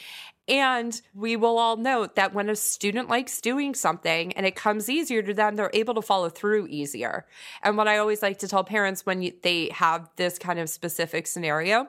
And 0.48 1.00
we 1.14 1.36
will 1.36 1.58
all 1.58 1.76
note 1.76 2.16
that 2.16 2.34
when 2.34 2.48
a 2.48 2.56
student 2.56 3.08
likes 3.08 3.40
doing 3.40 3.74
something 3.74 4.32
and 4.32 4.46
it 4.46 4.56
comes 4.56 4.88
easier 4.88 5.22
to 5.22 5.34
them, 5.34 5.56
they're 5.56 5.70
able 5.74 5.94
to 5.94 6.02
follow 6.02 6.30
through 6.30 6.66
easier. 6.68 7.26
And 7.62 7.76
what 7.76 7.88
I 7.88 7.98
always 7.98 8.22
like 8.22 8.38
to 8.38 8.48
tell 8.48 8.64
parents 8.64 9.04
when 9.04 9.22
you, 9.22 9.32
they 9.42 9.68
have 9.72 10.08
this 10.16 10.38
kind 10.38 10.58
of 10.58 10.70
specific 10.70 11.26
scenario 11.26 11.88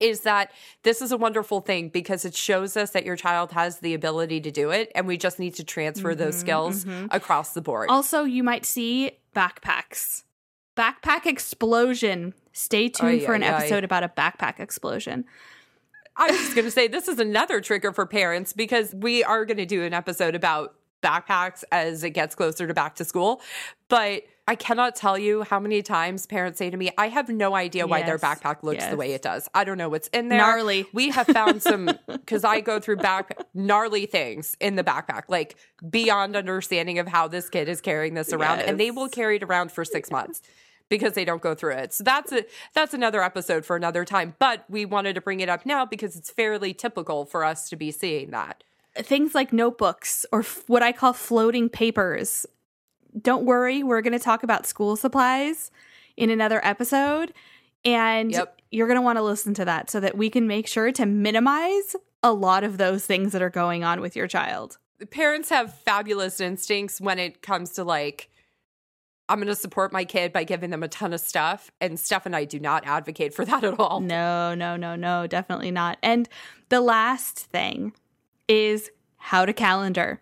is 0.00 0.20
that 0.20 0.52
this 0.82 1.02
is 1.02 1.12
a 1.12 1.16
wonderful 1.16 1.60
thing 1.60 1.88
because 1.88 2.24
it 2.24 2.34
shows 2.34 2.76
us 2.76 2.90
that 2.90 3.04
your 3.04 3.16
child 3.16 3.52
has 3.52 3.80
the 3.80 3.94
ability 3.94 4.40
to 4.40 4.50
do 4.50 4.70
it 4.70 4.90
and 4.94 5.06
we 5.06 5.16
just 5.16 5.38
need 5.38 5.54
to 5.54 5.64
transfer 5.64 6.14
those 6.14 6.34
mm-hmm, 6.34 6.40
skills 6.40 6.84
mm-hmm. 6.84 7.06
across 7.10 7.52
the 7.54 7.60
board. 7.60 7.88
Also, 7.90 8.24
you 8.24 8.42
might 8.42 8.64
see 8.64 9.12
backpacks. 9.34 10.24
Backpack 10.76 11.26
explosion. 11.26 12.34
Stay 12.52 12.88
tuned 12.88 13.22
for 13.22 13.34
an 13.34 13.42
episode 13.42 13.84
about 13.84 14.04
a 14.04 14.08
backpack 14.08 14.60
explosion. 14.60 15.24
I 16.16 16.26
was 16.30 16.36
just 16.36 16.54
going 16.54 16.64
to 16.64 16.70
say 16.70 16.88
this 16.88 17.06
is 17.06 17.20
another 17.20 17.60
trigger 17.60 17.92
for 17.92 18.04
parents 18.04 18.52
because 18.52 18.92
we 18.92 19.22
are 19.22 19.44
going 19.44 19.58
to 19.58 19.66
do 19.66 19.84
an 19.84 19.94
episode 19.94 20.34
about 20.34 20.74
backpacks 21.02 21.64
as 21.72 22.04
it 22.04 22.10
gets 22.10 22.34
closer 22.34 22.66
to 22.66 22.74
back 22.74 22.96
to 22.96 23.04
school. 23.04 23.40
But 23.88 24.24
I 24.48 24.54
cannot 24.54 24.96
tell 24.96 25.18
you 25.18 25.42
how 25.42 25.60
many 25.60 25.82
times 25.82 26.24
parents 26.24 26.58
say 26.58 26.70
to 26.70 26.76
me, 26.76 26.90
I 26.96 27.08
have 27.08 27.28
no 27.28 27.54
idea 27.54 27.86
why 27.86 28.02
their 28.02 28.18
backpack 28.18 28.62
looks 28.62 28.80
yes. 28.80 28.90
the 28.90 28.96
way 28.96 29.12
it 29.12 29.20
does. 29.20 29.46
I 29.52 29.64
don't 29.64 29.76
know 29.76 29.90
what's 29.90 30.08
in 30.08 30.30
there. 30.30 30.38
Gnarly. 30.38 30.86
We 30.94 31.10
have 31.10 31.26
found 31.26 31.62
some, 31.62 31.90
because 32.06 32.44
I 32.44 32.60
go 32.60 32.80
through 32.80 32.96
back 32.96 33.38
gnarly 33.52 34.06
things 34.06 34.56
in 34.58 34.76
the 34.76 34.84
backpack, 34.84 35.24
like 35.28 35.56
beyond 35.90 36.34
understanding 36.34 36.98
of 36.98 37.06
how 37.06 37.28
this 37.28 37.50
kid 37.50 37.68
is 37.68 37.82
carrying 37.82 38.14
this 38.14 38.32
around. 38.32 38.60
And 38.60 38.80
they 38.80 38.90
will 38.90 39.10
carry 39.10 39.36
it 39.36 39.42
around 39.42 39.70
for 39.70 39.84
six 39.84 40.10
months 40.10 40.40
because 40.88 41.12
they 41.12 41.26
don't 41.26 41.42
go 41.42 41.54
through 41.54 41.74
it. 41.74 41.92
So 41.92 42.04
that's 42.04 42.32
a 42.32 42.44
that's 42.74 42.94
another 42.94 43.22
episode 43.22 43.64
for 43.66 43.76
another 43.76 44.06
time. 44.06 44.34
But 44.38 44.64
we 44.68 44.84
wanted 44.86 45.14
to 45.14 45.20
bring 45.20 45.40
it 45.40 45.50
up 45.50 45.66
now 45.66 45.84
because 45.84 46.16
it's 46.16 46.30
fairly 46.30 46.72
typical 46.72 47.26
for 47.26 47.44
us 47.44 47.68
to 47.68 47.76
be 47.76 47.90
seeing 47.90 48.30
that. 48.30 48.64
Things 48.98 49.34
like 49.34 49.52
notebooks 49.52 50.26
or 50.32 50.40
f- 50.40 50.64
what 50.66 50.82
I 50.82 50.92
call 50.92 51.12
floating 51.12 51.68
papers. 51.68 52.46
Don't 53.20 53.44
worry, 53.44 53.82
we're 53.82 54.02
going 54.02 54.12
to 54.12 54.18
talk 54.18 54.42
about 54.42 54.66
school 54.66 54.96
supplies 54.96 55.70
in 56.16 56.30
another 56.30 56.60
episode. 56.64 57.32
And 57.84 58.32
Yep. 58.32 58.60
you're 58.70 58.86
going 58.88 58.96
to 58.98 59.02
want 59.02 59.18
to 59.18 59.22
listen 59.22 59.54
to 59.54 59.64
that 59.64 59.88
so 59.90 60.00
that 60.00 60.16
we 60.16 60.30
can 60.30 60.46
make 60.46 60.66
sure 60.66 60.90
to 60.92 61.06
minimize 61.06 61.94
a 62.22 62.32
lot 62.32 62.64
of 62.64 62.76
those 62.78 63.06
things 63.06 63.32
that 63.32 63.40
are 63.42 63.50
going 63.50 63.84
on 63.84 64.00
with 64.00 64.16
your 64.16 64.26
child. 64.26 64.78
Parents 65.10 65.48
have 65.50 65.72
fabulous 65.72 66.40
instincts 66.40 67.00
when 67.00 67.18
it 67.20 67.40
comes 67.42 67.72
to 67.74 67.84
like 67.84 68.28
I'm 69.30 69.38
going 69.38 69.48
to 69.48 69.54
support 69.54 69.92
my 69.92 70.04
kid 70.06 70.32
by 70.32 70.42
giving 70.44 70.70
them 70.70 70.82
a 70.82 70.88
ton 70.88 71.12
of 71.12 71.20
stuff. 71.20 71.70
And 71.82 72.00
Steph 72.00 72.24
and 72.24 72.34
I 72.34 72.44
do 72.46 72.58
not 72.58 72.86
advocate 72.86 73.34
for 73.34 73.44
that 73.44 73.62
at 73.62 73.78
all. 73.78 74.00
No, 74.00 74.54
no, 74.54 74.76
no, 74.76 74.96
no, 74.96 75.26
definitely 75.26 75.70
not. 75.70 75.98
And 76.02 76.28
the 76.70 76.80
last 76.80 77.38
thing 77.38 77.92
is 78.48 78.90
how 79.16 79.44
to 79.44 79.52
calendar. 79.52 80.20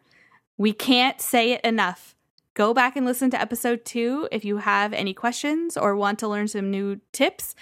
We 0.59 0.73
can't 0.73 1.21
say 1.21 1.53
it 1.53 1.61
enough. 1.63 2.15
Go 2.55 2.75
back 2.75 2.97
and 2.97 3.07
listen 3.07 3.31
to 3.31 3.41
episode 3.41 3.85
two 3.85 4.29
if 4.33 4.45
you 4.45 4.59
have 4.59 4.93
any 4.93 5.15
questions 5.15 5.77
or 5.77 5.95
want 5.95 6.19
to 6.21 6.29
learn 6.29 6.49
some 6.49 6.71
new 6.71 7.01
tips. 7.13 7.55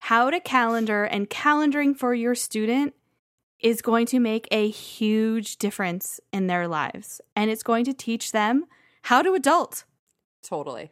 How 0.00 0.30
to 0.30 0.40
calendar 0.40 1.04
and 1.04 1.30
calendaring 1.30 1.96
for 1.96 2.14
your 2.14 2.34
student 2.34 2.94
is 3.60 3.80
going 3.80 4.06
to 4.06 4.20
make 4.20 4.46
a 4.50 4.68
huge 4.68 5.56
difference 5.56 6.20
in 6.32 6.46
their 6.46 6.68
lives. 6.68 7.20
And 7.34 7.50
it's 7.50 7.62
going 7.62 7.84
to 7.86 7.92
teach 7.94 8.32
them 8.32 8.66
how 9.02 9.22
to 9.22 9.34
adult. 9.34 9.84
Totally. 10.42 10.90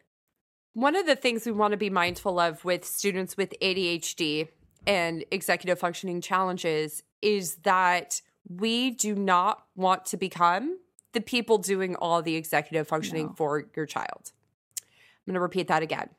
One 0.73 0.97
of 0.97 1.07
the 1.07 1.17
things 1.17 1.47
we 1.47 1.53
want 1.53 1.73
to 1.73 1.77
be 1.77 1.91
mindful 1.91 2.39
of 2.39 2.65
with 2.65 2.85
students 2.85 3.37
with 3.37 3.55
ADHD 3.61 4.49
and 4.87 5.25
executive 5.31 5.79
functioning 5.79 6.21
challenges 6.21 7.03
is 7.23 7.57
that 7.63 8.21
we 8.49 8.91
do 8.91 9.15
not 9.15 9.65
want 9.75 10.07
to 10.07 10.17
become 10.17 10.79
the 11.13 11.21
people 11.21 11.59
doing 11.59 11.95
all 11.97 12.23
the 12.23 12.37
executive 12.37 12.89
functioning 12.89 13.27
No. 13.27 13.33
for 13.37 13.65
your 13.77 13.87
child. 13.87 14.33
I'm 14.81 15.27
going 15.27 15.35
to 15.35 15.41
repeat 15.41 15.69
that 15.69 15.83
again. 15.83 16.11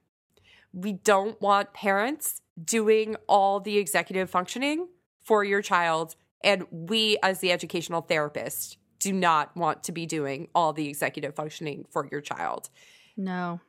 We 0.73 0.93
don't 0.93 1.39
want 1.41 1.73
parents 1.73 2.41
doing 2.63 3.15
all 3.27 3.59
the 3.59 3.77
executive 3.77 4.29
functioning 4.29 4.87
for 5.23 5.43
your 5.43 5.61
child. 5.61 6.15
And 6.43 6.65
we, 6.71 7.17
as 7.21 7.39
the 7.39 7.51
educational 7.51 8.01
therapist, 8.01 8.77
do 8.99 9.11
not 9.11 9.55
want 9.55 9.83
to 9.83 9.91
be 9.91 10.05
doing 10.05 10.47
all 10.55 10.73
the 10.73 10.87
executive 10.87 11.35
functioning 11.35 11.85
for 11.91 12.07
your 12.11 12.21
child. 12.21 12.69
No. 13.17 13.59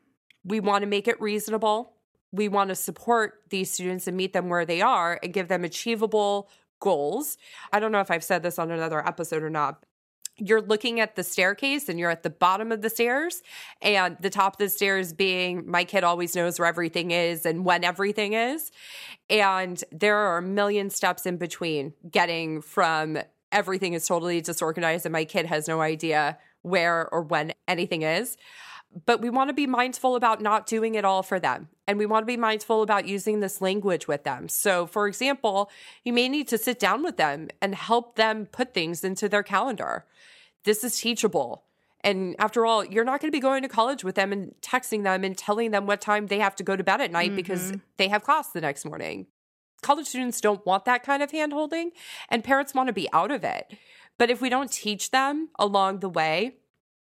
We 0.44 0.60
want 0.60 0.82
to 0.82 0.86
make 0.86 1.08
it 1.08 1.20
reasonable. 1.20 1.92
We 2.32 2.48
want 2.48 2.68
to 2.68 2.74
support 2.74 3.42
these 3.50 3.70
students 3.70 4.06
and 4.06 4.16
meet 4.16 4.32
them 4.32 4.48
where 4.48 4.64
they 4.64 4.80
are 4.80 5.18
and 5.22 5.32
give 5.32 5.48
them 5.48 5.64
achievable 5.64 6.48
goals. 6.80 7.38
I 7.72 7.80
don't 7.80 7.92
know 7.92 8.00
if 8.00 8.10
I've 8.10 8.24
said 8.24 8.42
this 8.42 8.58
on 8.58 8.70
another 8.70 9.06
episode 9.06 9.42
or 9.42 9.50
not. 9.50 9.84
You're 10.38 10.60
looking 10.60 11.00
at 11.00 11.16
the 11.16 11.22
staircase 11.22 11.88
and 11.88 11.98
you're 11.98 12.10
at 12.10 12.22
the 12.22 12.30
bottom 12.30 12.70
of 12.70 12.82
the 12.82 12.90
stairs, 12.90 13.42
and 13.80 14.18
the 14.20 14.28
top 14.28 14.54
of 14.54 14.58
the 14.58 14.68
stairs 14.68 15.14
being 15.14 15.70
my 15.70 15.84
kid 15.84 16.04
always 16.04 16.36
knows 16.36 16.58
where 16.58 16.68
everything 16.68 17.10
is 17.10 17.46
and 17.46 17.64
when 17.64 17.84
everything 17.84 18.34
is. 18.34 18.70
And 19.30 19.82
there 19.90 20.16
are 20.16 20.38
a 20.38 20.42
million 20.42 20.90
steps 20.90 21.24
in 21.24 21.38
between 21.38 21.94
getting 22.10 22.60
from 22.60 23.18
everything 23.50 23.94
is 23.94 24.06
totally 24.06 24.42
disorganized 24.42 25.06
and 25.06 25.12
my 25.12 25.24
kid 25.24 25.46
has 25.46 25.68
no 25.68 25.80
idea 25.80 26.36
where 26.62 27.08
or 27.12 27.22
when 27.22 27.54
anything 27.68 28.02
is 28.02 28.36
but 29.04 29.20
we 29.20 29.28
want 29.28 29.50
to 29.50 29.54
be 29.54 29.66
mindful 29.66 30.16
about 30.16 30.40
not 30.40 30.66
doing 30.66 30.94
it 30.94 31.04
all 31.04 31.22
for 31.22 31.38
them. 31.38 31.68
And 31.86 31.98
we 31.98 32.06
want 32.06 32.22
to 32.22 32.26
be 32.26 32.36
mindful 32.36 32.82
about 32.82 33.06
using 33.06 33.40
this 33.40 33.60
language 33.60 34.08
with 34.08 34.24
them. 34.24 34.48
So, 34.48 34.86
for 34.86 35.06
example, 35.06 35.70
you 36.04 36.12
may 36.12 36.28
need 36.28 36.48
to 36.48 36.58
sit 36.58 36.78
down 36.78 37.02
with 37.02 37.16
them 37.16 37.48
and 37.60 37.74
help 37.74 38.16
them 38.16 38.46
put 38.46 38.72
things 38.72 39.04
into 39.04 39.28
their 39.28 39.42
calendar. 39.42 40.06
This 40.64 40.82
is 40.82 40.98
teachable. 40.98 41.64
And 42.00 42.36
after 42.38 42.64
all, 42.64 42.84
you're 42.84 43.04
not 43.04 43.20
going 43.20 43.30
to 43.30 43.36
be 43.36 43.40
going 43.40 43.62
to 43.62 43.68
college 43.68 44.04
with 44.04 44.14
them 44.14 44.32
and 44.32 44.54
texting 44.62 45.02
them 45.02 45.24
and 45.24 45.36
telling 45.36 45.72
them 45.72 45.86
what 45.86 46.00
time 46.00 46.28
they 46.28 46.38
have 46.38 46.56
to 46.56 46.62
go 46.62 46.76
to 46.76 46.84
bed 46.84 47.00
at 47.00 47.10
night 47.10 47.36
because 47.36 47.72
mm-hmm. 47.72 47.80
they 47.98 48.08
have 48.08 48.22
class 48.22 48.48
the 48.50 48.60
next 48.60 48.84
morning. 48.84 49.26
College 49.82 50.06
students 50.06 50.40
don't 50.40 50.64
want 50.64 50.84
that 50.84 51.02
kind 51.02 51.22
of 51.22 51.30
hand 51.30 51.52
holding, 51.52 51.90
and 52.28 52.42
parents 52.42 52.74
want 52.74 52.86
to 52.86 52.92
be 52.92 53.12
out 53.12 53.30
of 53.30 53.44
it. 53.44 53.74
But 54.18 54.30
if 54.30 54.40
we 54.40 54.48
don't 54.48 54.70
teach 54.70 55.10
them 55.10 55.50
along 55.58 55.98
the 56.00 56.08
way, 56.08 56.56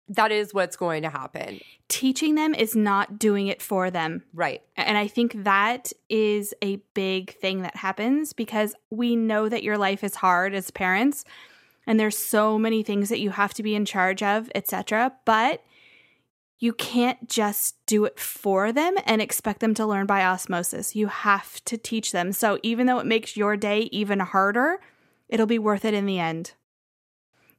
that 0.09 0.33
is 0.33 0.53
what's 0.53 0.77
going 0.77 1.03
to 1.03 1.11
happen. 1.11 1.61
Teaching 1.89 2.35
them 2.35 2.55
is 2.55 2.75
not 2.75 3.19
doing 3.19 3.47
it 3.47 3.63
for 3.63 3.91
them. 3.91 4.23
Right. 4.35 4.63
And 4.77 4.99
I 4.99 5.07
think 5.07 5.45
that 5.45 5.93
is 6.09 6.55
a 6.63 6.77
big 6.95 7.37
thing 7.39 7.63
that 7.63 7.77
happens 7.77 8.33
because 8.33 8.75
we 8.91 9.17
know 9.17 9.49
that 9.49 9.63
your 9.63 9.79
life 9.79 10.05
is 10.05 10.17
hard 10.17 10.55
as 10.55 10.71
parents 10.71 11.25
and 11.87 11.99
there's 11.99 12.17
so 12.17 12.59
many 12.59 12.83
things 12.83 13.09
that 13.09 13.21
you 13.21 13.31
have 13.31 13.55
to 13.55 13.63
be 13.63 13.75
in 13.75 13.85
charge 13.85 14.23
of, 14.23 14.51
etc. 14.55 15.13
But 15.25 15.63
you 16.59 16.73
can't 16.73 17.29
just 17.29 17.75
do 17.87 18.05
it 18.05 18.21
for 18.21 18.71
them 18.71 18.95
and 19.05 19.21
expect 19.21 19.59
them 19.59 19.75
to 19.75 19.87
learn 19.87 20.07
by 20.07 20.25
osmosis. 20.25 20.95
You 20.95 21.09
have 21.09 21.63
to 21.65 21.77
teach 21.77 22.13
them. 22.13 22.33
So 22.33 22.59
even 22.63 22.87
though 22.87 23.01
it 23.01 23.07
makes 23.07 23.37
your 23.37 23.57
day 23.57 23.89
even 23.91 24.21
harder, 24.21 24.79
it'll 25.29 25.47
be 25.47 25.59
worth 25.59 25.85
it 25.85 25.93
in 25.93 26.07
the 26.07 26.21
end. 26.21 26.53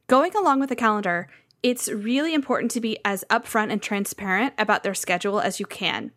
Going 0.07 0.33
along 0.35 0.61
with 0.61 0.69
the 0.69 0.75
calendar, 0.75 1.27
it's 1.63 1.87
really 1.87 2.33
important 2.33 2.71
to 2.71 2.81
be 2.81 2.97
as 3.05 3.23
upfront 3.29 3.71
and 3.71 3.81
transparent 3.81 4.53
about 4.57 4.83
their 4.83 4.93
schedule 4.93 5.39
as 5.39 5.59
you 5.59 5.65
can. 5.65 6.11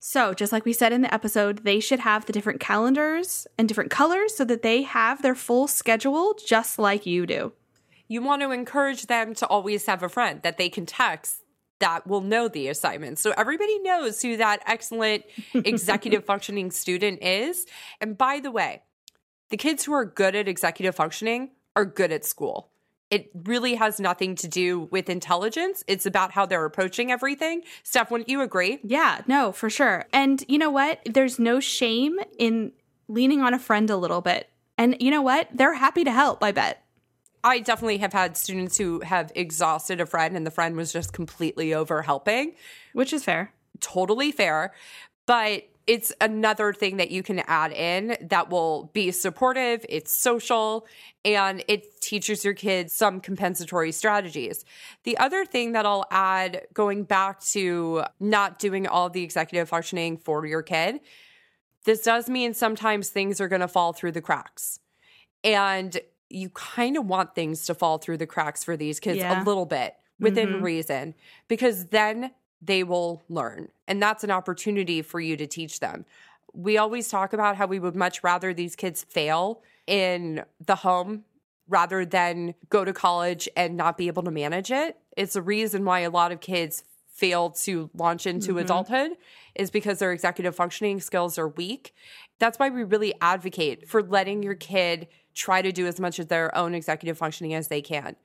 So, 0.00 0.34
just 0.34 0.50
like 0.50 0.64
we 0.64 0.72
said 0.72 0.92
in 0.92 1.02
the 1.02 1.14
episode, 1.14 1.58
they 1.58 1.78
should 1.78 2.00
have 2.00 2.26
the 2.26 2.32
different 2.32 2.58
calendars 2.58 3.46
and 3.56 3.68
different 3.68 3.92
colors 3.92 4.34
so 4.34 4.44
that 4.46 4.62
they 4.62 4.82
have 4.82 5.22
their 5.22 5.36
full 5.36 5.68
schedule 5.68 6.34
just 6.44 6.78
like 6.78 7.06
you 7.06 7.24
do. 7.24 7.52
You 8.08 8.20
want 8.20 8.42
to 8.42 8.50
encourage 8.50 9.06
them 9.06 9.34
to 9.34 9.46
always 9.46 9.86
have 9.86 10.02
a 10.02 10.08
friend 10.08 10.42
that 10.42 10.58
they 10.58 10.68
can 10.68 10.86
text 10.86 11.44
that 11.78 12.06
will 12.06 12.20
know 12.20 12.48
the 12.48 12.68
assignment. 12.68 13.18
So 13.18 13.32
everybody 13.36 13.78
knows 13.80 14.22
who 14.22 14.36
that 14.38 14.62
excellent 14.66 15.24
executive 15.54 16.24
functioning 16.24 16.70
student 16.70 17.22
is. 17.22 17.66
And 18.00 18.16
by 18.16 18.40
the 18.40 18.50
way, 18.50 18.82
the 19.50 19.56
kids 19.56 19.84
who 19.84 19.92
are 19.92 20.04
good 20.04 20.34
at 20.34 20.48
executive 20.48 20.96
functioning 20.96 21.50
are 21.76 21.84
good 21.84 22.10
at 22.10 22.24
school. 22.24 22.71
It 23.12 23.30
really 23.44 23.74
has 23.74 24.00
nothing 24.00 24.36
to 24.36 24.48
do 24.48 24.88
with 24.90 25.10
intelligence. 25.10 25.84
It's 25.86 26.06
about 26.06 26.30
how 26.32 26.46
they're 26.46 26.64
approaching 26.64 27.12
everything. 27.12 27.60
Steph, 27.82 28.10
wouldn't 28.10 28.30
you 28.30 28.40
agree? 28.40 28.80
Yeah, 28.82 29.20
no, 29.26 29.52
for 29.52 29.68
sure. 29.68 30.06
And 30.14 30.42
you 30.48 30.56
know 30.56 30.70
what? 30.70 31.00
There's 31.04 31.38
no 31.38 31.60
shame 31.60 32.18
in 32.38 32.72
leaning 33.08 33.42
on 33.42 33.52
a 33.52 33.58
friend 33.58 33.90
a 33.90 33.98
little 33.98 34.22
bit. 34.22 34.48
And 34.78 34.96
you 34.98 35.10
know 35.10 35.20
what? 35.20 35.48
They're 35.52 35.74
happy 35.74 36.04
to 36.04 36.10
help, 36.10 36.42
I 36.42 36.52
bet. 36.52 36.82
I 37.44 37.58
definitely 37.58 37.98
have 37.98 38.14
had 38.14 38.34
students 38.38 38.78
who 38.78 39.00
have 39.00 39.30
exhausted 39.34 40.00
a 40.00 40.06
friend 40.06 40.34
and 40.34 40.46
the 40.46 40.50
friend 40.50 40.74
was 40.74 40.90
just 40.90 41.12
completely 41.12 41.74
over 41.74 42.00
helping, 42.00 42.54
which 42.94 43.12
is 43.12 43.24
fair. 43.24 43.52
Totally 43.80 44.32
fair. 44.32 44.72
But 45.26 45.64
it's 45.86 46.12
another 46.20 46.72
thing 46.72 46.96
that 46.98 47.10
you 47.10 47.22
can 47.22 47.40
add 47.40 47.72
in 47.72 48.16
that 48.20 48.50
will 48.50 48.90
be 48.92 49.10
supportive, 49.10 49.84
it's 49.88 50.12
social, 50.12 50.86
and 51.24 51.64
it 51.68 52.00
teaches 52.00 52.44
your 52.44 52.54
kids 52.54 52.92
some 52.92 53.20
compensatory 53.20 53.92
strategies. 53.92 54.64
The 55.04 55.18
other 55.18 55.44
thing 55.44 55.72
that 55.72 55.84
I'll 55.84 56.06
add, 56.10 56.66
going 56.72 57.04
back 57.04 57.40
to 57.46 58.04
not 58.20 58.58
doing 58.58 58.86
all 58.86 59.10
the 59.10 59.22
executive 59.22 59.68
functioning 59.68 60.16
for 60.16 60.46
your 60.46 60.62
kid, 60.62 61.00
this 61.84 62.02
does 62.02 62.28
mean 62.28 62.54
sometimes 62.54 63.08
things 63.08 63.40
are 63.40 63.48
going 63.48 63.60
to 63.60 63.68
fall 63.68 63.92
through 63.92 64.12
the 64.12 64.20
cracks. 64.20 64.78
And 65.42 65.98
you 66.30 66.48
kind 66.50 66.96
of 66.96 67.06
want 67.06 67.34
things 67.34 67.66
to 67.66 67.74
fall 67.74 67.98
through 67.98 68.18
the 68.18 68.26
cracks 68.26 68.62
for 68.62 68.76
these 68.76 69.00
kids 69.00 69.18
Yeah. 69.18 69.42
a 69.42 69.44
little 69.44 69.66
bit 69.66 69.96
within 70.20 70.60
Mhm. 70.60 70.62
reason 70.62 71.14
because 71.48 71.86
then 71.86 72.30
they 72.62 72.84
will 72.84 73.22
learn. 73.28 73.68
And 73.88 74.00
that's 74.00 74.24
an 74.24 74.30
opportunity 74.30 75.02
for 75.02 75.20
you 75.20 75.36
to 75.36 75.46
teach 75.46 75.80
them. 75.80 76.06
We 76.54 76.78
always 76.78 77.08
talk 77.08 77.32
about 77.32 77.56
how 77.56 77.66
we 77.66 77.78
would 77.78 77.96
much 77.96 78.22
rather 78.22 78.54
these 78.54 78.76
kids 78.76 79.04
fail 79.04 79.62
in 79.86 80.44
the 80.64 80.76
home 80.76 81.24
rather 81.68 82.04
than 82.04 82.54
go 82.68 82.84
to 82.84 82.92
college 82.92 83.48
and 83.56 83.76
not 83.76 83.96
be 83.96 84.06
able 84.06 84.22
to 84.22 84.30
manage 84.30 84.70
it. 84.70 84.98
It's 85.16 85.36
a 85.36 85.42
reason 85.42 85.84
why 85.84 86.00
a 86.00 86.10
lot 86.10 86.30
of 86.30 86.40
kids 86.40 86.84
fail 87.12 87.50
to 87.50 87.90
launch 87.94 88.26
into 88.26 88.50
mm-hmm. 88.50 88.58
adulthood 88.58 89.12
is 89.54 89.70
because 89.70 89.98
their 89.98 90.12
executive 90.12 90.54
functioning 90.54 91.00
skills 91.00 91.38
are 91.38 91.48
weak. 91.48 91.94
That's 92.38 92.58
why 92.58 92.70
we 92.70 92.84
really 92.84 93.14
advocate 93.20 93.88
for 93.88 94.02
letting 94.02 94.42
your 94.42 94.54
kid 94.54 95.08
try 95.34 95.62
to 95.62 95.72
do 95.72 95.86
as 95.86 96.00
much 96.00 96.18
of 96.18 96.28
their 96.28 96.56
own 96.56 96.74
executive 96.74 97.18
functioning 97.18 97.54
as 97.54 97.68
they 97.68 97.80
can. 97.80 98.16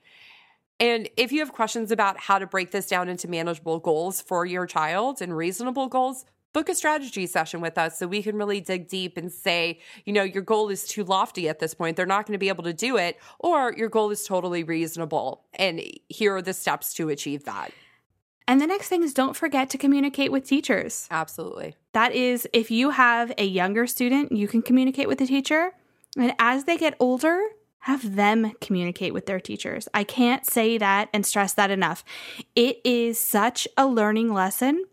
And 0.80 1.10
if 1.18 1.32
you 1.32 1.40
have 1.40 1.54
questions 1.54 1.92
about 1.92 2.20
how 2.20 2.38
to 2.38 2.46
break 2.46 2.72
this 2.72 2.88
down 2.88 3.10
into 3.10 3.28
manageable 3.28 3.80
goals 3.80 4.22
for 4.22 4.46
your 4.46 4.68
child 4.68 5.22
and 5.22 5.36
reasonable 5.36 5.88
goals, 5.88 6.26
book 6.54 6.70
a 6.70 6.76
strategy 6.76 7.26
session 7.26 7.62
with 7.62 7.78
us 7.78 7.98
so 7.98 8.08
we 8.08 8.22
can 8.22 8.36
really 8.36 8.62
dig 8.62 8.88
deep 8.88 9.18
and 9.18 9.32
say, 9.32 9.80
you 10.06 10.14
know, 10.14 10.24
your 10.24 10.44
goal 10.44 10.70
is 10.70 10.88
too 10.88 11.04
lofty 11.04 11.50
at 11.50 11.60
this 11.60 11.74
point. 11.74 11.98
They're 11.98 12.06
not 12.06 12.26
going 12.26 12.34
to 12.34 12.40
be 12.40 12.50
able 12.50 12.64
to 12.64 12.74
do 12.74 12.98
it, 12.98 13.20
or 13.40 13.74
your 13.74 13.90
goal 13.90 14.12
is 14.12 14.26
totally 14.26 14.64
reasonable. 14.64 15.44
And 15.54 15.82
here 16.10 16.36
are 16.36 16.42
the 16.42 16.54
steps 16.54 16.94
to 16.96 17.10
achieve 17.10 17.46
that. 17.46 17.72
And 18.48 18.62
the 18.62 18.68
next 18.68 18.88
thing 18.88 19.04
is 19.04 19.14
don't 19.14 19.36
forget 19.36 19.70
to 19.72 19.78
communicate 19.78 20.32
with 20.32 20.46
teachers. 20.46 21.08
Absolutely. 21.12 21.76
That 21.94 22.14
is, 22.14 22.48
if 22.54 22.72
you 22.72 22.92
have 22.92 23.34
a 23.38 23.46
younger 23.46 23.86
student, 23.88 24.32
you 24.32 24.48
can 24.48 24.62
communicate 24.62 25.08
with 25.08 25.18
the 25.18 25.28
teacher. 25.28 25.72
And 26.18 26.34
as 26.40 26.64
they 26.64 26.78
get 26.78 26.96
older, 27.00 27.42
have 27.88 28.18
them 28.18 28.52
communicate 28.60 29.14
with 29.14 29.28
their 29.28 29.40
teachers. 29.40 29.88
I 29.94 30.04
can't 30.04 30.46
say 30.46 30.78
that 30.78 31.08
and 31.14 31.26
stress 31.26 31.54
that 31.54 31.72
enough. 31.72 32.04
It 32.54 32.82
is 32.84 33.18
such 33.18 33.66
a 33.78 33.88
learning 33.88 34.34
lesson 34.34 34.84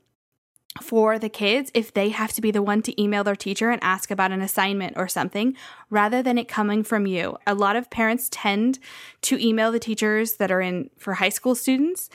for 0.80 1.18
the 1.18 1.28
kids 1.28 1.72
if 1.74 1.92
they 1.92 2.10
have 2.10 2.32
to 2.34 2.40
be 2.40 2.52
the 2.52 2.62
one 2.62 2.82
to 2.82 3.02
email 3.02 3.24
their 3.24 3.34
teacher 3.34 3.70
and 3.70 3.82
ask 3.82 4.12
about 4.12 4.30
an 4.30 4.40
assignment 4.40 4.96
or 4.96 5.08
something 5.08 5.56
rather 5.90 6.22
than 6.22 6.38
it 6.38 6.46
coming 6.46 6.84
from 6.84 7.04
you. 7.04 7.36
A 7.48 7.54
lot 7.54 7.74
of 7.74 7.90
parents 7.90 8.28
tend 8.30 8.78
to 9.22 9.44
email 9.44 9.72
the 9.72 9.80
teachers 9.80 10.34
that 10.34 10.52
are 10.52 10.60
in 10.60 10.88
for 10.96 11.14
high 11.14 11.30
school 11.30 11.56
students. 11.56 12.08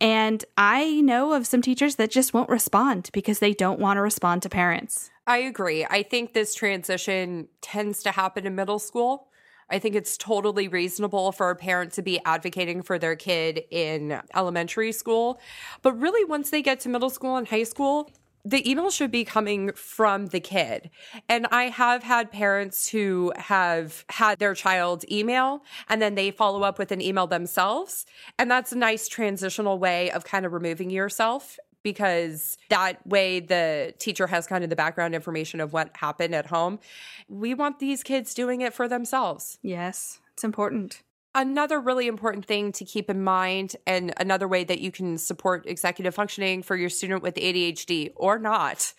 And 0.00 0.44
I 0.56 1.00
know 1.00 1.32
of 1.32 1.46
some 1.46 1.62
teachers 1.62 1.94
that 1.94 2.10
just 2.10 2.34
won't 2.34 2.50
respond 2.50 3.08
because 3.12 3.38
they 3.38 3.54
don't 3.54 3.78
want 3.78 3.98
to 3.98 4.00
respond 4.00 4.42
to 4.42 4.48
parents. 4.48 5.12
I 5.28 5.38
agree. 5.38 5.86
I 5.88 6.02
think 6.02 6.32
this 6.32 6.56
transition 6.56 7.46
tends 7.60 8.02
to 8.02 8.10
happen 8.10 8.48
in 8.48 8.56
middle 8.56 8.80
school. 8.80 9.28
I 9.70 9.78
think 9.78 9.94
it's 9.94 10.16
totally 10.16 10.68
reasonable 10.68 11.32
for 11.32 11.50
a 11.50 11.56
parent 11.56 11.92
to 11.94 12.02
be 12.02 12.20
advocating 12.24 12.82
for 12.82 12.98
their 12.98 13.16
kid 13.16 13.64
in 13.70 14.20
elementary 14.34 14.92
school. 14.92 15.40
But 15.82 15.92
really, 15.98 16.24
once 16.24 16.50
they 16.50 16.62
get 16.62 16.80
to 16.80 16.88
middle 16.88 17.10
school 17.10 17.36
and 17.36 17.48
high 17.48 17.64
school, 17.64 18.10
the 18.44 18.70
email 18.70 18.90
should 18.90 19.10
be 19.10 19.24
coming 19.24 19.72
from 19.72 20.26
the 20.26 20.40
kid. 20.40 20.90
And 21.30 21.46
I 21.50 21.64
have 21.64 22.02
had 22.02 22.30
parents 22.30 22.88
who 22.88 23.32
have 23.36 24.04
had 24.10 24.38
their 24.38 24.54
child 24.54 25.04
email 25.10 25.64
and 25.88 26.02
then 26.02 26.14
they 26.14 26.30
follow 26.30 26.62
up 26.62 26.78
with 26.78 26.92
an 26.92 27.00
email 27.00 27.26
themselves. 27.26 28.04
And 28.38 28.50
that's 28.50 28.72
a 28.72 28.76
nice 28.76 29.08
transitional 29.08 29.78
way 29.78 30.10
of 30.10 30.24
kind 30.24 30.44
of 30.44 30.52
removing 30.52 30.90
yourself 30.90 31.58
because 31.84 32.58
that 32.70 33.06
way 33.06 33.38
the 33.38 33.94
teacher 34.00 34.26
has 34.26 34.48
kind 34.48 34.64
of 34.64 34.70
the 34.70 34.76
background 34.76 35.14
information 35.14 35.60
of 35.60 35.72
what 35.72 35.96
happened 35.96 36.34
at 36.34 36.46
home. 36.46 36.80
We 37.28 37.54
want 37.54 37.78
these 37.78 38.02
kids 38.02 38.34
doing 38.34 38.62
it 38.62 38.74
for 38.74 38.88
themselves. 38.88 39.58
Yes, 39.62 40.18
it's 40.32 40.42
important. 40.42 41.02
Another 41.36 41.80
really 41.80 42.06
important 42.06 42.44
thing 42.46 42.70
to 42.72 42.84
keep 42.84 43.10
in 43.10 43.22
mind, 43.22 43.74
and 43.88 44.14
another 44.18 44.46
way 44.46 44.62
that 44.62 44.80
you 44.80 44.92
can 44.92 45.18
support 45.18 45.66
executive 45.66 46.14
functioning 46.14 46.62
for 46.62 46.76
your 46.76 46.88
student 46.88 47.22
with 47.22 47.34
ADHD 47.34 48.12
or 48.14 48.38
not, 48.38 48.92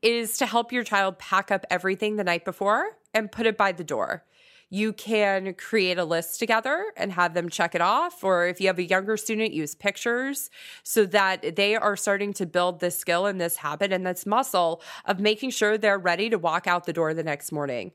is 0.00 0.38
to 0.38 0.46
help 0.46 0.72
your 0.72 0.84
child 0.84 1.18
pack 1.18 1.50
up 1.50 1.66
everything 1.70 2.16
the 2.16 2.24
night 2.24 2.46
before 2.46 2.96
and 3.12 3.30
put 3.30 3.44
it 3.44 3.58
by 3.58 3.72
the 3.72 3.84
door. 3.84 4.24
You 4.68 4.92
can 4.92 5.54
create 5.54 5.96
a 5.96 6.04
list 6.04 6.40
together 6.40 6.86
and 6.96 7.12
have 7.12 7.34
them 7.34 7.48
check 7.48 7.74
it 7.74 7.80
off. 7.80 8.24
Or 8.24 8.46
if 8.46 8.60
you 8.60 8.66
have 8.66 8.78
a 8.78 8.84
younger 8.84 9.16
student, 9.16 9.52
use 9.52 9.74
pictures 9.74 10.50
so 10.82 11.06
that 11.06 11.54
they 11.56 11.76
are 11.76 11.96
starting 11.96 12.32
to 12.34 12.46
build 12.46 12.80
this 12.80 12.98
skill 12.98 13.26
and 13.26 13.40
this 13.40 13.56
habit 13.56 13.92
and 13.92 14.04
this 14.04 14.26
muscle 14.26 14.82
of 15.04 15.20
making 15.20 15.50
sure 15.50 15.78
they're 15.78 15.98
ready 15.98 16.28
to 16.30 16.38
walk 16.38 16.66
out 16.66 16.84
the 16.84 16.92
door 16.92 17.14
the 17.14 17.22
next 17.22 17.52
morning. 17.52 17.92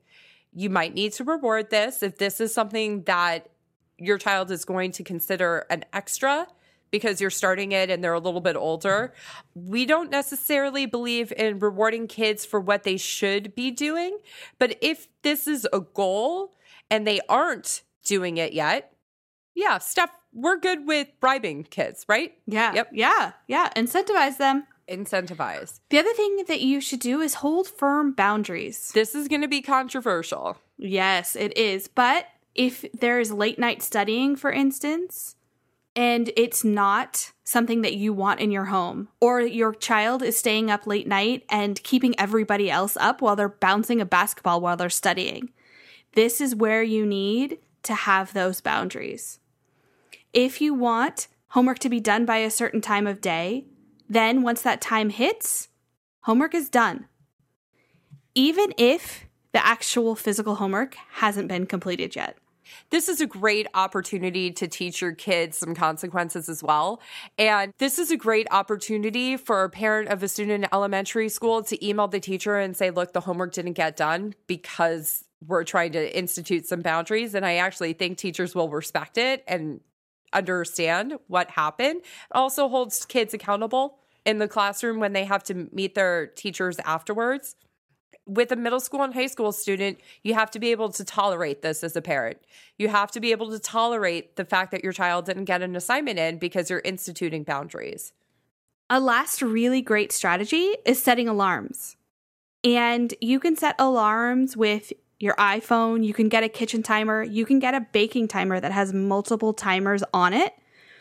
You 0.54 0.70
might 0.70 0.94
need 0.94 1.14
to 1.14 1.24
reward 1.24 1.70
this 1.70 2.02
if 2.02 2.18
this 2.18 2.40
is 2.40 2.54
something 2.54 3.04
that 3.04 3.50
your 3.98 4.18
child 4.18 4.50
is 4.50 4.66
going 4.66 4.92
to 4.94 5.04
consider 5.04 5.66
an 5.70 5.86
extra 5.94 6.48
because 6.90 7.22
you're 7.22 7.30
starting 7.30 7.72
it 7.72 7.90
and 7.90 8.04
they're 8.04 8.14
a 8.14 8.20
little 8.20 8.42
bit 8.42 8.56
older. 8.56 9.14
We 9.56 9.86
don't 9.86 10.12
necessarily 10.12 10.86
believe 10.86 11.32
in 11.36 11.60
rewarding 11.60 12.08
kids 12.08 12.46
for 12.46 12.60
what 12.60 12.84
they 12.84 12.98
should 12.98 13.56
be 13.56 13.72
doing, 13.72 14.18
but 14.60 14.78
if 14.82 15.08
this 15.22 15.48
is 15.48 15.68
a 15.72 15.80
goal 15.80 16.54
and 16.92 17.08
they 17.08 17.22
aren't 17.28 17.82
doing 18.06 18.38
it 18.38 18.54
yet, 18.54 18.94
yeah, 19.56 19.80
Steph, 19.80 20.12
we're 20.34 20.58
good 20.58 20.86
with 20.86 21.08
bribing 21.20 21.64
kids, 21.64 22.06
right? 22.08 22.34
Yeah. 22.46 22.74
Yep. 22.74 22.90
Yeah. 22.94 23.32
Yeah. 23.48 23.70
Incentivize 23.76 24.38
them. 24.38 24.66
Incentivize. 24.90 25.80
The 25.90 26.00
other 26.00 26.14
thing 26.14 26.44
that 26.48 26.62
you 26.62 26.82
should 26.82 27.00
do 27.00 27.22
is 27.22 27.36
hold 27.36 27.68
firm 27.68 28.14
boundaries. 28.14 28.92
This 28.94 29.16
is 29.16 29.28
going 29.28 29.42
to 29.42 29.48
be 29.48 29.62
controversial. 29.62 30.58
Yes, 30.78 31.36
it 31.36 31.58
is. 31.58 31.88
But 31.88 32.28
if 32.56 32.86
there 32.94 33.20
is 33.20 33.32
late 33.32 33.60
night 33.60 33.82
studying, 33.82 34.36
for 34.36 34.52
instance, 34.52 35.36
and 35.96 36.32
it's 36.38 36.64
not 36.64 37.32
something 37.44 37.82
that 37.82 37.96
you 37.96 38.14
want 38.14 38.40
in 38.40 38.52
your 38.52 38.66
home, 38.66 39.10
or 39.20 39.42
your 39.42 39.74
child 39.74 40.24
is 40.24 40.38
staying 40.38 40.72
up 40.72 40.88
late 40.88 41.08
night 41.08 41.44
and 41.50 41.82
keeping 41.84 42.18
everybody 42.20 42.72
else 42.72 42.96
up 42.98 43.22
while 43.22 43.36
they're 43.36 43.50
bouncing 43.50 44.00
a 44.00 44.06
basketball 44.06 44.62
while 44.62 44.78
they're 44.78 44.90
studying, 44.90 45.52
this 46.14 46.42
is 46.42 46.56
where 46.56 46.84
you 46.84 47.06
need 47.06 47.60
to 47.84 47.94
have 47.94 48.34
those 48.34 48.62
boundaries. 48.62 49.40
If 50.34 50.62
you 50.62 50.74
want 50.74 51.28
homework 51.50 51.80
to 51.80 51.90
be 51.90 52.00
done 52.00 52.26
by 52.26 52.38
a 52.38 52.50
certain 52.50 52.82
time 52.82 53.08
of 53.08 53.22
day, 53.22 53.66
then 54.08 54.42
once 54.42 54.62
that 54.62 54.82
time 54.82 55.10
hits, 55.10 55.70
homework 56.22 56.54
is 56.54 56.70
done. 56.70 57.08
Even 58.36 58.74
if 58.78 59.26
the 59.52 59.66
actual 59.66 60.16
physical 60.16 60.56
homework 60.56 60.96
hasn't 61.14 61.48
been 61.48 61.66
completed 61.66 62.16
yet. 62.16 62.38
This 62.90 63.10
is 63.10 63.20
a 63.20 63.28
great 63.28 63.68
opportunity 63.74 64.52
to 64.52 64.68
teach 64.68 65.02
your 65.02 65.14
kids 65.14 65.58
some 65.58 65.76
consequences 65.76 66.48
as 66.48 66.64
well. 66.64 67.02
And 67.38 67.74
this 67.80 68.00
is 68.00 68.12
a 68.12 68.18
great 68.18 68.48
opportunity 68.52 69.36
for 69.36 69.64
a 69.64 69.70
parent 69.70 70.10
of 70.10 70.24
a 70.24 70.30
student 70.30 70.64
in 70.64 70.70
elementary 70.72 71.28
school 71.28 71.64
to 71.64 71.86
email 71.86 72.08
the 72.08 72.22
teacher 72.22 72.58
and 72.58 72.76
say, 72.76 72.90
look, 72.90 73.12
the 73.12 73.22
homework 73.22 73.52
didn't 73.52 73.74
get 73.74 73.98
done 73.98 74.36
because 74.48 75.26
we're 75.46 75.64
trying 75.64 75.92
to 75.94 76.18
institute 76.18 76.68
some 76.68 76.82
boundaries. 76.82 77.34
And 77.34 77.46
I 77.46 77.56
actually 77.56 77.94
think 77.94 78.18
teachers 78.18 78.54
will 78.54 78.70
respect 78.70 79.18
it 79.18 79.44
and 79.48 79.82
understand 80.34 81.16
what 81.28 81.50
happened. 81.52 82.02
It 82.02 82.06
also 82.32 82.70
holds 82.70 83.06
kids 83.06 83.34
accountable 83.34 83.98
in 84.26 84.38
the 84.38 84.48
classroom 84.48 85.00
when 85.00 85.14
they 85.14 85.26
have 85.26 85.44
to 85.44 85.68
meet 85.72 85.96
their 85.96 86.28
teachers 86.28 86.78
afterwards 86.86 87.56
with 88.26 88.52
a 88.52 88.56
middle 88.56 88.80
school 88.80 89.02
and 89.02 89.14
high 89.14 89.28
school 89.28 89.52
student, 89.52 90.00
you 90.24 90.34
have 90.34 90.52
to 90.52 90.60
be 90.60 90.72
able 90.72 90.90
to 90.90 91.04
tolerate 91.04 91.62
this 91.62 91.84
as 91.84 91.96
a 91.96 92.02
parent. 92.02 92.38
You 92.78 92.88
have 92.88 93.12
to 93.12 93.20
be 93.20 93.32
able 93.32 93.50
to 93.52 93.60
tolerate 93.60 94.36
the 94.36 94.46
fact 94.46 94.72
that 94.72 94.84
your 94.84 94.94
child 94.94 95.26
didn't 95.26 95.46
get 95.46 95.62
an 95.62 95.76
assignment 95.76 96.20
in 96.20 96.38
because 96.38 96.70
you're 96.70 96.82
instituting 96.86 97.44
boundaries. 97.44 98.14
A 98.90 99.00
last 99.00 99.42
really 99.42 99.82
great 99.82 100.12
strategy 100.12 100.76
is 100.86 101.02
setting 101.02 101.28
alarms. 101.28 101.98
And 102.64 103.14
you 103.22 103.40
can 103.40 103.56
set 103.56 103.76
alarms 103.80 104.56
with 104.56 104.94
your 105.22 105.36
iPhone, 105.36 106.04
you 106.04 106.14
can 106.14 106.30
get 106.30 106.44
a 106.44 106.50
kitchen 106.50 106.84
timer, 106.84 107.24
you 107.24 107.46
can 107.46 107.60
get 107.60 107.74
a 107.74 107.86
baking 107.92 108.28
timer 108.28 108.60
that 108.60 108.72
has 108.72 108.94
multiple 108.94 109.54
timers 109.54 110.04
on 110.14 110.34
it. 110.34 110.54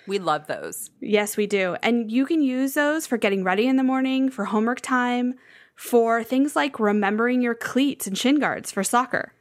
We 0.06 0.18
love 0.18 0.46
those. 0.46 0.90
Yes, 1.00 1.36
we 1.36 1.46
do. 1.46 1.76
And 1.82 2.10
you 2.10 2.26
can 2.26 2.42
use 2.42 2.74
those 2.74 3.06
for 3.06 3.16
getting 3.16 3.44
ready 3.44 3.66
in 3.66 3.76
the 3.76 3.82
morning, 3.82 4.30
for 4.30 4.46
homework 4.46 4.80
time, 4.80 5.34
for 5.76 6.24
things 6.24 6.56
like 6.56 6.80
remembering 6.80 7.40
your 7.42 7.54
cleats 7.54 8.06
and 8.06 8.18
shin 8.18 8.38
guards 8.38 8.72
for 8.72 8.82
soccer. 8.82 9.32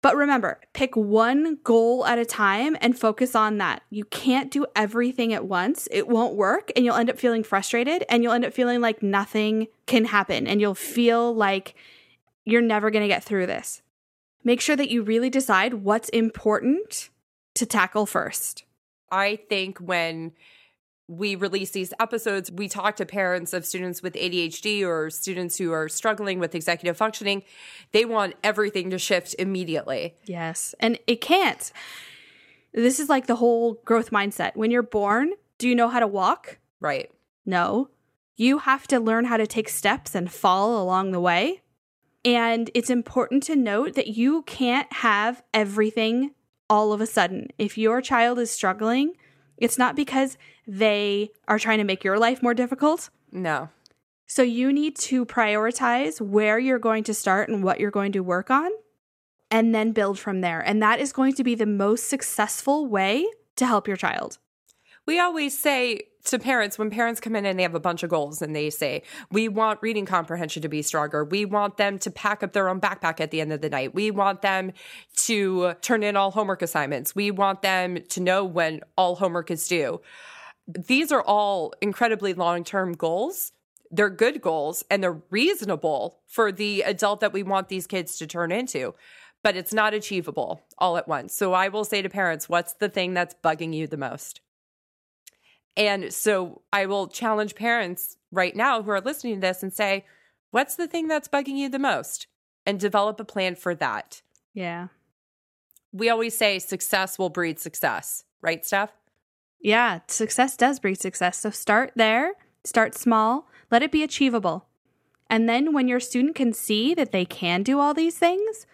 But 0.00 0.16
remember, 0.16 0.60
pick 0.74 0.96
one 0.96 1.58
goal 1.64 2.06
at 2.06 2.18
a 2.18 2.24
time 2.24 2.76
and 2.80 2.98
focus 2.98 3.34
on 3.34 3.58
that. 3.58 3.82
You 3.90 4.04
can't 4.04 4.50
do 4.50 4.64
everything 4.76 5.32
at 5.32 5.44
once. 5.44 5.88
It 5.90 6.06
won't 6.06 6.36
work, 6.36 6.70
and 6.76 6.84
you'll 6.84 6.94
end 6.94 7.10
up 7.10 7.18
feeling 7.18 7.42
frustrated 7.42 8.04
and 8.08 8.22
you'll 8.22 8.32
end 8.32 8.44
up 8.44 8.54
feeling 8.54 8.80
like 8.80 9.02
nothing 9.02 9.66
can 9.86 10.04
happen, 10.04 10.46
and 10.46 10.60
you'll 10.60 10.76
feel 10.76 11.34
like 11.34 11.74
you're 12.44 12.62
never 12.62 12.90
going 12.90 13.02
to 13.02 13.08
get 13.08 13.24
through 13.24 13.46
this. 13.46 13.82
Make 14.44 14.60
sure 14.60 14.76
that 14.76 14.90
you 14.90 15.02
really 15.02 15.30
decide 15.30 15.74
what's 15.74 16.08
important 16.10 17.10
to 17.54 17.66
tackle 17.66 18.06
first. 18.06 18.64
I 19.10 19.36
think 19.48 19.78
when 19.78 20.32
we 21.08 21.34
release 21.34 21.70
these 21.70 21.94
episodes, 21.98 22.50
we 22.50 22.68
talk 22.68 22.96
to 22.96 23.06
parents 23.06 23.54
of 23.54 23.64
students 23.64 24.02
with 24.02 24.12
ADHD 24.12 24.86
or 24.86 25.08
students 25.08 25.56
who 25.56 25.72
are 25.72 25.88
struggling 25.88 26.38
with 26.38 26.54
executive 26.54 26.96
functioning. 26.96 27.42
They 27.92 28.04
want 28.04 28.34
everything 28.44 28.90
to 28.90 28.98
shift 28.98 29.34
immediately. 29.38 30.14
Yes. 30.26 30.74
And 30.78 30.98
it 31.06 31.22
can't. 31.22 31.72
This 32.74 33.00
is 33.00 33.08
like 33.08 33.26
the 33.26 33.36
whole 33.36 33.80
growth 33.86 34.10
mindset. 34.10 34.54
When 34.54 34.70
you're 34.70 34.82
born, 34.82 35.32
do 35.56 35.66
you 35.66 35.74
know 35.74 35.88
how 35.88 36.00
to 36.00 36.06
walk? 36.06 36.58
Right. 36.78 37.10
No. 37.46 37.88
You 38.36 38.58
have 38.58 38.86
to 38.88 39.00
learn 39.00 39.24
how 39.24 39.38
to 39.38 39.46
take 39.46 39.70
steps 39.70 40.14
and 40.14 40.30
fall 40.30 40.80
along 40.80 41.12
the 41.12 41.20
way. 41.20 41.62
And 42.28 42.70
it's 42.74 42.90
important 42.90 43.42
to 43.44 43.56
note 43.56 43.94
that 43.94 44.08
you 44.08 44.42
can't 44.42 44.92
have 44.92 45.42
everything 45.54 46.34
all 46.68 46.92
of 46.92 47.00
a 47.00 47.06
sudden. 47.06 47.48
If 47.56 47.78
your 47.78 48.02
child 48.02 48.38
is 48.38 48.50
struggling, 48.50 49.14
it's 49.56 49.78
not 49.78 49.96
because 49.96 50.36
they 50.66 51.30
are 51.48 51.58
trying 51.58 51.78
to 51.78 51.84
make 51.84 52.04
your 52.04 52.18
life 52.18 52.42
more 52.42 52.52
difficult. 52.52 53.08
No. 53.32 53.70
So 54.26 54.42
you 54.42 54.74
need 54.74 54.94
to 54.96 55.24
prioritize 55.24 56.20
where 56.20 56.58
you're 56.58 56.78
going 56.78 57.02
to 57.04 57.14
start 57.14 57.48
and 57.48 57.64
what 57.64 57.80
you're 57.80 57.90
going 57.90 58.12
to 58.12 58.20
work 58.20 58.50
on 58.50 58.72
and 59.50 59.74
then 59.74 59.92
build 59.92 60.18
from 60.18 60.42
there. 60.42 60.60
And 60.60 60.82
that 60.82 61.00
is 61.00 61.14
going 61.14 61.32
to 61.32 61.44
be 61.44 61.54
the 61.54 61.64
most 61.64 62.10
successful 62.10 62.86
way 62.86 63.26
to 63.56 63.64
help 63.64 63.88
your 63.88 63.96
child. 63.96 64.36
We 65.06 65.18
always 65.18 65.58
say 65.58 66.02
to 66.28 66.38
parents 66.38 66.78
when 66.78 66.90
parents 66.90 67.20
come 67.20 67.36
in 67.36 67.44
and 67.44 67.58
they 67.58 67.62
have 67.62 67.74
a 67.74 67.80
bunch 67.80 68.02
of 68.02 68.10
goals 68.10 68.40
and 68.40 68.54
they 68.54 68.70
say, 68.70 69.02
We 69.30 69.48
want 69.48 69.80
reading 69.82 70.06
comprehension 70.06 70.62
to 70.62 70.68
be 70.68 70.82
stronger. 70.82 71.24
We 71.24 71.44
want 71.44 71.76
them 71.76 71.98
to 72.00 72.10
pack 72.10 72.42
up 72.42 72.52
their 72.52 72.68
own 72.68 72.80
backpack 72.80 73.20
at 73.20 73.30
the 73.30 73.40
end 73.40 73.52
of 73.52 73.60
the 73.60 73.70
night. 73.70 73.94
We 73.94 74.10
want 74.10 74.42
them 74.42 74.72
to 75.24 75.74
turn 75.82 76.02
in 76.02 76.16
all 76.16 76.30
homework 76.30 76.62
assignments. 76.62 77.14
We 77.14 77.30
want 77.30 77.62
them 77.62 77.98
to 78.08 78.20
know 78.20 78.44
when 78.44 78.80
all 78.96 79.16
homework 79.16 79.50
is 79.50 79.66
due. 79.66 80.00
These 80.66 81.12
are 81.12 81.22
all 81.22 81.72
incredibly 81.80 82.34
long 82.34 82.64
term 82.64 82.92
goals. 82.92 83.52
They're 83.90 84.10
good 84.10 84.42
goals 84.42 84.84
and 84.90 85.02
they're 85.02 85.22
reasonable 85.30 86.20
for 86.26 86.52
the 86.52 86.82
adult 86.82 87.20
that 87.20 87.32
we 87.32 87.42
want 87.42 87.68
these 87.68 87.86
kids 87.86 88.18
to 88.18 88.26
turn 88.26 88.52
into 88.52 88.94
but 89.42 89.56
it's 89.56 89.72
not 89.72 89.94
achievable 89.94 90.62
all 90.78 90.96
at 90.96 91.08
once. 91.08 91.32
So 91.32 91.52
I 91.52 91.68
will 91.68 91.84
say 91.84 92.02
to 92.02 92.08
parents, 92.08 92.48
what's 92.48 92.74
the 92.74 92.88
thing 92.88 93.14
that's 93.14 93.34
bugging 93.42 93.72
you 93.72 93.86
the 93.86 93.96
most? 93.96 94.40
And 95.78 96.12
so 96.12 96.60
I 96.72 96.86
will 96.86 97.06
challenge 97.06 97.54
parents 97.54 98.16
right 98.32 98.54
now 98.54 98.82
who 98.82 98.90
are 98.90 99.00
listening 99.00 99.36
to 99.36 99.40
this 99.40 99.62
and 99.62 99.72
say, 99.72 100.04
what's 100.50 100.74
the 100.74 100.88
thing 100.88 101.06
that's 101.06 101.28
bugging 101.28 101.56
you 101.56 101.68
the 101.68 101.78
most? 101.78 102.26
And 102.66 102.78
develop 102.80 103.18
a 103.20 103.24
plan 103.24 103.54
for 103.54 103.74
that. 103.76 104.20
Yeah. 104.52 104.88
We 105.92 106.10
always 106.10 106.36
say 106.36 106.58
success 106.58 107.18
will 107.18 107.30
breed 107.30 107.58
success, 107.58 108.24
right, 108.42 108.66
Steph? 108.66 108.90
Yeah, 109.60 110.00
success 110.08 110.56
does 110.56 110.78
breed 110.80 111.00
success. 111.00 111.38
So 111.38 111.50
start 111.50 111.92
there, 111.96 112.32
start 112.64 112.94
small, 112.94 113.48
let 113.70 113.82
it 113.82 113.92
be 113.92 114.02
achievable. 114.02 114.66
And 115.30 115.48
then 115.48 115.72
when 115.72 115.88
your 115.88 116.00
student 116.00 116.34
can 116.34 116.52
see 116.52 116.92
that 116.94 117.12
they 117.12 117.24
can 117.24 117.62
do 117.62 117.78
all 117.78 117.94
these 117.94 118.18
things 118.18 118.66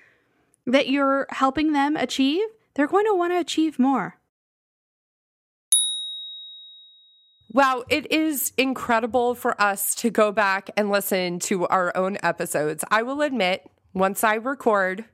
that 0.66 0.88
you're 0.88 1.26
helping 1.30 1.72
them 1.72 1.96
achieve, 1.96 2.46
they're 2.74 2.86
going 2.86 3.07
to 3.07 3.14
want 3.14 3.32
to 3.32 3.38
achieve 3.38 3.78
more. 3.78 4.18
Wow, 7.55 7.84
it 7.88 8.11
is 8.11 8.52
incredible 8.59 9.36
for 9.36 9.59
us 9.62 9.94
to 9.94 10.11
go 10.11 10.32
back 10.32 10.70
and 10.76 10.90
listen 10.90 11.38
to 11.38 11.68
our 11.68 11.96
own 11.96 12.18
episodes. 12.20 12.82
I 12.90 13.05
will 13.05 13.22
admit, 13.22 13.70
once 13.92 14.24
I 14.24 14.34
record, 14.34 15.05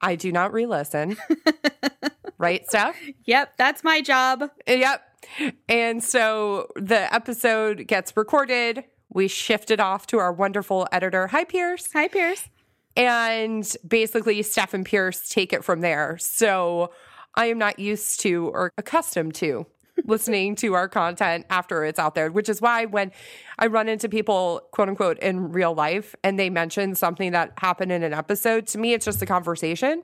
I 0.00 0.14
do 0.14 0.30
not 0.30 0.52
re 0.52 0.64
listen. 0.64 1.16
right, 2.38 2.64
Steph? 2.68 2.94
Yep, 3.24 3.56
that's 3.56 3.82
my 3.82 4.00
job. 4.00 4.48
Yep. 4.68 5.02
And 5.68 6.04
so 6.04 6.68
the 6.76 7.12
episode 7.12 7.88
gets 7.88 8.16
recorded. 8.16 8.84
We 9.08 9.26
shift 9.26 9.72
it 9.72 9.80
off 9.80 10.06
to 10.08 10.18
our 10.18 10.32
wonderful 10.32 10.86
editor. 10.92 11.26
Hi, 11.26 11.42
Pierce. 11.42 11.88
Hi, 11.94 12.06
Pierce. 12.06 12.48
And 12.94 13.68
basically, 13.84 14.40
Steph 14.44 14.72
and 14.72 14.86
Pierce 14.86 15.28
take 15.28 15.52
it 15.52 15.64
from 15.64 15.80
there. 15.80 16.16
So 16.18 16.92
I 17.34 17.46
am 17.46 17.58
not 17.58 17.80
used 17.80 18.20
to 18.20 18.50
or 18.50 18.70
accustomed 18.78 19.34
to 19.36 19.66
listening 20.04 20.56
to 20.56 20.74
our 20.74 20.88
content 20.88 21.46
after 21.50 21.84
it's 21.84 21.98
out 21.98 22.14
there, 22.14 22.30
which 22.30 22.48
is 22.48 22.60
why 22.60 22.84
when 22.84 23.12
I 23.58 23.66
run 23.66 23.88
into 23.88 24.08
people, 24.08 24.62
quote 24.72 24.88
unquote, 24.88 25.18
in 25.18 25.52
real 25.52 25.74
life 25.74 26.14
and 26.22 26.38
they 26.38 26.50
mention 26.50 26.94
something 26.94 27.32
that 27.32 27.52
happened 27.58 27.92
in 27.92 28.02
an 28.02 28.12
episode, 28.12 28.66
to 28.68 28.78
me, 28.78 28.92
it's 28.92 29.04
just 29.04 29.22
a 29.22 29.26
conversation 29.26 30.02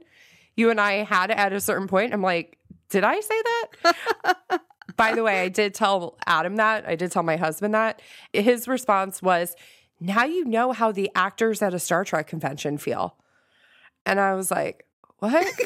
you 0.57 0.71
and 0.71 0.81
I 0.81 1.05
had 1.05 1.31
at 1.31 1.53
a 1.53 1.61
certain 1.61 1.89
point. 1.89 2.13
I'm 2.13 2.23
like, 2.23 2.59
did 2.89 3.05
I 3.05 3.21
say 3.21 3.43
that? 3.83 4.61
By 4.97 5.15
the 5.15 5.23
way, 5.23 5.41
I 5.41 5.49
did 5.49 5.75
tell 5.75 6.19
Adam 6.27 6.57
that. 6.57 6.87
I 6.87 6.97
did 6.97 7.11
tell 7.11 7.23
my 7.23 7.37
husband 7.37 7.75
that. 7.75 8.03
His 8.33 8.69
response 8.69 9.23
was, 9.23 9.57
now 10.01 10.25
you 10.25 10.45
know 10.45 10.73
how 10.73 10.93
the 10.93 11.11
actors 11.15 11.63
at 11.63 11.73
a 11.73 11.79
Star 11.79 12.05
Trek 12.05 12.27
convention 12.27 12.77
feel. 12.77 13.17
And 14.05 14.21
I 14.21 14.35
was 14.35 14.51
like, 14.51 14.85
what? 15.19 15.47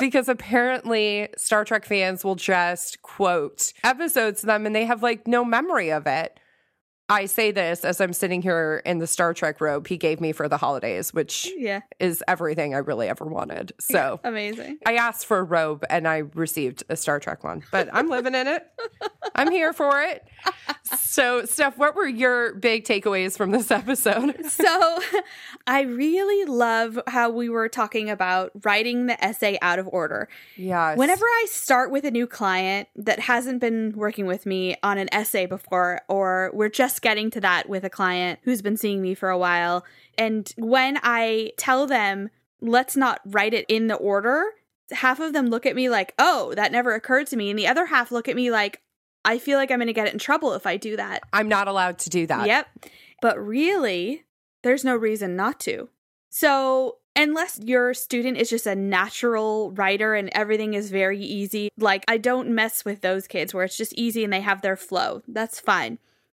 because 0.00 0.28
apparently 0.28 1.28
Star 1.36 1.64
Trek 1.64 1.84
fans 1.84 2.24
will 2.24 2.34
just 2.36 3.02
quote 3.02 3.72
episodes 3.82 4.40
to 4.40 4.46
them 4.46 4.66
and 4.66 4.74
they 4.74 4.84
have 4.84 5.02
like 5.02 5.26
no 5.26 5.44
memory 5.44 5.90
of 5.90 6.06
it. 6.06 6.38
I 7.08 7.26
say 7.26 7.50
this 7.50 7.84
as 7.84 8.00
I'm 8.00 8.14
sitting 8.14 8.40
here 8.40 8.82
in 8.86 8.98
the 8.98 9.06
Star 9.06 9.34
Trek 9.34 9.60
robe 9.60 9.86
he 9.86 9.98
gave 9.98 10.20
me 10.20 10.32
for 10.32 10.48
the 10.48 10.56
holidays, 10.56 11.12
which 11.12 11.50
yeah. 11.56 11.80
is 12.00 12.24
everything 12.26 12.74
I 12.74 12.78
really 12.78 13.08
ever 13.08 13.26
wanted. 13.26 13.72
So 13.78 14.20
yeah, 14.22 14.28
amazing. 14.28 14.78
I 14.86 14.94
asked 14.94 15.26
for 15.26 15.38
a 15.38 15.42
robe 15.42 15.84
and 15.90 16.08
I 16.08 16.18
received 16.34 16.82
a 16.88 16.96
Star 16.96 17.20
Trek 17.20 17.44
one, 17.44 17.62
but 17.70 17.88
I'm 17.92 18.08
living 18.08 18.34
in 18.34 18.46
it. 18.46 18.66
I'm 19.34 19.50
here 19.50 19.72
for 19.72 20.00
it. 20.00 20.26
So, 20.84 21.44
Steph, 21.44 21.76
what 21.78 21.94
were 21.94 22.06
your 22.06 22.54
big 22.54 22.84
takeaways 22.84 23.36
from 23.36 23.50
this 23.50 23.70
episode? 23.70 24.46
so, 24.48 25.00
I 25.66 25.82
really 25.82 26.44
love 26.44 26.98
how 27.06 27.30
we 27.30 27.48
were 27.48 27.68
talking 27.68 28.10
about 28.10 28.52
writing 28.64 29.06
the 29.06 29.22
essay 29.24 29.58
out 29.62 29.78
of 29.78 29.88
order. 29.88 30.28
Yeah. 30.56 30.94
Whenever 30.94 31.24
I 31.24 31.46
start 31.48 31.90
with 31.90 32.04
a 32.04 32.10
new 32.10 32.26
client 32.26 32.88
that 32.96 33.20
hasn't 33.20 33.60
been 33.60 33.92
working 33.96 34.26
with 34.26 34.44
me 34.44 34.76
on 34.82 34.98
an 34.98 35.08
essay 35.12 35.46
before, 35.46 36.02
or 36.08 36.50
we're 36.52 36.68
just 36.68 36.93
getting 36.98 37.30
to 37.30 37.40
that 37.40 37.68
with 37.68 37.84
a 37.84 37.90
client 37.90 38.40
who's 38.42 38.62
been 38.62 38.76
seeing 38.76 39.02
me 39.02 39.14
for 39.14 39.30
a 39.30 39.38
while, 39.38 39.84
and 40.18 40.52
when 40.56 40.98
I 41.02 41.52
tell 41.56 41.86
them, 41.86 42.30
let's 42.60 42.96
not 42.96 43.20
write 43.26 43.54
it 43.54 43.66
in 43.68 43.88
the 43.88 43.96
order, 43.96 44.44
half 44.90 45.20
of 45.20 45.32
them 45.32 45.46
look 45.46 45.66
at 45.66 45.76
me 45.76 45.88
like, 45.88 46.14
oh, 46.18 46.54
that 46.54 46.72
never 46.72 46.94
occurred 46.94 47.26
to 47.28 47.36
me. 47.36 47.50
And 47.50 47.58
the 47.58 47.66
other 47.66 47.86
half 47.86 48.12
look 48.12 48.28
at 48.28 48.36
me 48.36 48.50
like, 48.50 48.80
I 49.24 49.38
feel 49.38 49.58
like 49.58 49.70
I'm 49.70 49.78
going 49.78 49.86
to 49.86 49.92
get 49.92 50.12
in 50.12 50.18
trouble 50.18 50.52
if 50.52 50.66
I 50.66 50.76
do 50.76 50.96
that. 50.96 51.22
I'm 51.32 51.48
not 51.48 51.68
allowed 51.68 51.98
to 52.00 52.10
do 52.10 52.26
that. 52.26 52.46
Yep. 52.46 52.86
But 53.22 53.38
really, 53.38 54.24
there's 54.62 54.84
no 54.84 54.94
reason 54.94 55.36
not 55.36 55.60
to. 55.60 55.88
So 56.28 56.98
unless 57.16 57.60
your 57.62 57.94
student 57.94 58.36
is 58.36 58.50
just 58.50 58.66
a 58.66 58.74
natural 58.74 59.70
writer 59.72 60.14
and 60.14 60.28
everything 60.32 60.74
is 60.74 60.90
very 60.90 61.20
easy, 61.20 61.70
like 61.78 62.04
I 62.08 62.18
don't 62.18 62.50
mess 62.50 62.84
with 62.84 63.00
those 63.00 63.26
kids 63.26 63.54
where 63.54 63.64
it's 63.64 63.76
just 63.76 63.94
easy 63.94 64.24
and 64.24 64.32
they 64.32 64.40
have 64.40 64.62
their 64.62 64.76
flow. 64.76 65.22
That's 65.26 65.60
fine. 65.60 65.98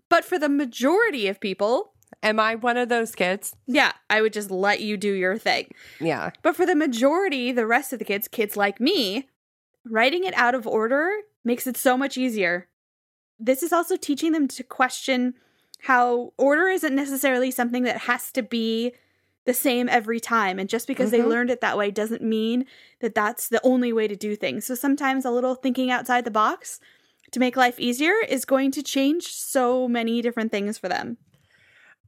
But 0.09 0.23
for 0.25 0.37
the 0.39 0.49
majority 0.49 1.27
of 1.27 1.39
people, 1.39 1.91
Am 2.23 2.39
I 2.39 2.55
one 2.55 2.77
of 2.77 2.89
those 2.89 3.13
kids? 3.15 3.55
yeah, 3.67 3.91
I 4.09 4.21
would 4.21 4.33
just 4.33 4.49
let 4.49 4.79
you 4.81 4.95
do 4.97 5.11
your 5.11 5.37
thing. 5.37 5.71
Yeah. 5.99 6.31
But 6.41 6.55
for 6.55 6.65
the 6.65 6.75
majority, 6.75 7.51
the 7.51 7.67
rest 7.67 7.93
of 7.93 7.99
the 7.99 8.05
kids, 8.05 8.27
kids 8.27 8.55
like 8.55 8.79
me, 8.79 9.27
writing 9.83 10.23
it 10.23 10.33
out 10.35 10.55
of 10.55 10.65
order 10.65 11.09
makes 11.43 11.67
it 11.67 11.77
so 11.77 11.97
much 11.97 12.17
easier. 12.17 12.67
This 13.39 13.61
is 13.63 13.73
also 13.73 13.95
teaching 13.97 14.31
them 14.31 14.47
to 14.49 14.63
question 14.63 15.35
how 15.81 16.33
order 16.37 16.67
isn't 16.67 16.95
necessarily 16.95 17.51
something 17.51 17.83
that 17.83 17.97
has 18.01 18.31
to 18.31 18.41
be 18.41 18.93
the 19.45 19.53
same 19.53 19.87
every 19.89 20.19
time. 20.19 20.57
And 20.57 20.67
just 20.69 20.87
because 20.87 21.11
they 21.11 21.19
Mhm. 21.19 21.27
learned 21.27 21.49
it 21.51 21.61
that 21.61 21.77
way 21.77 21.91
doesn't 21.91 22.23
mean 22.23 22.65
that 23.01 23.13
that's 23.13 23.47
the 23.47 23.61
only 23.63 23.93
way 23.93 24.07
to 24.07 24.15
do 24.15 24.35
things. 24.35 24.65
So 24.65 24.73
sometimes 24.73 25.25
a 25.25 25.31
little 25.31 25.53
thinking 25.53 25.91
outside 25.91 26.25
the 26.25 26.31
box 26.31 26.79
to 27.35 27.39
make 27.39 27.57
life 27.57 27.79
easier 27.79 28.13
is 28.27 28.45
going 28.45 28.71
to 28.71 28.81
change 28.81 29.27
so 29.27 29.89
many 29.89 30.21
different 30.21 30.51
things 30.51 30.77
for 30.77 30.87
them. 30.87 31.17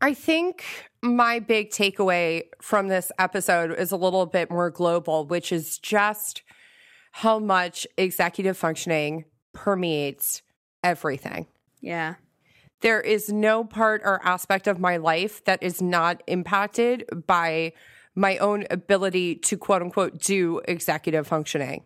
I 0.02 0.14
think 0.14 0.64
my 1.02 1.40
big 1.40 1.70
takeaway 1.70 2.44
from 2.62 2.88
this 2.88 3.12
episode 3.20 3.78
is 3.78 3.92
a 3.92 3.98
little 3.98 4.26
bit 4.26 4.50
more 4.50 4.70
global, 4.70 5.26
which 5.26 5.52
is 5.52 5.80
just 5.80 6.44
how 7.12 7.40
much 7.40 7.86
executive 7.98 8.58
functioning 8.58 9.26
permeates 9.54 10.44
everything. 10.82 11.48
Yeah. 11.82 12.16
There 12.80 13.02
is 13.02 13.30
no 13.30 13.66
part 13.66 14.02
or 14.06 14.26
aspect 14.26 14.66
of 14.66 14.80
my 14.80 14.96
life 14.96 15.44
that 15.44 15.62
is 15.62 15.82
not 15.82 16.24
impacted 16.28 17.04
by 17.28 17.74
my 18.16 18.38
own 18.38 18.66
ability 18.70 19.36
to 19.36 19.58
quote 19.58 19.82
unquote 19.82 20.20
do 20.20 20.62
executive 20.70 21.28
functioning. 21.28 21.84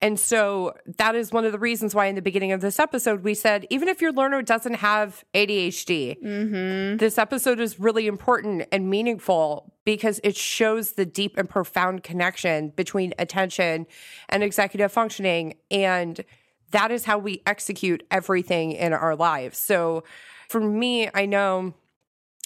And 0.00 0.18
so 0.18 0.74
that 0.98 1.14
is 1.14 1.32
one 1.32 1.44
of 1.44 1.52
the 1.52 1.58
reasons 1.58 1.94
why 1.94 2.06
in 2.06 2.14
the 2.14 2.22
beginning 2.22 2.52
of 2.52 2.60
this 2.60 2.78
episode 2.78 3.22
we 3.24 3.34
said 3.34 3.66
even 3.70 3.88
if 3.88 4.00
your 4.00 4.12
learner 4.12 4.42
doesn't 4.42 4.74
have 4.74 5.24
ADHD, 5.34 6.22
Mm-hmm. 6.22 6.96
this 6.98 7.18
episode 7.18 7.60
is 7.60 7.78
really 7.80 8.06
important 8.06 8.66
and 8.72 8.88
meaningful 8.88 9.74
because 9.84 10.20
it 10.22 10.36
shows 10.36 10.92
the 10.92 11.06
deep 11.06 11.36
and 11.36 11.48
profound 11.48 12.02
connection 12.02 12.70
between 12.70 13.14
attention 13.18 13.86
and 14.28 14.42
executive 14.42 14.92
functioning. 14.92 15.54
And 15.70 16.24
that 16.70 16.90
is 16.90 17.04
how 17.04 17.18
we 17.18 17.42
execute 17.46 18.02
everything 18.10 18.72
in 18.72 18.92
our 18.92 19.16
lives. 19.16 19.58
So 19.58 20.04
for 20.48 20.60
me, 20.60 21.08
I 21.14 21.26
know 21.26 21.74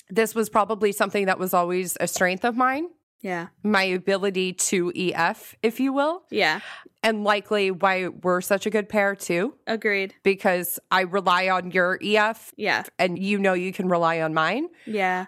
this 0.08 0.34
was 0.34 0.48
probably 0.48 0.92
something 0.92 1.26
that 1.26 1.38
was 1.38 1.52
always 1.54 1.96
a 2.00 2.06
strength 2.06 2.44
of 2.44 2.56
mine, 2.56 2.88
Yeah. 3.22 3.48
my 3.62 3.84
ability 3.84 4.52
to 4.54 4.92
EF, 4.94 5.54
if 5.62 5.78
you 5.80 5.92
will, 5.92 6.24
Yeah. 6.30 6.60
and 7.02 7.24
likely 7.24 7.70
why 7.70 8.08
we're 8.08 8.40
such 8.40 8.66
a 8.66 8.70
good 8.70 8.88
pair 8.88 9.14
too, 9.14 9.54
Agreed. 9.66 10.14
because 10.24 10.78
I 10.90 11.02
rely 11.02 11.48
on 11.48 11.70
your 11.70 11.98
EF 12.02 12.52
Yeah. 12.56 12.82
and 12.98 13.18
you 13.18 13.38
know 13.38 13.52
you 13.54 13.72
can 13.72 13.88
rely 13.88 14.20
on 14.20 14.34
mine. 14.34 14.68
Yeah. 14.86 15.26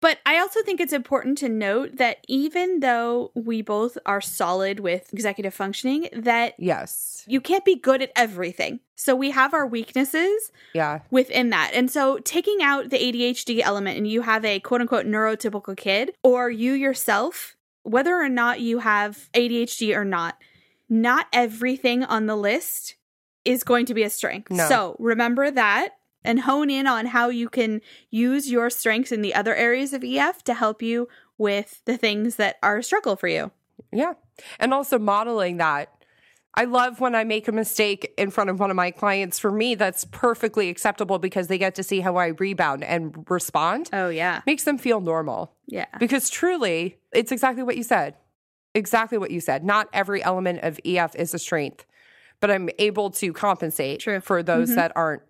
But 0.00 0.18
I 0.24 0.38
also 0.38 0.62
think 0.62 0.80
it's 0.80 0.92
important 0.94 1.36
to 1.38 1.48
note 1.48 1.96
that 1.96 2.24
even 2.26 2.80
though 2.80 3.32
we 3.34 3.60
both 3.60 3.98
are 4.06 4.20
solid 4.22 4.80
with 4.80 5.12
executive 5.12 5.52
functioning, 5.52 6.08
that 6.14 6.54
Yes. 6.58 7.22
you 7.26 7.40
can't 7.40 7.64
be 7.66 7.76
good 7.76 8.00
at 8.00 8.10
everything. 8.16 8.80
So 8.96 9.14
we 9.14 9.30
have 9.30 9.52
our 9.52 9.66
weaknesses 9.66 10.52
Yeah. 10.72 11.00
within 11.10 11.50
that. 11.50 11.72
And 11.74 11.90
so 11.90 12.18
taking 12.18 12.62
out 12.62 12.88
the 12.90 12.96
ADHD 12.98 13.62
element 13.62 13.98
and 13.98 14.06
you 14.08 14.22
have 14.22 14.44
a 14.44 14.60
quote 14.60 14.80
unquote 14.80 15.06
neurotypical 15.06 15.76
kid, 15.76 16.14
or 16.22 16.50
you 16.50 16.72
yourself, 16.72 17.56
whether 17.82 18.14
or 18.16 18.28
not 18.28 18.60
you 18.60 18.78
have 18.78 19.28
ADHD 19.34 19.94
or 19.94 20.04
not, 20.04 20.38
not 20.88 21.26
everything 21.32 22.04
on 22.04 22.26
the 22.26 22.36
list 22.36 22.96
is 23.44 23.64
going 23.64 23.86
to 23.86 23.94
be 23.94 24.02
a 24.02 24.10
strength. 24.10 24.50
No. 24.50 24.66
So 24.68 24.96
remember 24.98 25.50
that 25.50 25.90
and 26.24 26.40
hone 26.40 26.70
in 26.70 26.86
on 26.86 27.06
how 27.06 27.28
you 27.28 27.48
can 27.48 27.80
use 28.10 28.50
your 28.50 28.70
strengths 28.70 29.12
in 29.12 29.22
the 29.22 29.34
other 29.34 29.54
areas 29.54 29.92
of 29.92 30.04
EF 30.04 30.42
to 30.44 30.54
help 30.54 30.82
you 30.82 31.08
with 31.38 31.82
the 31.86 31.96
things 31.96 32.36
that 32.36 32.56
are 32.62 32.78
a 32.78 32.82
struggle 32.82 33.16
for 33.16 33.28
you. 33.28 33.50
Yeah. 33.92 34.14
And 34.58 34.74
also 34.74 34.98
modeling 34.98 35.56
that. 35.56 35.92
I 36.54 36.64
love 36.64 37.00
when 37.00 37.14
I 37.14 37.22
make 37.24 37.46
a 37.46 37.52
mistake 37.52 38.12
in 38.18 38.30
front 38.30 38.50
of 38.50 38.58
one 38.58 38.70
of 38.70 38.76
my 38.76 38.90
clients. 38.90 39.38
For 39.38 39.52
me, 39.52 39.76
that's 39.76 40.04
perfectly 40.04 40.68
acceptable 40.68 41.18
because 41.18 41.46
they 41.46 41.58
get 41.58 41.76
to 41.76 41.82
see 41.82 42.00
how 42.00 42.16
I 42.16 42.28
rebound 42.28 42.82
and 42.82 43.24
respond. 43.28 43.88
Oh, 43.92 44.08
yeah. 44.08 44.42
Makes 44.46 44.64
them 44.64 44.76
feel 44.76 45.00
normal. 45.00 45.54
Yeah. 45.66 45.86
Because 45.98 46.28
truly, 46.28 46.98
it's 47.12 47.30
exactly 47.30 47.62
what 47.62 47.76
you 47.76 47.84
said. 47.84 48.16
Exactly 48.74 49.16
what 49.16 49.30
you 49.30 49.40
said. 49.40 49.64
Not 49.64 49.88
every 49.92 50.22
element 50.22 50.60
of 50.62 50.80
EF 50.84 51.14
is 51.14 51.32
a 51.34 51.38
strength, 51.38 51.86
but 52.40 52.50
I'm 52.50 52.68
able 52.78 53.10
to 53.10 53.32
compensate 53.32 54.00
True. 54.00 54.20
for 54.20 54.42
those 54.42 54.70
mm-hmm. 54.70 54.76
that 54.76 54.92
aren't. 54.96 55.22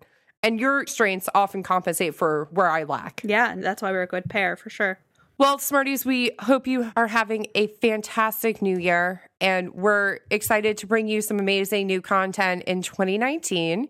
And 0.43 0.59
your 0.59 0.87
strengths 0.87 1.29
often 1.35 1.63
compensate 1.63 2.15
for 2.15 2.47
where 2.51 2.69
I 2.69 2.83
lack. 2.83 3.21
Yeah. 3.23 3.51
And 3.51 3.63
that's 3.63 3.81
why 3.81 3.91
we're 3.91 4.03
a 4.03 4.07
good 4.07 4.29
pair 4.29 4.55
for 4.55 4.69
sure. 4.69 4.99
Well, 5.37 5.57
Smarties, 5.57 6.05
we 6.05 6.31
hope 6.39 6.67
you 6.67 6.91
are 6.95 7.07
having 7.07 7.47
a 7.55 7.65
fantastic 7.65 8.61
new 8.61 8.77
year, 8.77 9.23
and 9.39 9.73
we're 9.73 10.19
excited 10.29 10.77
to 10.77 10.85
bring 10.85 11.07
you 11.07 11.19
some 11.21 11.39
amazing 11.39 11.87
new 11.87 11.99
content 11.99 12.61
in 12.67 12.83
2019 12.83 13.87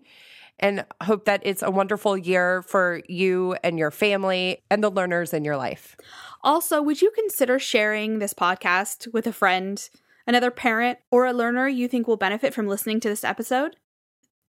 and 0.58 0.84
hope 1.02 1.26
that 1.26 1.42
it's 1.44 1.62
a 1.62 1.70
wonderful 1.70 2.16
year 2.16 2.62
for 2.62 3.02
you 3.06 3.54
and 3.62 3.78
your 3.78 3.90
family 3.90 4.62
and 4.70 4.82
the 4.82 4.90
learners 4.90 5.34
in 5.34 5.44
your 5.44 5.58
life. 5.58 5.94
Also, 6.42 6.80
would 6.80 7.02
you 7.02 7.10
consider 7.10 7.58
sharing 7.58 8.18
this 8.18 8.32
podcast 8.32 9.12
with 9.12 9.26
a 9.26 9.32
friend, 9.32 9.90
another 10.26 10.50
parent, 10.50 11.00
or 11.10 11.26
a 11.26 11.34
learner 11.34 11.68
you 11.68 11.86
think 11.86 12.06
will 12.06 12.16
benefit 12.16 12.54
from 12.54 12.66
listening 12.66 12.98
to 13.00 13.10
this 13.10 13.24
episode? 13.24 13.76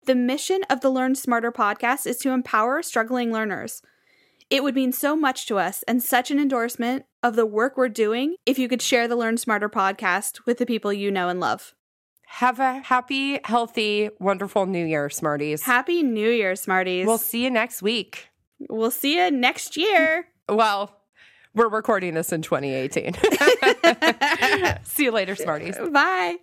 The 0.06 0.16
mission 0.16 0.62
of 0.70 0.82
the 0.82 0.90
Learn 0.90 1.16
Smarter 1.16 1.52
podcast 1.52 2.06
is 2.06 2.18
to 2.20 2.32
empower 2.32 2.84
struggling 2.84 3.32
learners. 3.32 3.82
It 4.50 4.62
would 4.62 4.76
mean 4.76 4.92
so 4.92 5.16
much 5.16 5.46
to 5.48 5.58
us 5.58 5.82
and 5.88 6.04
such 6.04 6.30
an 6.30 6.40
endorsement 6.40 7.06
of 7.24 7.38
the 7.38 7.46
work 7.46 7.78
we're 7.78 7.88
doing 7.88 8.36
if 8.46 8.60
you 8.60 8.68
could 8.68 8.82
share 8.82 9.08
the 9.08 9.16
Learn 9.16 9.38
Smarter 9.38 9.70
podcast 9.70 10.46
with 10.46 10.58
the 10.58 10.66
people 10.66 10.92
you 10.92 11.10
know 11.10 11.30
and 11.30 11.40
love. 11.40 11.74
Have 12.28 12.60
a 12.60 12.80
happy, 12.80 13.40
healthy, 13.46 14.10
wonderful 14.20 14.66
new 14.66 14.86
year, 14.86 15.10
Smarties. 15.10 15.62
Happy 15.64 16.04
New 16.04 16.30
Year, 16.30 16.56
Smarties. 16.58 17.06
We'll 17.06 17.18
see 17.18 17.44
you 17.46 17.50
next 17.50 17.82
week. 17.82 18.28
we'll 18.70 18.92
see 18.92 19.18
you 19.18 19.32
next 19.32 19.78
year. 19.78 20.28
Well, 20.50 20.94
we're 21.56 21.70
recording 21.70 22.16
this 22.16 22.34
in 22.34 22.42
2018. 22.42 23.14
see 24.84 25.06
you 25.06 25.12
later, 25.12 25.38
Smarties. 25.38 25.78
Bye. 25.94 26.36